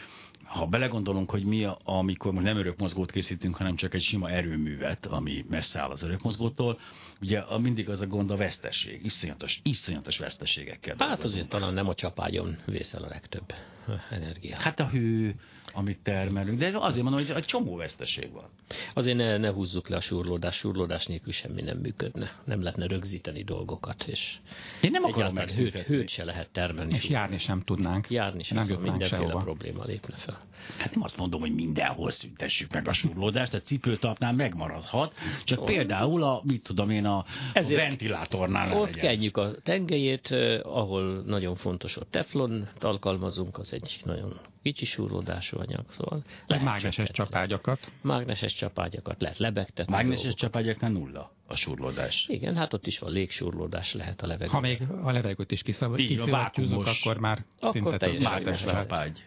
ha 0.44 0.66
belegondolunk, 0.66 1.31
hogy 1.31 1.44
mi, 1.44 1.64
a, 1.64 1.79
amikor 1.85 2.33
most 2.33 2.44
nem 2.44 2.57
örökmozgót 2.57 3.11
készítünk, 3.11 3.57
hanem 3.57 3.77
csak 3.77 3.94
egy 3.94 4.03
sima 4.03 4.31
erőművet, 4.31 5.07
ami 5.07 5.44
messze 5.49 5.81
áll 5.81 5.90
az 5.90 6.03
örökmozgótól, 6.03 6.79
ugye 7.21 7.38
a, 7.38 7.59
mindig 7.59 7.88
az 7.88 8.01
a 8.01 8.07
gond 8.07 8.31
a 8.31 8.37
veszteség, 8.37 9.05
iszonyatos, 9.05 9.61
iszonyatos 9.62 10.18
veszteségekkel. 10.18 10.94
Hát 10.99 10.99
dolgozunk. 10.99 11.29
azért 11.29 11.49
talán 11.49 11.75
nem 11.75 11.88
a 11.88 11.94
csapágyon 11.94 12.57
vészel 12.66 13.03
a 13.03 13.09
legtöbb 13.09 13.53
energia. 14.11 14.57
Hát 14.57 14.81
a 14.81 14.88
hő, 14.88 15.35
amit 15.72 15.98
termelünk, 16.03 16.59
de 16.59 16.79
azért 16.79 17.03
mondom, 17.03 17.27
hogy 17.27 17.37
egy 17.37 17.44
csomó 17.44 17.77
veszteség 17.77 18.33
van. 18.33 18.48
Azért 18.94 19.16
ne, 19.16 19.37
ne 19.37 19.51
húzzuk 19.51 19.88
le 19.88 19.96
a 19.96 20.01
surlódás, 20.01 20.57
surlódás 20.57 21.07
nélkül 21.07 21.33
semmi 21.33 21.62
nem 21.62 21.79
működne. 21.79 22.33
Nem 22.44 22.62
lehetne 22.62 22.87
rögzíteni 22.87 23.42
dolgokat, 23.42 24.05
és 24.07 24.37
Én 24.81 24.90
nem 24.90 25.05
akarom 25.05 25.37
hőt, 25.37 25.77
hőt 25.77 26.09
se 26.09 26.24
lehet 26.24 26.48
termelni. 26.53 26.94
És 26.94 27.09
járni 27.09 27.38
sem 27.38 27.62
tudnánk. 27.62 28.11
Járni 28.11 28.42
sem, 28.42 28.57
nem 28.57 28.66
szóval 28.66 28.83
mindenféle 28.83 29.20
sehova. 29.22 29.44
probléma 29.44 29.85
lépne 29.85 30.16
fel. 30.16 30.40
Hát 30.79 30.94
nem 30.94 31.03
azt 31.03 31.16
mondom, 31.16 31.40
hogy 31.40 31.55
mindenhol 31.55 32.11
szüntessük 32.11 32.72
meg 32.72 32.88
a 32.88 32.92
surlódást, 32.92 33.55
a 33.55 33.59
cipőtalpnál 33.59 34.33
megmaradhat, 34.33 35.14
csak 35.44 35.64
például 35.64 36.22
a, 36.22 36.42
mit 36.44 36.62
tudom 36.62 36.90
én, 36.90 37.05
a, 37.05 37.16
a 37.16 37.24
Ezért 37.53 37.81
ventilátornál 37.81 38.68
ne 38.68 38.74
Ott 38.74 38.87
legyen. 38.94 39.01
kenjük 39.01 39.37
a 39.37 39.51
tengelyét, 39.62 40.31
eh, 40.31 40.77
ahol 40.77 41.22
nagyon 41.27 41.57
fontos, 41.57 41.94
hogy 41.94 42.07
teflon 42.07 42.68
alkalmazunk, 42.81 43.59
az 43.59 43.72
egy 43.72 43.78
nagyon 44.05 44.33
kicsi 44.62 44.85
súrlódású 44.85 45.59
anyag, 45.59 45.85
szóval 45.91 46.19
Vagy 46.25 46.25
lehet 46.47 46.64
mágneses 46.64 47.11
csapágyakat. 47.11 47.91
Mágneses 48.01 48.55
csapágyakat 48.55 49.21
lehet 49.21 49.38
lebegtetni. 49.38 49.93
Mágneses 49.93 50.23
dolgokat. 50.23 50.41
csapágyaknál 50.41 50.91
nulla 50.91 51.33
a 51.47 51.57
surlódás. 51.57 52.25
Igen, 52.29 52.57
hát 52.57 52.73
ott 52.75 52.87
is 52.87 52.99
van 52.99 53.12
légsúrlódás 53.12 53.95
lehet 53.95 54.23
a 54.23 54.27
levegő. 54.27 54.51
Ha 54.51 54.61
még 54.61 54.83
a 55.03 55.11
levegőt 55.12 55.53
is 55.53 55.62
kiszab- 55.62 55.99
Így, 55.99 56.05
a 56.05 56.09
kiszivattyúzzuk, 56.09 56.71
vákuumos- 56.73 57.07
akkor 57.07 57.19
már 57.21 57.45
Akkor 57.61 57.73
szinte 57.73 57.97
teljesen 57.97 58.57
csapágy. 58.57 59.25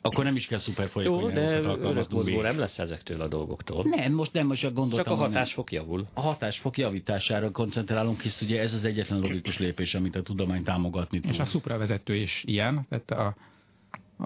Akkor 0.00 0.24
nem 0.24 0.36
is 0.36 0.46
kell 0.46 0.58
szuper 0.58 0.88
folyékony 0.88 1.20
Jó, 1.20 1.28
de 1.30 1.58
örökmozgó 1.60 2.40
nem 2.40 2.58
lesz 2.58 2.78
ezektől 2.78 3.20
a 3.20 3.28
dolgoktól. 3.28 3.84
Nem, 3.84 4.12
most 4.12 4.32
nem, 4.32 4.46
most 4.46 4.60
csak 4.60 4.70
Csak 4.70 4.78
gondoltam. 4.78 5.12
a 5.12 5.16
hatásfok 5.16 5.72
javul. 5.72 6.06
A 6.14 6.20
hatásfok 6.20 6.78
javítására 6.78 7.50
koncentrálunk, 7.50 8.20
hisz 8.20 8.40
ugye 8.40 8.60
ez 8.60 8.74
az 8.74 8.84
egyetlen 8.84 9.20
logikus 9.20 9.58
lépés, 9.58 9.94
amit 9.94 10.16
a 10.16 10.22
tudomány 10.22 10.62
támogatni 10.62 11.20
tud. 11.20 11.30
És 11.30 11.38
a 11.38 11.44
szupravezető 11.44 12.14
is 12.14 12.42
ilyen, 12.46 12.86
tehát 12.88 13.10
a, 13.10 13.34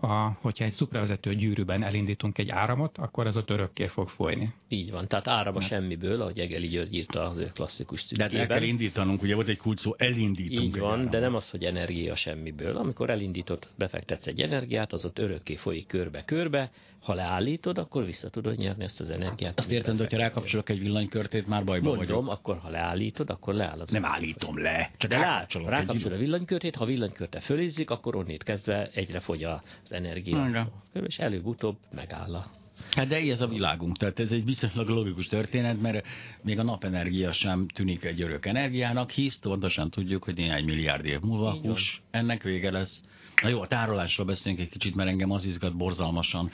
a, 0.01 0.39
hogyha 0.41 0.65
egy 0.65 0.73
szupravezető 0.73 1.35
gyűrűben 1.35 1.83
elindítunk 1.83 2.39
egy 2.39 2.51
áramot, 2.51 2.99
akkor 2.99 3.27
az 3.27 3.37
ott 3.37 3.51
örökké 3.51 3.87
fog 3.87 4.09
folyni. 4.09 4.53
Így 4.69 4.91
van, 4.91 5.09
tehát 5.09 5.29
áram 5.29 5.57
a 5.57 5.61
semmiből, 5.61 6.21
ahogy 6.21 6.39
Egeli 6.39 6.67
György 6.67 6.95
írta 6.95 7.23
az 7.23 7.39
ő 7.39 7.51
klasszikus 7.55 8.07
de 8.07 8.23
hát 8.23 8.33
el 8.33 8.39
kell 8.39 8.47
cikkében. 8.47 8.69
indítanunk, 8.69 9.23
ugye 9.23 9.35
volt 9.35 9.49
egy 9.49 9.57
kulcs 9.57 9.81
szó, 9.81 9.95
elindítunk. 9.97 10.63
Így 10.63 10.79
van, 10.79 10.91
áramot. 10.91 11.11
de 11.11 11.19
nem 11.19 11.35
az, 11.35 11.51
hogy 11.51 11.65
energia 11.65 12.15
semmiből. 12.15 12.77
Amikor 12.77 13.11
elindított, 13.11 13.69
befektetsz 13.79 14.27
egy 14.27 14.41
energiát, 14.41 14.93
az 14.93 15.05
ott 15.05 15.19
örökké 15.19 15.55
folyik 15.55 15.87
körbe-körbe, 15.87 16.71
ha 17.05 17.15
leállítod, 17.15 17.79
akkor 17.79 18.05
vissza 18.05 18.31
tudod 18.31 18.57
nyerni 18.57 18.85
ezt 18.85 19.01
az 19.01 19.11
energiát. 19.11 19.59
Azt 19.59 19.71
értem, 19.71 19.97
hogy 19.97 19.99
ha 19.99 20.03
befektettél. 20.03 20.19
rákapcsolok 20.19 20.69
egy 20.69 20.79
villanykörtét, 20.79 21.47
már 21.47 21.65
bajba 21.65 21.95
Mondom, 21.95 22.07
vagyok. 22.07 22.31
akkor 22.31 22.57
ha 22.57 22.71
leállítod, 22.71 23.31
akkor 23.31 23.55
leáll 23.55 23.81
az 23.81 23.89
Nem 23.89 24.05
állítom 24.05 24.59
le, 24.59 24.91
csak 24.97 25.11
De 25.11 25.17
rákapcsolok 25.17 25.67
egy 25.67 25.73
rákapcsol 25.73 26.13
a 26.13 26.17
villanykörtét, 26.17 26.77
ha 26.77 26.85
a 26.85 26.87
villanykörte 26.87 27.41
fölizzik, 27.41 27.91
akkor 27.91 28.17
onnét 28.17 28.43
kezdve 28.43 28.91
egyre 28.95 29.21
fogy 29.21 29.43
az 29.43 29.93
energia. 29.93 30.47
Igen. 30.49 30.69
És 31.07 31.19
előbb-utóbb 31.19 31.77
megáll 31.95 32.35
a 32.35 32.47
Hát 32.91 33.09
de 33.09 33.17
ez 33.17 33.41
a 33.41 33.47
világunk, 33.47 33.97
tehát 33.97 34.19
ez 34.19 34.31
egy 34.31 34.45
viszonylag 34.45 34.89
logikus 34.89 35.27
történet, 35.27 35.81
mert 35.81 36.07
még 36.43 36.59
a 36.59 36.63
napenergia 36.63 37.33
sem 37.33 37.69
tűnik 37.69 38.05
egy 38.05 38.23
örök 38.23 38.47
energiának, 38.47 39.11
hisz 39.11 39.39
pontosan 39.39 39.91
tudjuk, 39.91 40.25
hogy 40.25 40.35
néhány 40.35 40.65
milliárd 40.65 41.05
év 41.05 41.21
múlva 41.21 41.53
hús, 41.53 42.03
ennek 42.11 42.43
vége 42.43 42.71
lesz. 42.71 43.03
Na 43.45 43.51
jó, 43.51 43.61
a 43.61 43.67
tárolásról 43.67 44.27
beszéljünk 44.27 44.65
egy 44.65 44.71
kicsit, 44.73 44.97
mert 44.97 45.09
engem 45.09 45.31
az 45.31 45.45
izgat 45.45 45.77
borzalmasan. 45.77 46.51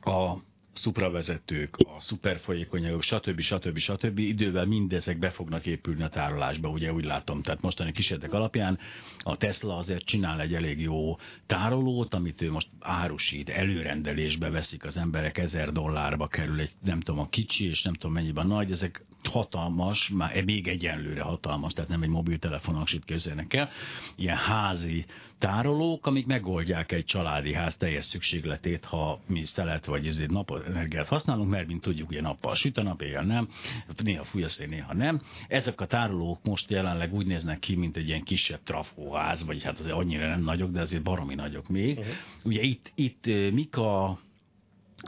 A 0.00 0.36
szupravezetők, 0.78 1.76
a 1.76 2.00
szuperfolyékonyagok, 2.00 3.02
stb. 3.02 3.40
stb. 3.40 3.78
stb. 3.78 4.18
idővel 4.18 4.64
mindezek 4.64 5.18
be 5.18 5.30
fognak 5.30 5.66
épülni 5.66 6.02
a 6.02 6.08
tárolásba, 6.08 6.68
ugye 6.68 6.92
úgy 6.92 7.04
látom. 7.04 7.42
Tehát 7.42 7.62
mostani 7.62 7.92
kísérletek 7.92 8.32
alapján 8.32 8.78
a 9.18 9.36
Tesla 9.36 9.76
azért 9.76 10.04
csinál 10.04 10.40
egy 10.40 10.54
elég 10.54 10.80
jó 10.80 11.16
tárolót, 11.46 12.14
amit 12.14 12.42
ő 12.42 12.50
most 12.50 12.68
árusít, 12.80 13.48
előrendelésbe 13.48 14.50
veszik 14.50 14.84
az 14.84 14.96
emberek, 14.96 15.38
ezer 15.38 15.72
dollárba 15.72 16.26
kerül 16.26 16.60
egy, 16.60 16.72
nem 16.84 17.00
tudom, 17.00 17.20
a 17.20 17.28
kicsi, 17.28 17.68
és 17.68 17.82
nem 17.82 17.94
tudom 17.94 18.12
mennyiben 18.12 18.46
nagy, 18.46 18.70
ezek 18.70 19.06
hatalmas, 19.24 20.08
már 20.08 20.44
még 20.44 20.68
egyenlőre 20.68 21.22
hatalmas, 21.22 21.72
tehát 21.72 21.90
nem 21.90 22.02
egy 22.02 22.08
mobiltelefonos 22.08 22.92
itt 22.92 23.04
képzelnek 23.04 23.54
el, 23.54 23.68
ilyen 24.16 24.36
házi 24.36 25.04
tárolók, 25.38 26.06
amik 26.06 26.26
megoldják 26.26 26.92
egy 26.92 27.04
családi 27.04 27.52
ház 27.52 27.76
teljes 27.76 28.04
szükségletét, 28.04 28.84
ha 28.84 29.20
mi 29.26 29.44
szelet 29.44 29.86
vagy 29.86 30.06
ezért 30.06 30.30
napenergiát 30.68 31.08
használunk, 31.08 31.50
mert 31.50 31.66
mint 31.66 31.80
tudjuk, 31.80 32.08
ugye 32.08 32.20
nappal 32.20 32.54
süt 32.54 32.78
a 32.78 32.82
nap, 32.82 33.02
éjjel 33.02 33.24
nem, 33.24 33.48
néha 34.02 34.24
fúj 34.24 34.42
a 34.42 34.48
szél, 34.48 34.66
néha 34.66 34.94
nem. 34.94 35.20
Ezek 35.48 35.80
a 35.80 35.86
tárolók 35.86 36.44
most 36.44 36.70
jelenleg 36.70 37.14
úgy 37.14 37.26
néznek 37.26 37.58
ki, 37.58 37.74
mint 37.74 37.96
egy 37.96 38.08
ilyen 38.08 38.22
kisebb 38.22 38.62
trafóház, 38.64 39.44
vagy 39.44 39.62
hát 39.62 39.78
azért 39.78 39.94
annyira 39.94 40.28
nem 40.28 40.42
nagyok, 40.42 40.70
de 40.70 40.80
azért 40.80 41.02
baromi 41.02 41.34
nagyok 41.34 41.68
még. 41.68 41.98
Uh-huh. 41.98 42.14
Ugye 42.42 42.62
itt, 42.62 42.92
itt 42.94 43.26
eh, 43.26 43.50
mik 43.50 43.76
a 43.76 44.18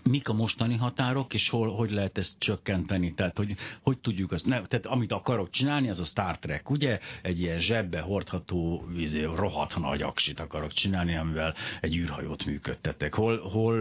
mik 0.05 0.29
a 0.29 0.33
mostani 0.33 0.77
határok, 0.77 1.35
és 1.35 1.49
hol, 1.49 1.75
hogy 1.75 1.91
lehet 1.91 2.19
ezt 2.19 2.35
csökkenteni, 2.39 3.15
tehát 3.15 3.37
hogy, 3.37 3.55
hogy 3.83 3.99
tudjuk 3.99 4.33
azt, 4.33 4.47
ne, 4.47 4.63
tehát 4.63 4.87
amit 4.87 5.13
akarok 5.13 5.51
csinálni, 5.51 5.89
az 5.89 6.01
a 6.01 6.05
Star 6.05 6.39
Trek, 6.39 6.71
ugye? 6.71 6.99
Egy 7.23 7.41
ilyen 7.41 7.61
zsebbe 7.61 8.01
hordható, 8.01 8.85
vízé, 8.95 9.23
rohadt 9.23 9.79
nagy 9.79 10.03
aksit 10.03 10.41
akarok 10.41 10.73
csinálni, 10.73 11.17
amivel 11.17 11.55
egy 11.81 11.97
űrhajót 11.97 12.45
működtetek. 12.45 13.15
Hol, 13.15 13.39
hol 13.39 13.77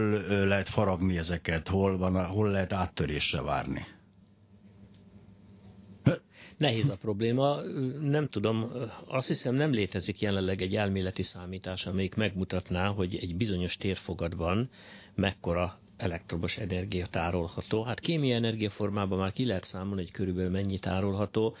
lehet 0.46 0.68
faragni 0.68 1.16
ezeket, 1.16 1.68
hol, 1.68 1.96
van, 1.96 2.26
hol 2.26 2.50
lehet 2.50 2.72
áttörésre 2.72 3.42
várni? 3.42 3.86
Nehéz 6.56 6.88
a 6.88 6.96
probléma, 6.96 7.60
nem 8.00 8.28
tudom, 8.28 8.72
azt 9.06 9.28
hiszem 9.28 9.54
nem 9.54 9.70
létezik 9.70 10.20
jelenleg 10.20 10.62
egy 10.62 10.76
elméleti 10.76 11.22
számítás, 11.22 11.86
amelyik 11.86 12.14
megmutatná, 12.14 12.86
hogy 12.86 13.14
egy 13.14 13.36
bizonyos 13.36 13.76
térfogatban 13.76 14.70
mekkora 15.14 15.78
elektromos 16.00 16.56
energia 16.56 17.06
tárolható. 17.06 17.82
Hát 17.82 18.00
kémiai 18.00 18.32
energia 18.32 18.70
formában 18.70 19.18
már 19.18 19.32
ki 19.32 19.46
lehet 19.46 19.64
számolni, 19.64 20.02
hogy 20.02 20.10
körülbelül 20.10 20.50
mennyi 20.50 20.78
tárolható, 20.78 21.56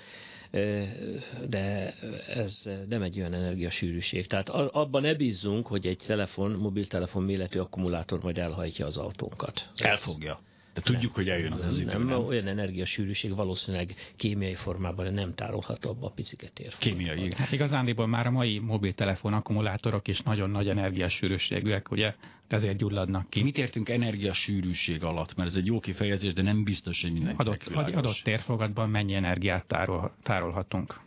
de 1.48 1.94
ez 2.34 2.70
nem 2.88 3.02
egy 3.02 3.18
olyan 3.18 3.34
energiasűrűség. 3.34 4.26
Tehát 4.26 4.48
abban 4.48 5.02
ne 5.02 5.14
bízzunk, 5.14 5.66
hogy 5.66 5.86
egy 5.86 6.02
telefon, 6.06 6.50
mobiltelefon 6.50 7.22
méretű 7.22 7.58
akkumulátor 7.58 8.22
majd 8.22 8.38
elhajtja 8.38 8.86
az 8.86 8.96
autónkat. 8.96 9.70
Elfogja. 9.76 10.40
De 10.74 10.80
tudjuk, 10.80 11.14
hogy 11.14 11.28
eljön 11.28 11.52
az 11.52 11.64
az 11.64 11.78
idő. 11.78 11.92
nem, 11.92 12.06
nem? 12.06 12.24
olyan 12.26 12.46
energiasűrűség 12.46 13.34
valószínűleg 13.34 13.94
kémiai 14.16 14.54
formában 14.54 15.12
nem 15.12 15.34
tárolható 15.34 15.90
abba 15.90 16.06
a 16.06 16.10
picike 16.10 16.48
térfogatban. 16.48 16.98
Kémiai. 16.98 17.30
Hát 17.36 17.52
igazándiból 17.52 18.06
már 18.06 18.26
a 18.26 18.30
mai 18.30 18.58
mobiltelefon 18.58 19.32
akkumulátorok 19.32 20.08
is 20.08 20.20
nagyon 20.20 20.50
nagy 20.50 20.68
energiasűrűségűek, 20.68 21.90
ugye 21.90 22.14
ezért 22.48 22.76
gyulladnak 22.76 23.30
ki. 23.30 23.42
Mit 23.42 23.58
értünk 23.58 23.88
energiasűrűség 23.88 25.02
alatt? 25.02 25.36
Mert 25.36 25.48
ez 25.48 25.56
egy 25.56 25.66
jó 25.66 25.80
kifejezés, 25.80 26.32
de 26.32 26.42
nem 26.42 26.64
biztos, 26.64 27.02
hogy 27.02 27.12
mindenkinek 27.12 27.46
Adott, 27.46 27.68
világos. 27.68 27.94
adott 27.94 28.20
térfogatban 28.22 28.90
mennyi 28.90 29.14
energiát 29.14 29.66
tárol, 29.66 30.14
tárolhatunk. 30.22 31.00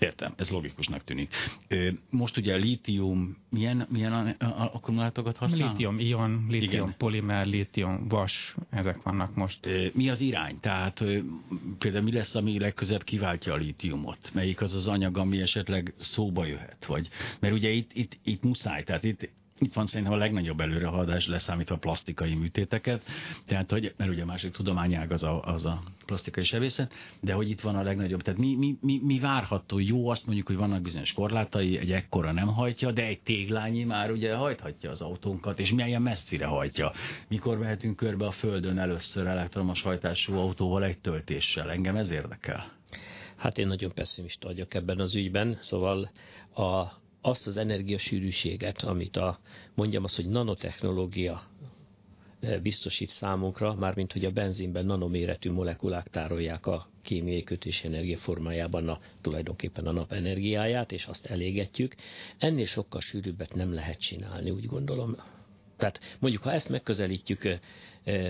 Értem, 0.00 0.32
ez 0.36 0.50
logikusnak 0.50 1.04
tűnik. 1.04 1.34
Most 2.10 2.36
ugye 2.36 2.56
lítium, 2.56 3.36
milyen, 3.50 3.86
milyen 3.90 4.12
a- 4.12 4.44
a- 4.44 4.70
akkumulátorokat 4.74 5.36
használ? 5.36 5.68
Lítium-ion, 5.70 6.30
Igen. 6.48 6.60
lítium-polimer, 6.60 7.46
lítium-vas, 7.46 8.54
ezek 8.70 9.02
vannak 9.02 9.34
most. 9.34 9.68
Mi 9.92 10.08
az 10.10 10.20
irány? 10.20 10.60
Tehát 10.60 11.04
például 11.78 12.04
mi 12.04 12.12
lesz, 12.12 12.34
ami 12.34 12.58
legközebb 12.58 13.02
kiváltja 13.04 13.52
a 13.52 13.56
lítiumot? 13.56 14.30
Melyik 14.34 14.60
az 14.60 14.74
az 14.74 14.86
anyag, 14.86 15.16
ami 15.18 15.40
esetleg 15.40 15.94
szóba 15.98 16.44
jöhet? 16.46 16.86
Vagy, 16.86 17.08
mert 17.40 17.54
ugye 17.54 17.70
itt, 17.70 17.90
itt, 17.94 18.18
itt 18.24 18.42
muszáj, 18.42 18.82
tehát 18.84 19.04
itt, 19.04 19.28
itt 19.58 19.72
van 19.72 19.86
szerintem 19.86 20.14
a 20.14 20.18
legnagyobb 20.18 20.60
előrehaladás, 20.60 21.26
leszámítva 21.26 21.74
a 21.74 21.78
plastikai 21.78 22.34
műtéteket, 22.34 23.02
tehát 23.46 23.70
hogy, 23.70 23.94
mert 23.96 24.10
ugye 24.10 24.22
a 24.22 24.26
másik 24.26 24.52
tudományág 24.52 25.12
az 25.12 25.22
a, 25.22 25.42
az 25.42 25.66
a 25.66 25.82
plastikai 26.06 26.44
sebészet, 26.44 26.92
de 27.20 27.32
hogy 27.32 27.50
itt 27.50 27.60
van 27.60 27.76
a 27.76 27.82
legnagyobb, 27.82 28.22
tehát 28.22 28.40
mi, 28.40 28.54
mi, 28.54 28.76
mi, 28.80 29.00
mi 29.02 29.18
várható? 29.18 29.78
Jó, 29.78 30.08
azt 30.08 30.26
mondjuk, 30.26 30.46
hogy 30.46 30.56
vannak 30.56 30.82
bizonyos 30.82 31.12
korlátai, 31.12 31.78
egy 31.78 31.92
ekkora 31.92 32.32
nem 32.32 32.46
hajtja, 32.46 32.92
de 32.92 33.02
egy 33.02 33.20
téglányi 33.20 33.84
már 33.84 34.10
ugye 34.10 34.34
hajthatja 34.34 34.90
az 34.90 35.00
autónkat, 35.00 35.58
és 35.58 35.72
milyen 35.72 36.02
messzire 36.02 36.46
hajtja. 36.46 36.92
Mikor 37.28 37.58
mehetünk 37.58 37.96
körbe 37.96 38.26
a 38.26 38.30
Földön 38.30 38.78
először 38.78 39.26
elektromos 39.26 39.82
hajtású 39.82 40.34
autóval 40.34 40.84
egy 40.84 40.98
töltéssel? 40.98 41.70
Engem 41.70 41.96
ez 41.96 42.10
érdekel. 42.10 42.72
Hát 43.36 43.58
én 43.58 43.66
nagyon 43.66 43.92
pessimista 43.94 44.46
vagyok 44.46 44.74
ebben 44.74 44.98
az 44.98 45.14
ügyben, 45.14 45.56
szóval 45.60 46.10
a, 46.54 46.82
azt 47.20 47.46
az 47.46 47.56
energiasűrűséget, 47.56 48.82
amit 48.82 49.16
a, 49.16 49.38
mondjam 49.74 50.04
azt, 50.04 50.16
hogy 50.16 50.28
nanotechnológia 50.28 51.42
eh, 52.40 52.60
biztosít 52.60 53.10
számunkra, 53.10 53.74
mármint 53.74 54.12
hogy 54.12 54.24
a 54.24 54.30
benzinben 54.30 54.86
nanoméretű 54.86 55.50
molekulák 55.50 56.08
tárolják 56.08 56.66
a 56.66 56.88
kémiai 57.02 57.42
kötési 57.42 57.86
energia 57.86 58.18
formájában 58.18 58.88
a, 58.88 58.98
tulajdonképpen 59.20 59.86
a 59.86 59.92
nap 59.92 60.12
energiáját, 60.12 60.92
és 60.92 61.04
azt 61.04 61.26
elégetjük. 61.26 61.94
Ennél 62.38 62.66
sokkal 62.66 63.00
sűrűbbet 63.00 63.54
nem 63.54 63.72
lehet 63.72 63.98
csinálni, 63.98 64.50
úgy 64.50 64.66
gondolom. 64.66 65.16
Tehát 65.76 66.00
mondjuk, 66.18 66.42
ha 66.42 66.52
ezt 66.52 66.68
megközelítjük 66.68 67.58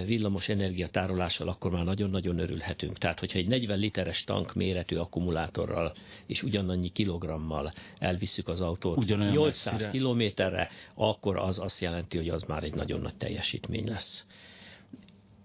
villamos 0.07 0.49
energiatárolással, 0.49 1.49
akkor 1.49 1.71
már 1.71 1.85
nagyon-nagyon 1.85 2.39
örülhetünk. 2.39 2.99
Tehát, 2.99 3.19
hogyha 3.19 3.39
egy 3.39 3.49
40 3.49 3.79
literes 3.79 4.25
tank 4.25 4.55
méretű 4.55 4.97
akkumulátorral 4.97 5.95
és 6.27 6.43
ugyanannyi 6.43 6.89
kilogrammal 6.89 7.73
elviszük 7.99 8.49
az 8.49 8.61
autót 8.61 8.97
Ugyanolyan 8.97 9.33
800 9.33 9.73
messzire. 9.73 9.91
kilométerre, 9.91 10.71
akkor 10.95 11.37
az 11.37 11.59
azt 11.59 11.81
jelenti, 11.81 12.17
hogy 12.17 12.29
az 12.29 12.43
már 12.43 12.65
egy 12.65 12.75
nagyon 12.75 13.01
nagy 13.01 13.17
teljesítmény 13.17 13.89
lesz. 13.89 14.25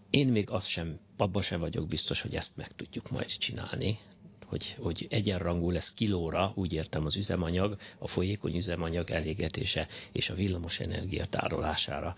Én 0.09 0.27
még 0.27 0.49
azt 0.49 0.67
sem, 0.67 0.99
abban 1.17 1.41
sem 1.41 1.59
vagyok 1.59 1.87
biztos, 1.87 2.21
hogy 2.21 2.35
ezt 2.35 2.55
meg 2.55 2.75
tudjuk 2.75 3.09
majd 3.09 3.27
csinálni, 3.27 3.99
hogy, 4.45 4.75
hogy 4.79 5.07
egyenrangú 5.09 5.71
lesz 5.71 5.93
kilóra, 5.93 6.51
úgy 6.55 6.73
értem 6.73 7.05
az 7.05 7.15
üzemanyag, 7.15 7.77
a 7.97 8.07
folyékony 8.07 8.55
üzemanyag 8.55 9.09
elégetése 9.09 9.87
és 10.11 10.29
a 10.29 10.33
villamos 10.33 10.79
energia 10.79 11.25
tárolására 11.25 12.15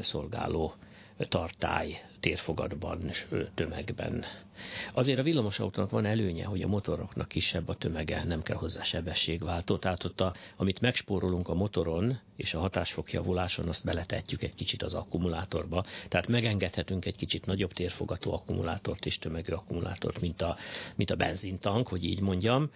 szolgáló 0.00 0.74
tartály 1.18 2.00
térfogatban, 2.20 3.10
tömegben. 3.54 4.24
Azért 4.92 5.18
a 5.18 5.22
villamosautónak 5.22 5.90
van 5.90 6.04
előnye, 6.04 6.44
hogy 6.44 6.62
a 6.62 6.66
motoroknak 6.66 7.28
kisebb 7.28 7.68
a 7.68 7.74
tömege, 7.74 8.24
nem 8.24 8.42
kell 8.42 8.56
hozzá 8.56 8.82
sebességváltó, 8.82 9.76
tehát 9.76 10.04
ott 10.04 10.20
a, 10.20 10.34
amit 10.56 10.80
megspórolunk 10.80 11.48
a 11.48 11.54
motoron 11.54 12.18
és 12.36 12.54
a 12.54 12.58
hatásfok 12.58 13.12
javuláson, 13.12 13.68
azt 13.68 13.84
beletetjük 13.84 14.42
egy 14.42 14.54
kicsit 14.54 14.82
az 14.82 14.94
akkumulátorba, 14.94 15.84
tehát 16.08 16.28
megengedhetünk 16.28 17.04
egy 17.04 17.16
kicsit 17.16 17.46
nagyobb 17.46 17.72
térfogató 17.72 18.32
akkumulátort 18.32 19.06
és 19.06 19.18
tömegű 19.18 19.52
akkumulátort, 19.52 20.20
mint 20.20 20.42
a, 20.42 20.56
mint 20.94 21.10
a 21.10 21.16
benzintank, 21.16 21.88
hogy 21.88 22.04
így 22.04 22.20
mondjam, 22.20 22.70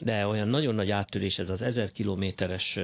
de 0.00 0.26
olyan 0.26 0.48
nagyon 0.48 0.74
nagy 0.74 0.90
áttörés, 0.90 1.38
ez 1.38 1.50
az 1.50 1.62
1000 1.62 1.92
kilométeres 1.92 2.78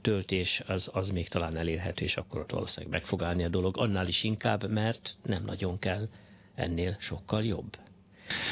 töltés, 0.00 0.62
az, 0.66 0.90
az 0.92 1.10
még 1.10 1.28
talán 1.28 1.56
elérhető, 1.56 2.04
és 2.04 2.16
akkor 2.16 2.40
ott 2.40 2.50
valószínűleg 2.50 2.92
meg 2.92 3.04
fog 3.04 3.22
állni 3.22 3.44
a 3.44 3.48
dolog, 3.48 3.78
annál 3.78 4.06
is 4.08 4.24
inkább, 4.24 4.70
mert 4.70 5.16
nem 5.22 5.44
nagyon 5.44 5.78
kell 5.78 6.08
ennél 6.54 6.96
sokkal 7.00 7.44
jobb. 7.44 7.76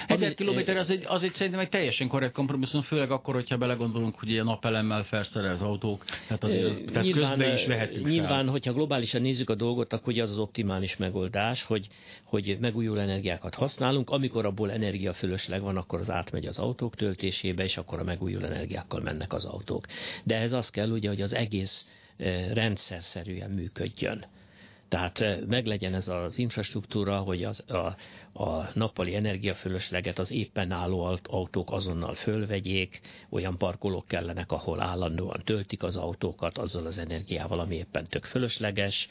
Ezer 0.06 0.34
kilométer 0.34 0.76
az 0.76 0.90
egy, 0.90 1.04
az 1.06 1.22
egy 1.22 1.32
szerintem 1.32 1.60
egy 1.62 1.68
teljesen 1.68 2.08
korrekt 2.08 2.32
kompromisszum, 2.32 2.82
főleg 2.82 3.10
akkor, 3.10 3.34
hogyha 3.34 3.56
belegondolunk, 3.56 4.18
hogy 4.18 4.28
ilyen 4.30 4.44
napelemmel 4.44 5.04
felszerelt 5.04 5.60
autók, 5.60 6.04
tehát, 6.04 6.44
azért, 6.44 6.64
az- 6.64 6.80
tehát 6.92 7.10
közben 7.10 7.54
is 7.54 7.66
vehetünk 7.66 8.06
nyilván, 8.06 8.42
fel. 8.42 8.50
hogyha 8.50 8.72
globálisan 8.72 9.22
nézzük 9.22 9.50
a 9.50 9.54
dolgot, 9.54 9.92
akkor 9.92 10.12
ugye 10.12 10.22
az 10.22 10.30
az 10.30 10.38
optimális 10.38 10.96
megoldás, 10.96 11.62
hogy, 11.62 11.88
hogy 12.24 12.56
megújuló 12.60 13.00
energiákat 13.00 13.54
használunk, 13.54 14.10
amikor 14.10 14.44
abból 14.46 14.72
energiafölösleg 14.72 15.60
van, 15.62 15.76
akkor 15.76 15.98
az 15.98 16.10
átmegy 16.10 16.46
az 16.46 16.58
autók 16.58 16.94
töltésébe, 16.96 17.64
és 17.64 17.76
akkor 17.76 17.98
a 17.98 18.04
megújuló 18.04 18.44
energiákkal 18.44 19.00
mennek 19.00 19.32
az 19.32 19.44
autók. 19.44 19.86
De 20.24 20.34
ehhez 20.36 20.52
az 20.52 20.70
kell 20.70 20.90
ugye, 20.90 21.08
hogy 21.08 21.20
az 21.20 21.34
egész 21.34 21.88
rendszerszerűen 22.52 23.50
működjön. 23.50 24.24
Tehát 24.94 25.20
eh, 25.20 25.38
meglegyen 25.46 25.94
ez 25.94 26.08
az 26.08 26.38
infrastruktúra, 26.38 27.18
hogy 27.18 27.44
az, 27.44 27.70
a, 27.70 27.96
a 28.44 28.68
nappali 28.74 29.14
energiafölösleget 29.14 30.18
az 30.18 30.30
éppen 30.32 30.70
álló 30.70 31.04
aut- 31.04 31.26
autók 31.26 31.72
azonnal 31.72 32.14
fölvegyék, 32.14 33.00
olyan 33.30 33.58
parkolók 33.58 34.06
kellenek, 34.06 34.52
ahol 34.52 34.80
állandóan 34.80 35.42
töltik 35.44 35.82
az 35.82 35.96
autókat 35.96 36.58
azzal 36.58 36.86
az 36.86 36.98
energiával, 36.98 37.58
ami 37.60 37.74
éppen 37.76 38.06
tök 38.08 38.24
fölösleges. 38.24 39.08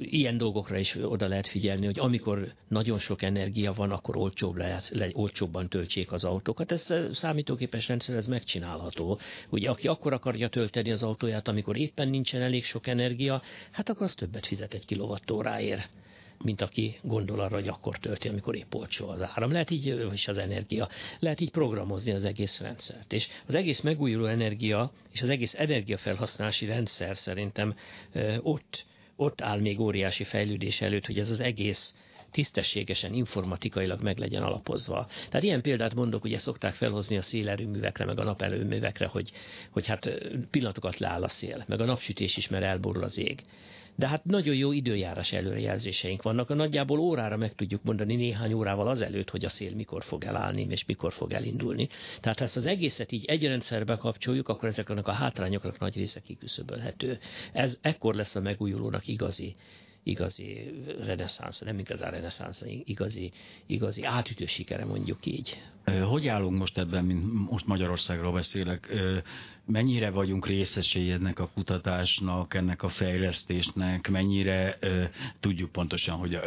Ilyen 0.00 0.38
dolgokra 0.38 0.78
is 0.78 0.94
oda 1.02 1.26
lehet 1.26 1.46
figyelni, 1.46 1.86
hogy 1.86 1.98
amikor 1.98 2.52
nagyon 2.68 2.98
sok 2.98 3.22
energia 3.22 3.72
van, 3.72 3.90
akkor 3.90 4.16
olcsóbb 4.16 4.56
lehet, 4.56 4.88
le, 4.92 5.08
olcsóbban 5.12 5.68
töltsék 5.68 6.12
az 6.12 6.24
autókat. 6.24 6.70
Ez 6.70 6.94
számítógépes 7.12 7.88
rendszer, 7.88 8.16
ez 8.16 8.26
megcsinálható. 8.26 9.18
Ugye 9.48 9.70
aki 9.70 9.88
akkor 9.88 10.12
akarja 10.12 10.48
tölteni 10.48 10.90
az 10.90 11.02
autóját, 11.02 11.48
amikor 11.48 11.76
éppen 11.76 12.08
nincsen 12.08 12.42
elég 12.42 12.64
sok 12.64 12.86
energia, 12.86 13.42
hát 13.70 13.88
akkor 13.88 14.02
az 14.02 14.14
többet 14.14 14.46
fizet 14.46 14.74
egy 14.74 14.86
kilowattóráért 14.86 15.88
mint 16.42 16.60
aki 16.60 16.98
gondol 17.02 17.40
arra, 17.40 17.54
hogy 17.54 17.68
akkor 17.68 17.98
tölti, 17.98 18.28
amikor 18.28 18.56
épp 18.56 18.74
olcsó 18.74 19.08
az 19.08 19.22
áram. 19.22 19.52
Lehet 19.52 19.70
így, 19.70 19.86
és 20.12 20.28
az 20.28 20.38
energia. 20.38 20.88
Lehet 21.18 21.40
így 21.40 21.50
programozni 21.50 22.10
az 22.10 22.24
egész 22.24 22.60
rendszert. 22.60 23.12
És 23.12 23.28
az 23.46 23.54
egész 23.54 23.80
megújuló 23.80 24.24
energia 24.24 24.92
és 25.12 25.22
az 25.22 25.28
egész 25.28 25.54
energiafelhasználási 25.54 26.66
rendszer 26.66 27.16
szerintem 27.16 27.74
ott, 28.42 28.86
ott 29.20 29.40
áll 29.40 29.60
még 29.60 29.80
óriási 29.80 30.24
fejlődés 30.24 30.80
előtt, 30.80 31.06
hogy 31.06 31.18
ez 31.18 31.30
az 31.30 31.40
egész 31.40 31.94
tisztességesen, 32.30 33.12
informatikailag 33.14 34.02
meg 34.02 34.18
legyen 34.18 34.42
alapozva. 34.42 35.08
Tehát 35.28 35.42
ilyen 35.42 35.62
példát 35.62 35.94
mondok, 35.94 36.24
ugye 36.24 36.38
szokták 36.38 36.74
felhozni 36.74 37.16
a 37.16 37.22
szélerőművekre, 37.22 38.04
meg 38.04 38.18
a 38.18 38.24
napelőművekre, 38.24 39.06
hogy, 39.06 39.30
hogy 39.70 39.86
hát 39.86 40.10
pillanatokat 40.50 40.98
leáll 40.98 41.22
a 41.22 41.28
szél, 41.28 41.64
meg 41.68 41.80
a 41.80 41.84
napsütés 41.84 42.36
is, 42.36 42.48
mert 42.48 42.64
elborul 42.64 43.02
az 43.02 43.18
ég. 43.18 43.44
De 43.98 44.08
hát 44.08 44.24
nagyon 44.24 44.54
jó 44.54 44.72
időjárás 44.72 45.32
előrejelzéseink 45.32 46.22
vannak. 46.22 46.50
A 46.50 46.54
nagyjából 46.54 46.98
órára 46.98 47.36
meg 47.36 47.54
tudjuk 47.54 47.82
mondani 47.82 48.16
néhány 48.16 48.52
órával 48.52 48.88
azelőtt, 48.88 49.30
hogy 49.30 49.44
a 49.44 49.48
szél 49.48 49.74
mikor 49.74 50.02
fog 50.04 50.24
elállni, 50.24 50.66
és 50.70 50.84
mikor 50.84 51.12
fog 51.12 51.32
elindulni. 51.32 51.88
Tehát 52.20 52.38
ha 52.38 52.44
ezt 52.44 52.56
az 52.56 52.66
egészet 52.66 53.12
így 53.12 53.24
egy 53.24 53.58
kapcsoljuk, 53.98 54.48
akkor 54.48 54.68
ezeknek 54.68 55.08
a 55.08 55.12
hátrányoknak 55.12 55.78
nagy 55.78 55.94
része 55.94 56.20
kiküszöbölhető. 56.20 57.18
Ez 57.52 57.78
ekkor 57.80 58.14
lesz 58.14 58.34
a 58.34 58.40
megújulónak 58.40 59.06
igazi 59.06 59.54
igazi 60.08 60.74
reneszánsz, 61.04 61.60
nem 61.60 61.78
igazán 61.78 62.10
reneszánsz, 62.10 62.64
igazi, 62.84 63.30
igazi 63.66 64.04
átütő 64.04 64.46
sikere 64.46 64.84
mondjuk 64.84 65.26
így. 65.26 65.62
Hogy 66.08 66.28
állunk 66.28 66.58
most 66.58 66.78
ebben, 66.78 67.04
mint 67.04 67.50
most 67.50 67.66
Magyarországról 67.66 68.32
beszélek? 68.32 68.88
Mennyire 69.66 70.10
vagyunk 70.10 70.46
részesei 70.46 71.10
ennek 71.10 71.38
a 71.38 71.50
kutatásnak, 71.54 72.54
ennek 72.54 72.82
a 72.82 72.88
fejlesztésnek? 72.88 74.08
Mennyire 74.08 74.78
tudjuk 75.40 75.72
pontosan, 75.72 76.16
hogy 76.16 76.38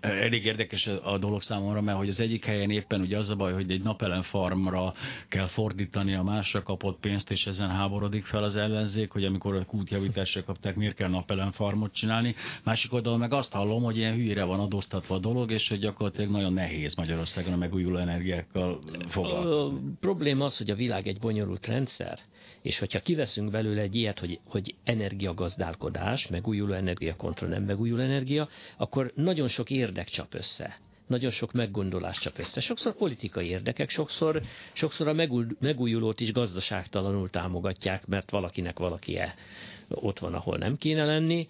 elég 0.00 0.44
érdekes 0.44 0.86
a 0.86 1.18
dolog 1.18 1.42
számomra, 1.42 1.80
mert 1.80 1.98
hogy 1.98 2.08
az 2.08 2.20
egyik 2.20 2.44
helyen 2.44 2.70
éppen 2.70 3.00
ugye 3.00 3.18
az 3.18 3.30
a 3.30 3.36
baj, 3.36 3.52
hogy 3.52 3.70
egy 3.70 3.82
napelem 3.82 4.22
farmra 4.22 4.94
kell 5.28 5.46
fordítani 5.46 6.14
a 6.14 6.22
másra 6.22 6.62
kapott 6.62 7.00
pénzt, 7.00 7.30
és 7.30 7.46
ezen 7.46 7.70
háborodik 7.70 8.24
fel 8.24 8.42
az 8.42 8.56
ellenzék, 8.56 9.10
hogy 9.10 9.24
amikor 9.24 9.54
a 9.54 9.64
kútjavításra 9.64 10.44
kapták, 10.44 10.76
miért 10.76 10.94
kell 10.94 11.08
napelem 11.08 11.52
farmot 11.52 11.94
csinálni. 11.94 12.34
Másik 12.64 12.92
oldalon 12.92 13.18
meg 13.18 13.32
azt 13.32 13.52
hallom, 13.52 13.82
hogy 13.82 13.96
ilyen 13.96 14.14
hülyére 14.14 14.44
van 14.44 14.60
adóztatva 14.60 15.14
a 15.14 15.18
dolog, 15.18 15.50
és 15.50 15.68
hogy 15.68 15.78
gyakorlatilag 15.78 16.30
nagyon 16.30 16.52
nehéz 16.52 16.94
Magyarországon 16.94 17.52
a 17.52 17.56
megújuló 17.56 17.96
energiákkal 17.96 18.78
foglalkozni. 19.06 19.76
A 19.76 19.96
probléma 20.00 20.44
az, 20.44 20.58
hogy 20.58 20.70
a 20.70 20.74
világ 20.74 21.06
egy 21.06 21.18
bonyolult 21.18 21.66
rendszer, 21.66 22.18
és 22.62 22.78
hogyha 22.78 23.00
kiveszünk 23.00 23.50
belőle 23.50 23.80
egy 23.80 23.94
ilyet, 23.94 24.18
hogy, 24.18 24.40
hogy 24.44 24.74
energiagazdálkodás, 24.84 26.28
megújuló 26.28 26.72
energia 26.72 27.16
kontra 27.16 27.46
nem 27.48 27.62
megújuló 27.62 28.02
energia, 28.02 28.48
akkor 28.76 29.12
nagyon 29.32 29.48
sok 29.48 29.70
érdek 29.70 30.08
csap 30.08 30.34
össze. 30.34 30.78
Nagyon 31.06 31.30
sok 31.30 31.52
meggondolás 31.52 32.18
csap 32.18 32.38
össze. 32.38 32.60
Sokszor 32.60 32.94
politikai 32.94 33.46
érdekek, 33.46 33.88
sokszor, 33.90 34.42
sokszor 34.72 35.08
a 35.08 35.12
megúj- 35.12 35.60
megújulót 35.60 36.20
is 36.20 36.32
gazdaságtalanul 36.32 37.30
támogatják, 37.30 38.06
mert 38.06 38.30
valakinek 38.30 38.78
valakie 38.78 39.34
ott 39.88 40.18
van, 40.18 40.34
ahol 40.34 40.56
nem 40.58 40.76
kéne 40.76 41.04
lenni. 41.04 41.48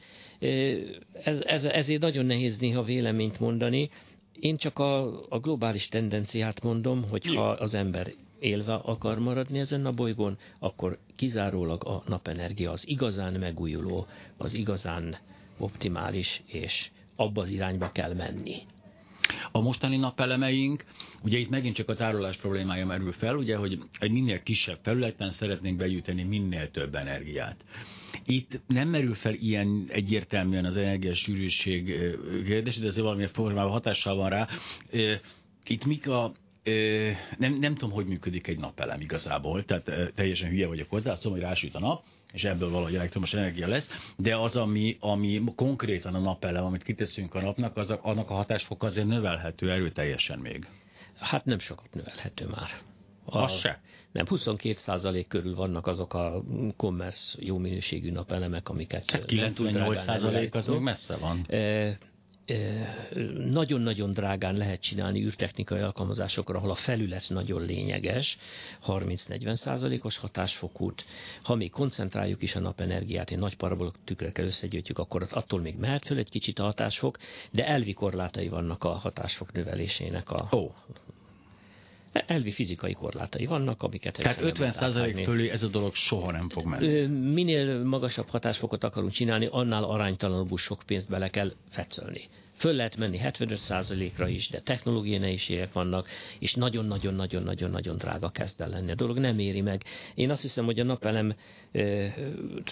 Ez, 1.24 1.40
ez, 1.40 1.64
ezért 1.64 2.00
nagyon 2.00 2.26
nehéz 2.26 2.58
néha 2.58 2.82
véleményt 2.82 3.40
mondani. 3.40 3.90
Én 4.40 4.56
csak 4.56 4.78
a, 4.78 5.22
a 5.28 5.38
globális 5.38 5.88
tendenciát 5.88 6.62
mondom, 6.62 7.08
hogy 7.08 7.34
ha 7.34 7.48
az 7.50 7.74
ember 7.74 8.12
élve 8.40 8.74
akar 8.74 9.18
maradni 9.18 9.58
ezen 9.58 9.86
a 9.86 9.92
bolygón, 9.92 10.38
akkor 10.58 10.98
kizárólag 11.16 11.84
a 11.84 12.02
napenergia 12.06 12.70
az 12.70 12.88
igazán 12.88 13.32
megújuló, 13.32 14.06
az 14.36 14.54
igazán 14.54 15.16
optimális, 15.58 16.42
és 16.46 16.90
abba 17.16 17.40
az 17.40 17.48
irányba 17.48 17.90
kell 17.92 18.14
menni. 18.14 18.56
A 19.52 19.60
mostani 19.60 19.96
napelemeink, 19.96 20.84
ugye 21.22 21.38
itt 21.38 21.48
megint 21.48 21.74
csak 21.74 21.88
a 21.88 21.94
tárolás 21.94 22.36
problémája 22.36 22.86
merül 22.86 23.12
fel, 23.12 23.36
ugye, 23.36 23.56
hogy 23.56 23.78
egy 23.98 24.10
minél 24.10 24.42
kisebb 24.42 24.78
felületen 24.82 25.30
szeretnénk 25.30 25.76
begyűjteni 25.76 26.22
minél 26.22 26.70
több 26.70 26.94
energiát. 26.94 27.64
Itt 28.26 28.60
nem 28.66 28.88
merül 28.88 29.14
fel 29.14 29.34
ilyen 29.34 29.84
egyértelműen 29.88 30.64
az 30.64 30.76
energiasűrűség 30.76 31.84
kérdés, 32.46 32.76
de 32.78 32.86
azért 32.86 33.04
valamilyen 33.04 33.30
formában 33.32 33.72
hatással 33.72 34.16
van 34.16 34.28
rá. 34.28 34.48
Itt 35.64 35.84
mik 35.84 36.08
a, 36.08 36.32
nem, 37.38 37.58
nem 37.60 37.74
tudom, 37.74 37.90
hogy 37.90 38.06
működik 38.06 38.46
egy 38.46 38.58
napelem 38.58 39.00
igazából, 39.00 39.64
tehát 39.64 40.12
teljesen 40.14 40.48
hülye 40.48 40.66
vagyok 40.66 40.90
hozzá, 40.90 41.12
azt 41.12 41.22
tudom, 41.22 41.36
hogy 41.36 41.46
rásüt 41.46 41.74
a 41.74 41.78
nap, 41.78 42.04
és 42.32 42.44
ebből 42.44 42.70
valahogy 42.70 42.94
elektromos 42.94 43.34
energia 43.34 43.68
lesz, 43.68 43.90
de 44.16 44.36
az, 44.36 44.56
ami, 44.56 44.96
ami 45.00 45.42
konkrétan 45.56 46.14
a 46.14 46.18
napelem, 46.18 46.64
amit 46.64 46.82
kiteszünk 46.82 47.34
a 47.34 47.40
napnak, 47.40 47.76
az 47.76 47.90
a, 47.90 47.98
annak 48.02 48.30
a 48.30 48.34
hatásfok 48.34 48.82
azért 48.82 49.06
növelhető 49.06 49.70
erőteljesen 49.70 50.38
még. 50.38 50.68
Hát 51.18 51.44
nem 51.44 51.58
sokat 51.58 51.94
növelhető 51.94 52.46
már. 52.46 52.70
Az 53.24 53.58
se. 53.58 53.80
Nem, 54.12 54.26
22% 54.30 55.24
körül 55.28 55.54
vannak 55.54 55.86
azok 55.86 56.14
a 56.14 56.42
commerce 56.76 57.38
jó 57.40 57.58
minőségű 57.58 58.10
napelemek, 58.10 58.68
amiket 58.68 59.06
túl 59.06 59.24
98 59.24 59.72
drágán 59.72 59.98
százalék 59.98 60.54
az 60.54 60.66
előállítani. 60.66 60.76
még 60.76 60.84
messze 60.84 61.16
van. 61.16 61.44
E, 61.48 61.98
nagyon-nagyon 63.50 64.12
drágán 64.12 64.55
lehet 64.57 64.80
csinálni 64.80 65.24
űrtechnikai 65.24 65.80
alkalmazásokra, 65.80 66.59
ahol 66.59 66.70
a 66.70 66.74
felület 66.74 67.24
nagyon 67.28 67.62
lényeges, 67.62 68.38
30-40 68.86 69.55
százalékos 69.55 70.16
hatásfokút. 70.16 71.05
Ha 71.42 71.55
még 71.55 71.70
koncentráljuk 71.70 72.42
is 72.42 72.55
a 72.55 72.61
napenergiát, 72.61 73.30
egy 73.30 73.38
nagy 73.38 73.57
parabolok 73.57 73.94
tükrekkel 74.05 74.44
összegyűjtjük, 74.44 74.98
akkor 74.98 75.22
az 75.22 75.32
attól 75.32 75.61
még 75.61 75.76
mehet 75.76 76.05
föl 76.05 76.18
egy 76.18 76.30
kicsit 76.30 76.59
a 76.59 76.62
hatásfok, 76.64 77.18
de 77.50 77.66
elvi 77.66 77.92
korlátai 77.92 78.48
vannak 78.48 78.84
a 78.84 78.90
hatásfok 78.90 79.53
növelésének 79.53 80.30
a 80.30 80.48
Ó, 80.57 80.74
elvi 82.12 82.50
fizikai 82.50 82.92
korlátai 82.92 83.46
vannak, 83.46 83.82
amiket 83.82 84.12
tehát 84.12 84.30
egyszerűen 84.30 84.54
nem 84.58 84.68
50 84.68 84.82
lehet 84.82 84.96
áthágni. 84.96 85.24
fölé 85.24 85.48
ez 85.48 85.62
a 85.62 85.68
dolog 85.68 85.94
soha 85.94 86.30
nem 86.30 86.48
fog 86.48 86.64
menni. 86.64 87.06
Minél 87.06 87.82
magasabb 87.84 88.28
hatásfokot 88.28 88.84
akarunk 88.84 89.12
csinálni, 89.12 89.48
annál 89.50 89.84
aránytalanabb 89.84 90.56
sok 90.56 90.82
pénzt 90.86 91.08
bele 91.08 91.28
kell 91.28 91.52
fetszölni. 91.70 92.28
Föl 92.62 92.72
lehet 92.74 92.96
menni 92.96 93.18
75%-ra 93.22 94.28
is, 94.28 94.48
de 94.48 94.60
technológiai 94.60 95.18
nehézségek 95.18 95.72
vannak, 95.72 96.08
és 96.38 96.54
nagyon-nagyon-nagyon-nagyon-nagyon 96.54 97.96
drága 97.96 98.28
kezd 98.30 98.60
el 98.60 98.68
lenni. 98.68 98.90
A 98.90 98.94
dolog 98.94 99.18
nem 99.18 99.38
éri 99.38 99.60
meg. 99.60 99.82
Én 100.14 100.30
azt 100.30 100.42
hiszem, 100.42 100.64
hogy 100.64 100.80
a 100.80 100.84
napelem 100.84 101.34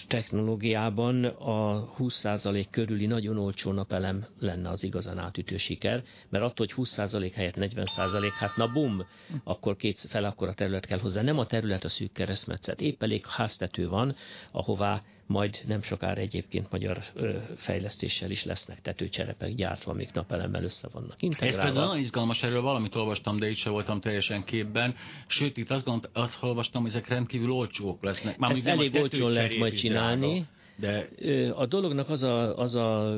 technológiában 0.07 1.25
a 1.25 1.89
20% 1.97 2.65
körüli 2.69 3.05
nagyon 3.05 3.37
olcsó 3.37 3.71
napelem 3.71 4.25
lenne 4.39 4.69
az 4.69 4.83
igazán 4.83 5.17
átütő 5.17 5.57
siker, 5.57 6.03
mert 6.29 6.43
attól, 6.43 6.67
hogy 6.75 6.87
20% 6.87 7.31
helyett 7.35 7.55
40%, 7.59 8.31
hát 8.39 8.55
na 8.57 8.67
bum, 8.73 9.05
akkor 9.43 9.75
két 9.75 9.99
fel 9.99 10.23
akkor 10.23 10.47
a 10.47 10.53
terület 10.53 10.85
kell 10.85 10.99
hozzá. 10.99 11.21
Nem 11.21 11.39
a 11.39 11.45
terület 11.45 11.83
a 11.83 11.89
szűk 11.89 12.11
keresztmetszet. 12.11 12.81
Épp 12.81 13.03
elég 13.03 13.25
háztető 13.25 13.87
van, 13.87 14.15
ahová 14.51 15.03
majd 15.31 15.61
nem 15.67 15.81
sokára 15.81 16.19
egyébként 16.21 16.71
magyar 16.71 17.03
ö, 17.13 17.37
fejlesztéssel 17.57 18.29
is 18.31 18.45
lesznek 18.45 18.81
tetőcserepek 18.81 19.53
gyártva, 19.53 19.91
amik 19.91 20.11
napelemmel 20.13 20.63
össze 20.63 20.87
vannak 20.91 21.11
Ez 21.11 21.17
például 21.19 21.43
integrálva. 21.47 21.79
nagyon 21.79 21.97
izgalmas, 21.97 22.43
erről 22.43 22.61
valamit 22.61 22.95
olvastam, 22.95 23.39
de 23.39 23.49
itt 23.49 23.55
sem 23.57 23.71
voltam 23.71 23.99
teljesen 24.01 24.43
képben. 24.43 24.95
Sőt, 25.27 25.57
itt 25.57 25.69
azt, 25.71 25.85
gond, 25.85 26.09
azt 26.13 26.37
olvastam, 26.43 26.81
hogy 26.81 26.91
ezek 26.91 27.07
rendkívül 27.07 27.51
olcsók 27.51 28.03
lesznek. 28.03 28.37
Már 28.37 28.51
Ezt 28.51 28.65
elég 28.67 28.95
olcsón 28.95 29.31
lehet 29.31 29.57
majd 29.57 29.73
csinálni. 29.73 30.45
De 30.75 31.09
Ö, 31.17 31.51
A 31.55 31.65
dolognak 31.65 32.09
az 32.09 32.23
a, 32.23 32.57
az 32.57 32.75
a 32.75 33.17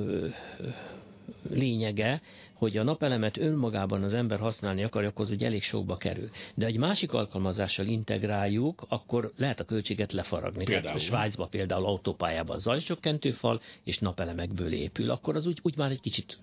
lényege, 1.49 2.21
hogy 2.63 2.77
a 2.77 2.83
napelemet 2.83 3.37
önmagában 3.37 4.03
az 4.03 4.13
ember 4.13 4.39
használni 4.39 4.83
akarja, 4.83 5.09
akkor 5.09 5.25
az 5.25 5.31
ugye 5.31 5.45
elég 5.45 5.61
sokba 5.63 5.97
kerül. 5.97 6.29
De 6.55 6.65
egy 6.65 6.77
másik 6.77 7.13
alkalmazással 7.13 7.85
integráljuk, 7.85 8.85
akkor 8.89 9.31
lehet 9.37 9.59
a 9.59 9.63
költséget 9.63 10.11
lefaragni. 10.11 10.63
Például? 10.63 10.83
Tehát 10.85 10.99
Svájcba 10.99 11.45
például 11.45 11.85
autópályában 11.85 12.59
zajcsökkentőfal 12.59 13.61
és 13.83 13.99
napelemekből 13.99 14.73
épül, 14.73 15.09
akkor 15.09 15.35
az 15.35 15.45
úgy, 15.45 15.59
úgy 15.61 15.77
már 15.77 15.91
egy 15.91 15.99
kicsit 15.99 16.37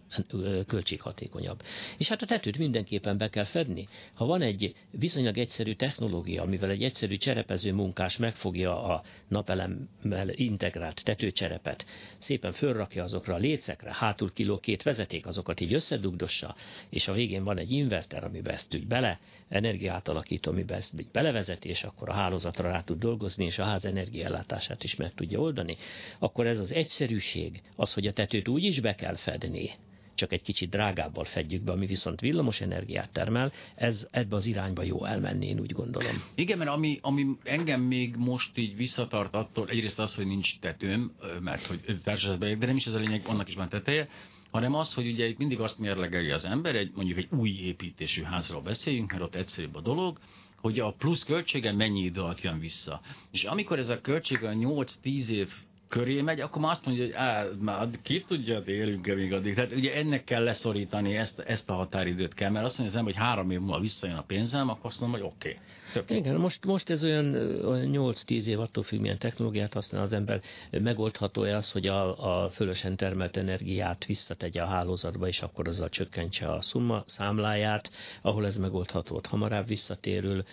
költséghatékonyabb. 0.66 1.62
És 1.98 2.08
hát 2.08 2.22
a 2.22 2.26
tetőt 2.26 2.58
mindenképpen 2.58 3.18
be 3.18 3.28
kell 3.28 3.44
fedni. 3.44 3.88
Ha 4.14 4.26
van 4.26 4.42
egy 4.42 4.74
viszonylag 4.90 5.38
egyszerű 5.38 5.72
technológia, 5.72 6.42
amivel 6.42 6.70
egy 6.70 6.82
egyszerű 6.82 7.16
cserepező 7.16 7.72
munkás 7.72 8.16
megfogja 8.16 8.82
a 8.84 9.02
napelemmel 9.28 10.28
integrált 10.28 11.04
tetőcserepet, 11.04 11.84
szépen 12.18 12.52
fölrakja 12.52 13.04
azokra 13.04 13.34
a 13.34 13.38
lécekre, 13.38 13.94
hátul 13.94 14.32
kiló 14.32 14.58
két 14.58 14.82
vezeték, 14.82 15.26
azokat 15.26 15.60
így 15.60 15.74
összedugdossa, 16.10 16.54
és 16.88 17.08
a 17.08 17.12
végén 17.12 17.44
van 17.44 17.58
egy 17.58 17.70
inverter, 17.70 18.24
amiben 18.24 18.54
ezt 18.54 18.74
úgy 18.74 18.86
bele, 18.86 19.18
energiátalakító, 19.48 20.50
amiben 20.50 20.78
ezt 20.78 21.00
így 21.00 21.10
belevezeti, 21.12 21.68
és 21.68 21.82
akkor 21.82 22.08
a 22.08 22.12
hálózatra 22.12 22.70
rá 22.70 22.80
tud 22.80 22.98
dolgozni, 22.98 23.44
és 23.44 23.58
a 23.58 23.64
ház 23.64 23.84
energiaellátását 23.84 24.84
is 24.84 24.96
meg 24.96 25.14
tudja 25.14 25.40
oldani, 25.40 25.76
akkor 26.18 26.46
ez 26.46 26.58
az 26.58 26.72
egyszerűség, 26.72 27.62
az, 27.76 27.94
hogy 27.94 28.06
a 28.06 28.12
tetőt 28.12 28.48
úgy 28.48 28.64
is 28.64 28.80
be 28.80 28.94
kell 28.94 29.16
fedni, 29.16 29.70
csak 30.14 30.32
egy 30.32 30.42
kicsit 30.42 30.70
drágábbal 30.70 31.24
fedjük 31.24 31.62
be, 31.62 31.72
ami 31.72 31.86
viszont 31.86 32.20
villamos 32.20 32.60
energiát 32.60 33.10
termel, 33.12 33.52
ez 33.74 34.08
ebbe 34.10 34.36
az 34.36 34.46
irányba 34.46 34.82
jó 34.82 35.04
elmenni, 35.04 35.46
én 35.46 35.60
úgy 35.60 35.72
gondolom. 35.72 36.22
Igen, 36.34 36.58
mert 36.58 36.70
ami, 36.70 36.98
ami 37.02 37.26
engem 37.44 37.80
még 37.80 38.16
most 38.16 38.58
így 38.58 38.76
visszatart 38.76 39.34
attól, 39.34 39.68
egyrészt 39.68 39.98
az, 39.98 40.14
hogy 40.14 40.26
nincs 40.26 40.58
tetőm, 40.58 41.12
mert 41.40 41.66
hogy 41.66 41.80
társaságban 42.04 42.58
de 42.58 42.66
nem 42.66 42.76
is 42.76 42.86
ez 42.86 42.94
a 42.94 42.98
lényeg, 42.98 43.22
annak 43.26 43.48
is 43.48 43.54
van 43.54 43.68
teteje, 43.68 44.08
hanem 44.50 44.74
az, 44.74 44.94
hogy 44.94 45.06
ugye 45.06 45.26
itt 45.26 45.38
mindig 45.38 45.60
azt 45.60 45.78
mérlegeli 45.78 46.30
az 46.30 46.44
ember, 46.44 46.74
egy, 46.74 46.92
mondjuk 46.94 47.18
egy 47.18 47.28
új 47.30 47.50
építésű 47.50 48.22
házról 48.22 48.62
beszéljünk, 48.62 49.10
mert 49.10 49.22
ott 49.22 49.34
egyszerűbb 49.34 49.74
a 49.74 49.80
dolog, 49.80 50.18
hogy 50.56 50.78
a 50.78 50.92
plusz 50.92 51.24
költsége 51.24 51.72
mennyi 51.72 52.00
idő 52.00 52.20
alatt 52.20 52.40
jön 52.40 52.58
vissza. 52.58 53.00
És 53.30 53.44
amikor 53.44 53.78
ez 53.78 53.88
a 53.88 54.00
költség 54.00 54.44
a 54.44 54.50
8-10 54.50 55.26
év 55.26 55.48
köré 55.90 56.20
megy, 56.20 56.40
akkor 56.40 56.62
már 56.62 56.70
azt 56.70 56.86
mondja, 56.86 57.04
hogy 57.04 57.12
á, 57.12 57.46
már 57.60 57.88
ki 58.02 58.24
tudja, 58.28 58.62
élünk-e 58.66 59.14
még 59.14 59.32
addig. 59.32 59.54
Tehát 59.54 59.72
ugye 59.72 59.94
ennek 59.94 60.24
kell 60.24 60.42
leszorítani, 60.42 61.16
ezt, 61.16 61.38
ezt 61.38 61.70
a 61.70 61.72
határidőt 61.72 62.34
kell, 62.34 62.50
mert 62.50 62.64
azt 62.64 62.78
mondja 62.78 62.94
az 62.94 63.00
ember, 63.00 63.14
hogy 63.14 63.26
három 63.26 63.50
év 63.50 63.60
múlva 63.60 63.80
visszajön 63.80 64.16
a 64.16 64.22
pénzem, 64.22 64.68
akkor 64.68 64.90
azt 64.90 65.00
mondom, 65.00 65.20
hogy 65.20 65.28
oké. 65.28 65.58
Okay. 65.96 66.16
Igen, 66.16 66.36
most, 66.36 66.64
most 66.64 66.90
ez 66.90 67.04
olyan, 67.04 67.34
olyan 67.64 67.90
8-10 67.92 68.44
év 68.44 68.60
attól 68.60 68.82
függ, 68.82 69.00
milyen 69.00 69.18
technológiát 69.18 69.72
használ 69.72 70.02
az 70.02 70.12
ember. 70.12 70.40
Megoldható-e 70.70 71.56
az, 71.56 71.70
hogy 71.70 71.86
a, 71.86 72.44
a 72.44 72.50
fölösen 72.50 72.96
termelt 72.96 73.36
energiát 73.36 74.04
visszategye 74.04 74.62
a 74.62 74.66
hálózatba, 74.66 75.28
és 75.28 75.40
akkor 75.40 75.68
azzal 75.68 75.88
csökkentse 75.88 76.52
a 76.52 76.60
szumma 76.60 77.02
számláját, 77.06 77.90
ahol 78.22 78.46
ez 78.46 78.56
megoldható, 78.56 79.16
ott 79.16 79.26
hamarabb 79.26 79.66
visszatérül. 79.66 80.44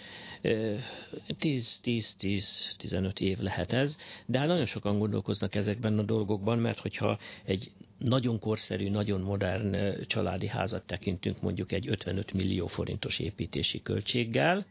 10-10-15 0.43 3.19
év 3.19 3.39
lehet 3.39 3.73
ez, 3.73 3.97
de 4.25 4.39
hát 4.39 4.47
nagyon 4.47 4.65
sokan 4.65 4.97
gondolkoznak 5.27 5.55
ezekben 5.55 5.99
a 5.99 6.01
dolgokban, 6.01 6.59
mert 6.59 6.79
hogyha 6.79 7.19
egy 7.43 7.71
nagyon 7.97 8.39
korszerű, 8.39 8.89
nagyon 8.89 9.21
modern 9.21 9.75
családi 10.07 10.47
házat 10.47 10.83
tekintünk 10.83 11.41
mondjuk 11.41 11.71
egy 11.71 11.87
55 11.87 12.33
millió 12.33 12.67
forintos 12.67 13.19
építési 13.19 13.81
költséggel, 13.81 14.65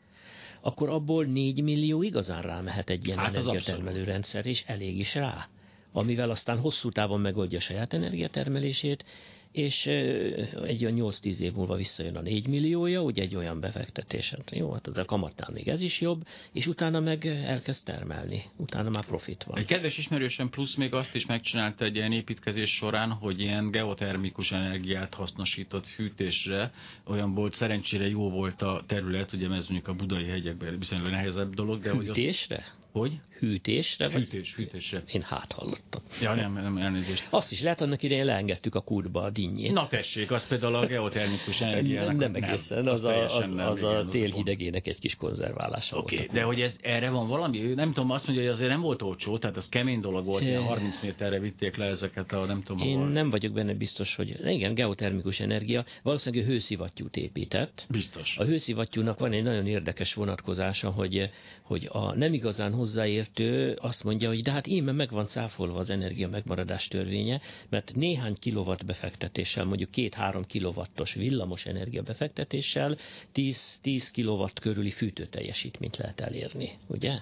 akkor 0.61 0.89
abból 0.89 1.25
4 1.25 1.63
millió 1.63 2.03
igazán 2.03 2.43
rámehet 2.43 2.91
egy 2.91 3.07
ilyen 3.07 3.19
Hát 3.19 3.35
energiatermelő 3.35 4.05
rendszer, 4.05 4.47
és 4.47 4.65
elég 4.67 4.99
is 4.99 5.15
rá. 5.15 5.49
Amivel 5.93 6.31
aztán 6.31 6.59
hosszú 6.59 6.91
távon 6.91 7.21
megoldja 7.21 7.61
saját 7.61 7.93
energiatermelését, 7.93 9.05
és 9.53 9.87
egy 9.87 10.85
olyan 10.85 11.13
8-10 11.13 11.39
év 11.39 11.53
múlva 11.53 11.77
visszajön 11.77 12.17
a 12.17 12.21
4 12.21 12.49
milliója, 12.49 13.03
ugye 13.03 13.23
egy 13.23 13.37
olyan 13.37 13.61
befektetésen. 13.61 14.41
Jó, 14.53 14.73
hát 14.73 14.87
az 14.87 14.97
a 14.97 15.05
kamatnál 15.05 15.51
még 15.53 15.69
ez 15.69 15.81
is 15.81 16.01
jobb, 16.01 16.27
és 16.53 16.67
utána 16.67 17.01
meg 17.01 17.27
elkezd 17.27 17.85
termelni. 17.85 18.43
Utána 18.57 18.91
már 18.91 19.05
profit 19.05 19.45
van. 19.45 19.59
Egy 19.59 19.67
kedves 19.67 19.99
ismerősöm 19.99 20.51
plusz 20.51 20.75
még 20.75 20.95
azt 20.95 21.15
is 21.15 21.27
megcsinálta 21.27 21.85
egy 21.85 21.97
ilyen 21.97 22.13
építkezés 22.13 22.75
során, 22.75 23.11
hogy 23.11 23.41
ilyen 23.41 23.71
geotermikus 23.71 24.53
energiát 24.53 25.15
hasznosított 25.15 25.87
hűtésre, 25.87 26.73
olyan 27.05 27.35
volt, 27.35 27.53
szerencsére 27.53 28.09
jó 28.09 28.31
volt 28.31 28.63
a 28.63 28.85
terület, 28.87 29.33
ugye 29.33 29.45
ez 29.47 29.67
mondjuk 29.67 29.89
a 29.89 29.95
budai 29.95 30.25
hegyekben 30.25 30.79
viszonylag 30.79 31.11
nehezebb 31.11 31.55
dolog, 31.55 31.79
de 31.83 31.91
hogy 31.91 32.09
ott, 32.09 32.17
Hűtésre? 32.17 32.65
Hogy? 32.97 33.21
Hűtésre? 33.39 34.09
Vagy? 34.09 34.23
Hűtés, 34.23 34.55
hűtésre. 34.55 35.03
Én 35.13 35.23
hát 35.23 35.53
hallottam. 35.53 36.03
Ja, 36.21 36.35
nem, 36.35 36.53
nem, 36.53 36.77
elnézést. 36.77 37.27
Azt 37.31 37.53
is 37.53 37.63
lehet, 37.63 37.81
annak 37.81 38.03
idején 38.03 38.25
leengedtük 38.25 38.75
a 38.75 38.81
kútba 38.81 39.23
a 39.23 39.31
dinnyét. 39.31 39.73
Na 39.73 39.89
tessék, 39.89 40.31
az 40.31 40.47
például 40.47 40.75
a 40.75 40.87
geotermikus 40.87 41.61
energiának. 41.61 42.17
nem, 42.17 42.31
nem 42.31 42.43
egészen, 42.43 42.87
az, 42.87 43.05
a, 43.05 43.37
az, 43.37 43.51
nem, 43.51 43.67
az 43.67 43.79
igen, 43.79 43.91
a 43.91 44.09
tél 44.09 44.31
hidegének 44.31 44.87
egy 44.87 44.99
kis 44.99 45.15
konzerválása 45.15 45.97
Oké, 45.97 46.17
volt. 46.17 46.29
okay, 46.29 46.41
de 46.41 46.47
hogy 46.47 46.61
ez 46.61 46.77
erre 46.83 47.11
van 47.11 47.29
valami? 47.29 47.59
Nem 47.59 47.93
tudom, 47.93 48.11
azt 48.11 48.27
mondja, 48.27 48.45
hogy 48.45 48.55
azért 48.55 48.71
nem 48.71 48.81
volt 48.81 49.03
olcsó, 49.03 49.39
tehát 49.39 49.57
az 49.57 49.69
kemény 49.69 50.01
dolog 50.01 50.25
volt, 50.25 50.43
ilyen 50.43 50.63
30 50.63 51.01
méterre 51.01 51.39
vitték 51.39 51.77
le 51.77 51.85
ezeket 51.85 52.33
a 52.33 52.45
nem 52.45 52.63
tudom 52.63 52.87
Én 52.87 52.97
hol. 52.97 53.09
nem 53.09 53.31
vagyok 53.31 53.53
benne 53.53 53.75
biztos, 53.75 54.17
hogy 54.17 54.37
igen, 54.45 54.75
geotermikus 54.75 55.41
energia, 55.41 55.85
valószínűleg 56.03 56.47
hőszivattyút 56.47 57.17
épített. 57.17 57.87
Biztos. 57.91 58.37
A 58.39 58.45
hőszivattyúnak 58.45 59.19
van 59.19 59.33
egy 59.33 59.43
nagyon 59.43 59.67
érdekes 59.67 60.15
vonatkozása, 60.15 60.91
hogy, 60.91 61.31
hogy 61.63 61.89
a 61.93 62.15
nem 62.15 62.33
igazán 62.33 62.73
hozzáértő 62.87 63.79
azt 63.81 64.05
mondja, 64.05 64.29
hogy 64.29 64.43
de 64.43 64.51
hát 64.51 64.67
íme 64.67 64.93
meg 64.93 65.11
van 65.11 65.27
cáfolva 65.27 65.79
az 65.79 65.91
energia 65.91 66.29
megmaradás 66.29 66.89
törvénye, 66.89 67.41
mert 67.69 67.93
néhány 67.95 68.37
kilowatt 68.39 68.85
befektetéssel, 68.85 69.65
mondjuk 69.65 69.91
2-3 69.93 70.43
kilowattos 70.47 71.15
villamos 71.15 71.67
energia 71.67 72.03
befektetéssel 72.03 72.97
10, 73.33 73.79
10 73.83 74.11
kilowatt 74.11 74.59
körüli 74.59 74.91
fűtőteljesítményt 74.91 75.97
lehet 75.97 76.21
elérni, 76.21 76.79
ugye? 76.87 77.19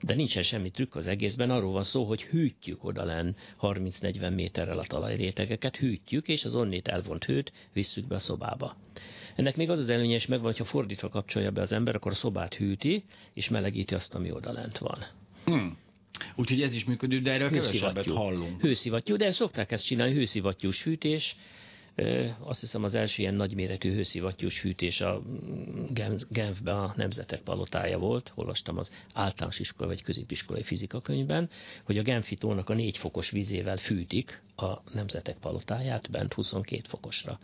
De 0.00 0.14
nincsen 0.14 0.42
semmi 0.42 0.70
trükk 0.70 0.94
az 0.94 1.06
egészben, 1.06 1.50
arról 1.50 1.72
van 1.72 1.82
szó, 1.82 2.04
hogy 2.04 2.22
hűtjük 2.22 2.84
odalen 2.84 3.36
30-40 3.60 4.34
méterrel 4.34 4.78
a 4.78 4.86
talajrétegeket, 4.86 5.76
hűtjük, 5.76 6.28
és 6.28 6.44
az 6.44 6.54
onnét 6.54 6.88
elvont 6.88 7.24
hőt 7.24 7.52
visszük 7.72 8.06
be 8.06 8.14
a 8.14 8.18
szobába. 8.18 8.76
Ennek 9.34 9.56
még 9.56 9.70
az 9.70 9.78
az 9.78 9.88
előnye 9.88 10.14
is 10.14 10.26
megvan, 10.26 10.46
hogyha 10.46 10.64
fordítva 10.64 11.08
kapcsolja 11.08 11.50
be 11.50 11.60
az 11.60 11.72
ember, 11.72 11.94
akkor 11.94 12.12
a 12.12 12.14
szobát 12.14 12.54
hűti, 12.54 13.04
és 13.34 13.48
melegíti 13.48 13.94
azt, 13.94 14.14
ami 14.14 14.30
odalent 14.30 14.78
van. 14.78 15.06
Hmm. 15.44 15.76
Úgyhogy 16.36 16.62
ez 16.62 16.74
is 16.74 16.84
működő, 16.84 17.20
de 17.20 17.30
erről 17.32 17.50
kevesebbet 17.50 18.06
hallunk. 18.06 18.60
Hőszivattyú, 18.60 19.16
de 19.16 19.32
szokták 19.32 19.72
ezt 19.72 19.84
csinálni, 19.84 20.14
hőszivattyús 20.14 20.82
hűtés, 20.82 21.36
Azt 22.38 22.60
hiszem 22.60 22.84
az 22.84 22.94
első 22.94 23.22
ilyen 23.22 23.34
nagyméretű 23.34 23.94
hőszivattyús 23.94 24.58
fűtés 24.58 25.00
a 25.00 25.22
Genfben 26.28 26.76
a 26.76 26.92
Nemzetek 26.96 27.40
Palotája 27.40 27.98
volt, 27.98 28.32
olvastam 28.34 28.78
az 28.78 28.90
általános 29.12 29.58
iskola 29.58 29.88
vagy 29.88 30.02
középiskolai 30.02 30.62
fizikakönyvben, 30.62 31.50
hogy 31.84 31.98
a 31.98 32.02
Genfi 32.02 32.36
tónak 32.36 32.68
a 32.70 32.74
négy 32.74 32.96
fokos 32.96 33.30
vizével 33.30 33.76
fűtik 33.76 34.42
a 34.56 34.72
Nemzetek 34.92 35.36
Palotáját 35.36 36.10
bent 36.10 36.32
22 36.32 36.80
fokosra. 36.88 37.38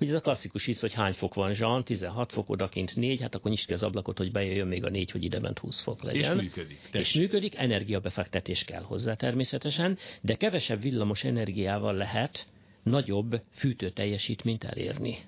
Ugye 0.00 0.10
ez 0.10 0.16
a 0.16 0.20
klasszikus 0.20 0.64
hisz, 0.64 0.80
hogy 0.80 0.92
hány 0.92 1.12
fok 1.12 1.34
van 1.34 1.54
Jean, 1.58 1.84
16 1.84 2.32
fok, 2.32 2.50
odakint 2.50 2.96
4, 2.96 3.20
hát 3.20 3.34
akkor 3.34 3.50
nyisd 3.50 3.66
ki 3.66 3.72
az 3.72 3.82
ablakot, 3.82 4.18
hogy 4.18 4.32
bejöjjön 4.32 4.66
még 4.66 4.84
a 4.84 4.90
4, 4.90 5.10
hogy 5.10 5.24
ide 5.24 5.40
bent 5.40 5.58
20 5.58 5.80
fok 5.80 6.02
legyen. 6.02 6.36
És 6.36 6.42
működik. 6.42 6.78
És 6.92 7.12
működik, 7.12 7.56
energiabefektetés 7.56 8.64
kell 8.64 8.82
hozzá 8.82 9.14
természetesen, 9.14 9.98
de 10.20 10.34
kevesebb 10.34 10.82
villamos 10.82 11.24
energiával 11.24 11.94
lehet 11.94 12.46
nagyobb 12.84 13.42
fűtő 13.52 13.90
teljesítményt 13.90 14.64
elérni. 14.64 15.18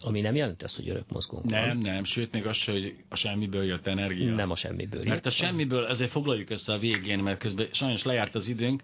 Ami 0.00 0.20
nem 0.20 0.34
jelent 0.34 0.62
ezt, 0.62 0.76
hogy 0.76 0.88
örök 0.88 1.10
mozgónk 1.12 1.44
Nem, 1.44 1.66
van. 1.66 1.76
nem, 1.76 2.04
sőt, 2.04 2.32
még 2.32 2.46
az, 2.46 2.64
hogy 2.64 2.94
a 3.08 3.16
semmiből 3.16 3.64
jött 3.64 3.86
energia. 3.86 4.34
Nem 4.34 4.50
a 4.50 4.56
semmiből. 4.56 5.02
Mert 5.04 5.26
a 5.26 5.30
semmiből, 5.30 5.86
ezért 5.86 6.10
foglaljuk 6.10 6.50
össze 6.50 6.72
a 6.72 6.78
végén, 6.78 7.18
mert 7.18 7.38
közben 7.38 7.68
sajnos 7.72 8.02
lejárt 8.02 8.34
az 8.34 8.48
időnk, 8.48 8.82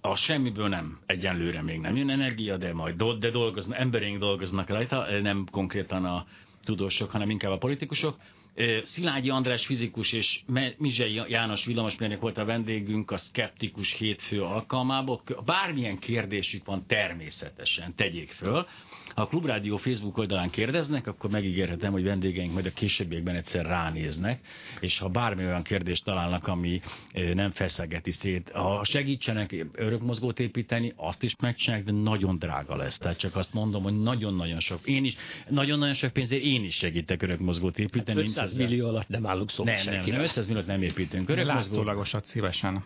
a 0.00 0.16
semmiből 0.16 0.68
nem, 0.68 0.98
egyenlőre 1.06 1.62
még 1.62 1.78
nem 1.78 1.96
jön 1.96 2.10
energia, 2.10 2.56
de 2.56 2.72
majd 2.72 2.96
do, 2.96 3.14
de 3.14 3.30
dolgoznak, 3.30 3.78
emberénk 3.78 4.18
dolgoznak 4.18 4.68
rajta, 4.68 5.20
nem 5.20 5.46
konkrétan 5.50 6.04
a 6.04 6.26
tudósok, 6.64 7.10
hanem 7.10 7.30
inkább 7.30 7.52
a 7.52 7.58
politikusok. 7.58 8.16
Szilágyi 8.82 9.30
András 9.30 9.66
fizikus 9.66 10.12
és 10.12 10.40
Mizsei 10.78 11.14
János 11.28 11.64
villamosmérnök 11.64 12.20
volt 12.20 12.38
a 12.38 12.44
vendégünk 12.44 13.10
a 13.10 13.16
Skeptikus 13.16 13.92
hétfő 13.92 14.42
alkalmából. 14.42 15.22
Bármilyen 15.44 15.98
kérdésük 15.98 16.64
van, 16.64 16.86
természetesen 16.86 17.94
tegyék 17.94 18.30
föl. 18.30 18.66
Ha 19.14 19.22
a 19.22 19.26
Klubrádió 19.26 19.76
Facebook 19.76 20.18
oldalán 20.18 20.50
kérdeznek, 20.50 21.06
akkor 21.06 21.30
megígérhetem, 21.30 21.92
hogy 21.92 22.04
vendégeink 22.04 22.52
majd 22.52 22.66
a 22.66 22.70
későbbiekben 22.72 23.34
egyszer 23.34 23.66
ránéznek, 23.66 24.40
és 24.80 24.98
ha 24.98 25.08
bármi 25.08 25.44
olyan 25.44 25.62
kérdést 25.62 26.04
találnak, 26.04 26.46
ami 26.46 26.80
nem 27.34 27.50
feszegeti 27.50 28.10
szét, 28.10 28.50
ha 28.54 28.84
segítsenek 28.84 29.66
örökmozgót 29.74 30.40
építeni, 30.40 30.92
azt 30.96 31.22
is 31.22 31.36
megcsinálják, 31.40 31.86
de 31.86 31.92
nagyon 31.92 32.38
drága 32.38 32.76
lesz. 32.76 32.98
Tehát 32.98 33.18
csak 33.18 33.36
azt 33.36 33.54
mondom, 33.54 33.82
hogy 33.82 34.00
nagyon-nagyon 34.00 34.60
sok, 34.60 34.80
én 34.84 35.04
is, 35.04 35.16
nagyon-nagyon 35.48 35.94
sok 35.94 36.12
pénzért 36.12 36.42
én 36.42 36.64
is 36.64 36.74
segítek 36.74 37.22
örökmozgót 37.22 37.78
építeni. 37.78 38.18
Hát 38.18 38.28
500 38.28 38.56
millió 38.56 38.88
alatt 38.88 39.08
nem 39.08 39.26
állunk 39.26 39.50
szó 39.50 39.64
nem, 39.64 39.76
nem, 39.84 40.04
nem, 40.06 40.20
500 40.20 40.46
milliót 40.46 40.66
nem 40.66 40.82
építünk. 40.82 41.28
Örökmozgót. 41.28 41.76
Látszólagosat 41.76 42.26
szívesen. 42.26 42.84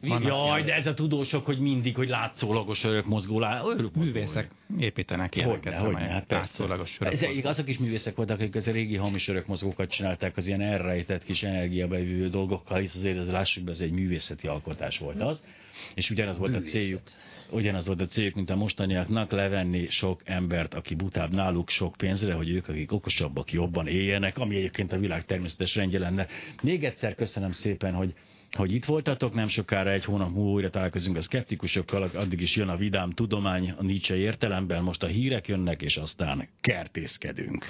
Vannak 0.00 0.28
Jaj, 0.28 0.62
de 0.62 0.74
ez 0.74 0.86
a 0.86 0.94
tudósok, 0.94 1.44
hogy 1.44 1.58
mindig, 1.58 1.96
hogy 1.96 2.08
látszólagos. 2.08 2.84
Örök 2.84 3.94
Művészek 3.94 4.50
építenek 4.78 5.36
ilyeneket, 5.36 5.74
hogy, 5.74 5.94
hogy, 5.94 6.02
hát 6.02 6.30
látszólagos 6.30 6.96
örökmozgó. 7.00 7.48
Azok 7.48 7.68
is 7.68 7.78
művészek 7.78 8.16
voltak, 8.16 8.40
akik 8.40 8.54
az 8.54 8.66
a 8.66 8.70
régi 8.70 8.96
hamis 8.96 9.28
örökmozgókat 9.28 9.90
csinálták, 9.90 10.36
az 10.36 10.46
ilyen 10.46 10.60
elrejtett 10.60 11.24
kis 11.24 11.42
energiabevívő 11.42 12.28
dolgokkal, 12.28 12.78
hisz 12.78 12.94
azért 12.94 13.18
ez 13.18 13.30
lássuk 13.30 13.64
be, 13.64 13.70
ez 13.70 13.80
egy 13.80 13.90
művészeti 13.90 14.46
alkotás 14.46 14.98
volt 14.98 15.22
az. 15.22 15.44
És 15.94 16.10
ugyanaz 16.10 16.38
volt 16.38 16.54
a 16.54 16.60
céljuk, 16.60 17.00
ugyanaz 17.50 17.86
volt 17.86 18.00
a 18.00 18.06
céljuk, 18.06 18.34
mint 18.34 18.50
a 18.50 18.56
mostaniaknak, 18.56 19.30
levenni 19.30 19.86
sok 19.86 20.20
embert, 20.24 20.74
aki 20.74 20.94
butább 20.94 21.32
náluk 21.32 21.68
sok 21.68 21.94
pénzre, 21.96 22.32
hogy 22.32 22.50
ők, 22.50 22.68
akik 22.68 22.92
okosabbak, 22.92 23.52
jobban 23.52 23.86
éljenek, 23.86 24.38
ami 24.38 24.56
egyébként 24.56 24.92
a 24.92 24.98
világ 24.98 25.24
természetes 25.24 25.74
rendje 25.74 25.98
lenne. 25.98 26.26
Még 26.62 26.84
egyszer 26.84 27.14
köszönöm 27.14 27.52
szépen, 27.52 27.94
hogy 27.94 28.14
hogy 28.58 28.72
itt 28.72 28.84
voltatok, 28.84 29.34
nem 29.34 29.48
sokára 29.48 29.90
egy 29.90 30.04
hónap 30.04 30.30
múlva 30.30 30.50
újra 30.50 30.70
találkozunk 30.70 31.16
a 31.16 31.22
szkeptikusokkal, 31.22 32.02
addig 32.02 32.40
is 32.40 32.56
jön 32.56 32.68
a 32.68 32.76
vidám 32.76 33.10
tudomány 33.10 33.70
a 33.70 33.82
Nietzsche 33.82 34.16
értelemben, 34.16 34.82
most 34.82 35.02
a 35.02 35.06
hírek 35.06 35.48
jönnek, 35.48 35.82
és 35.82 35.96
aztán 35.96 36.48
kertészkedünk. 36.60 37.66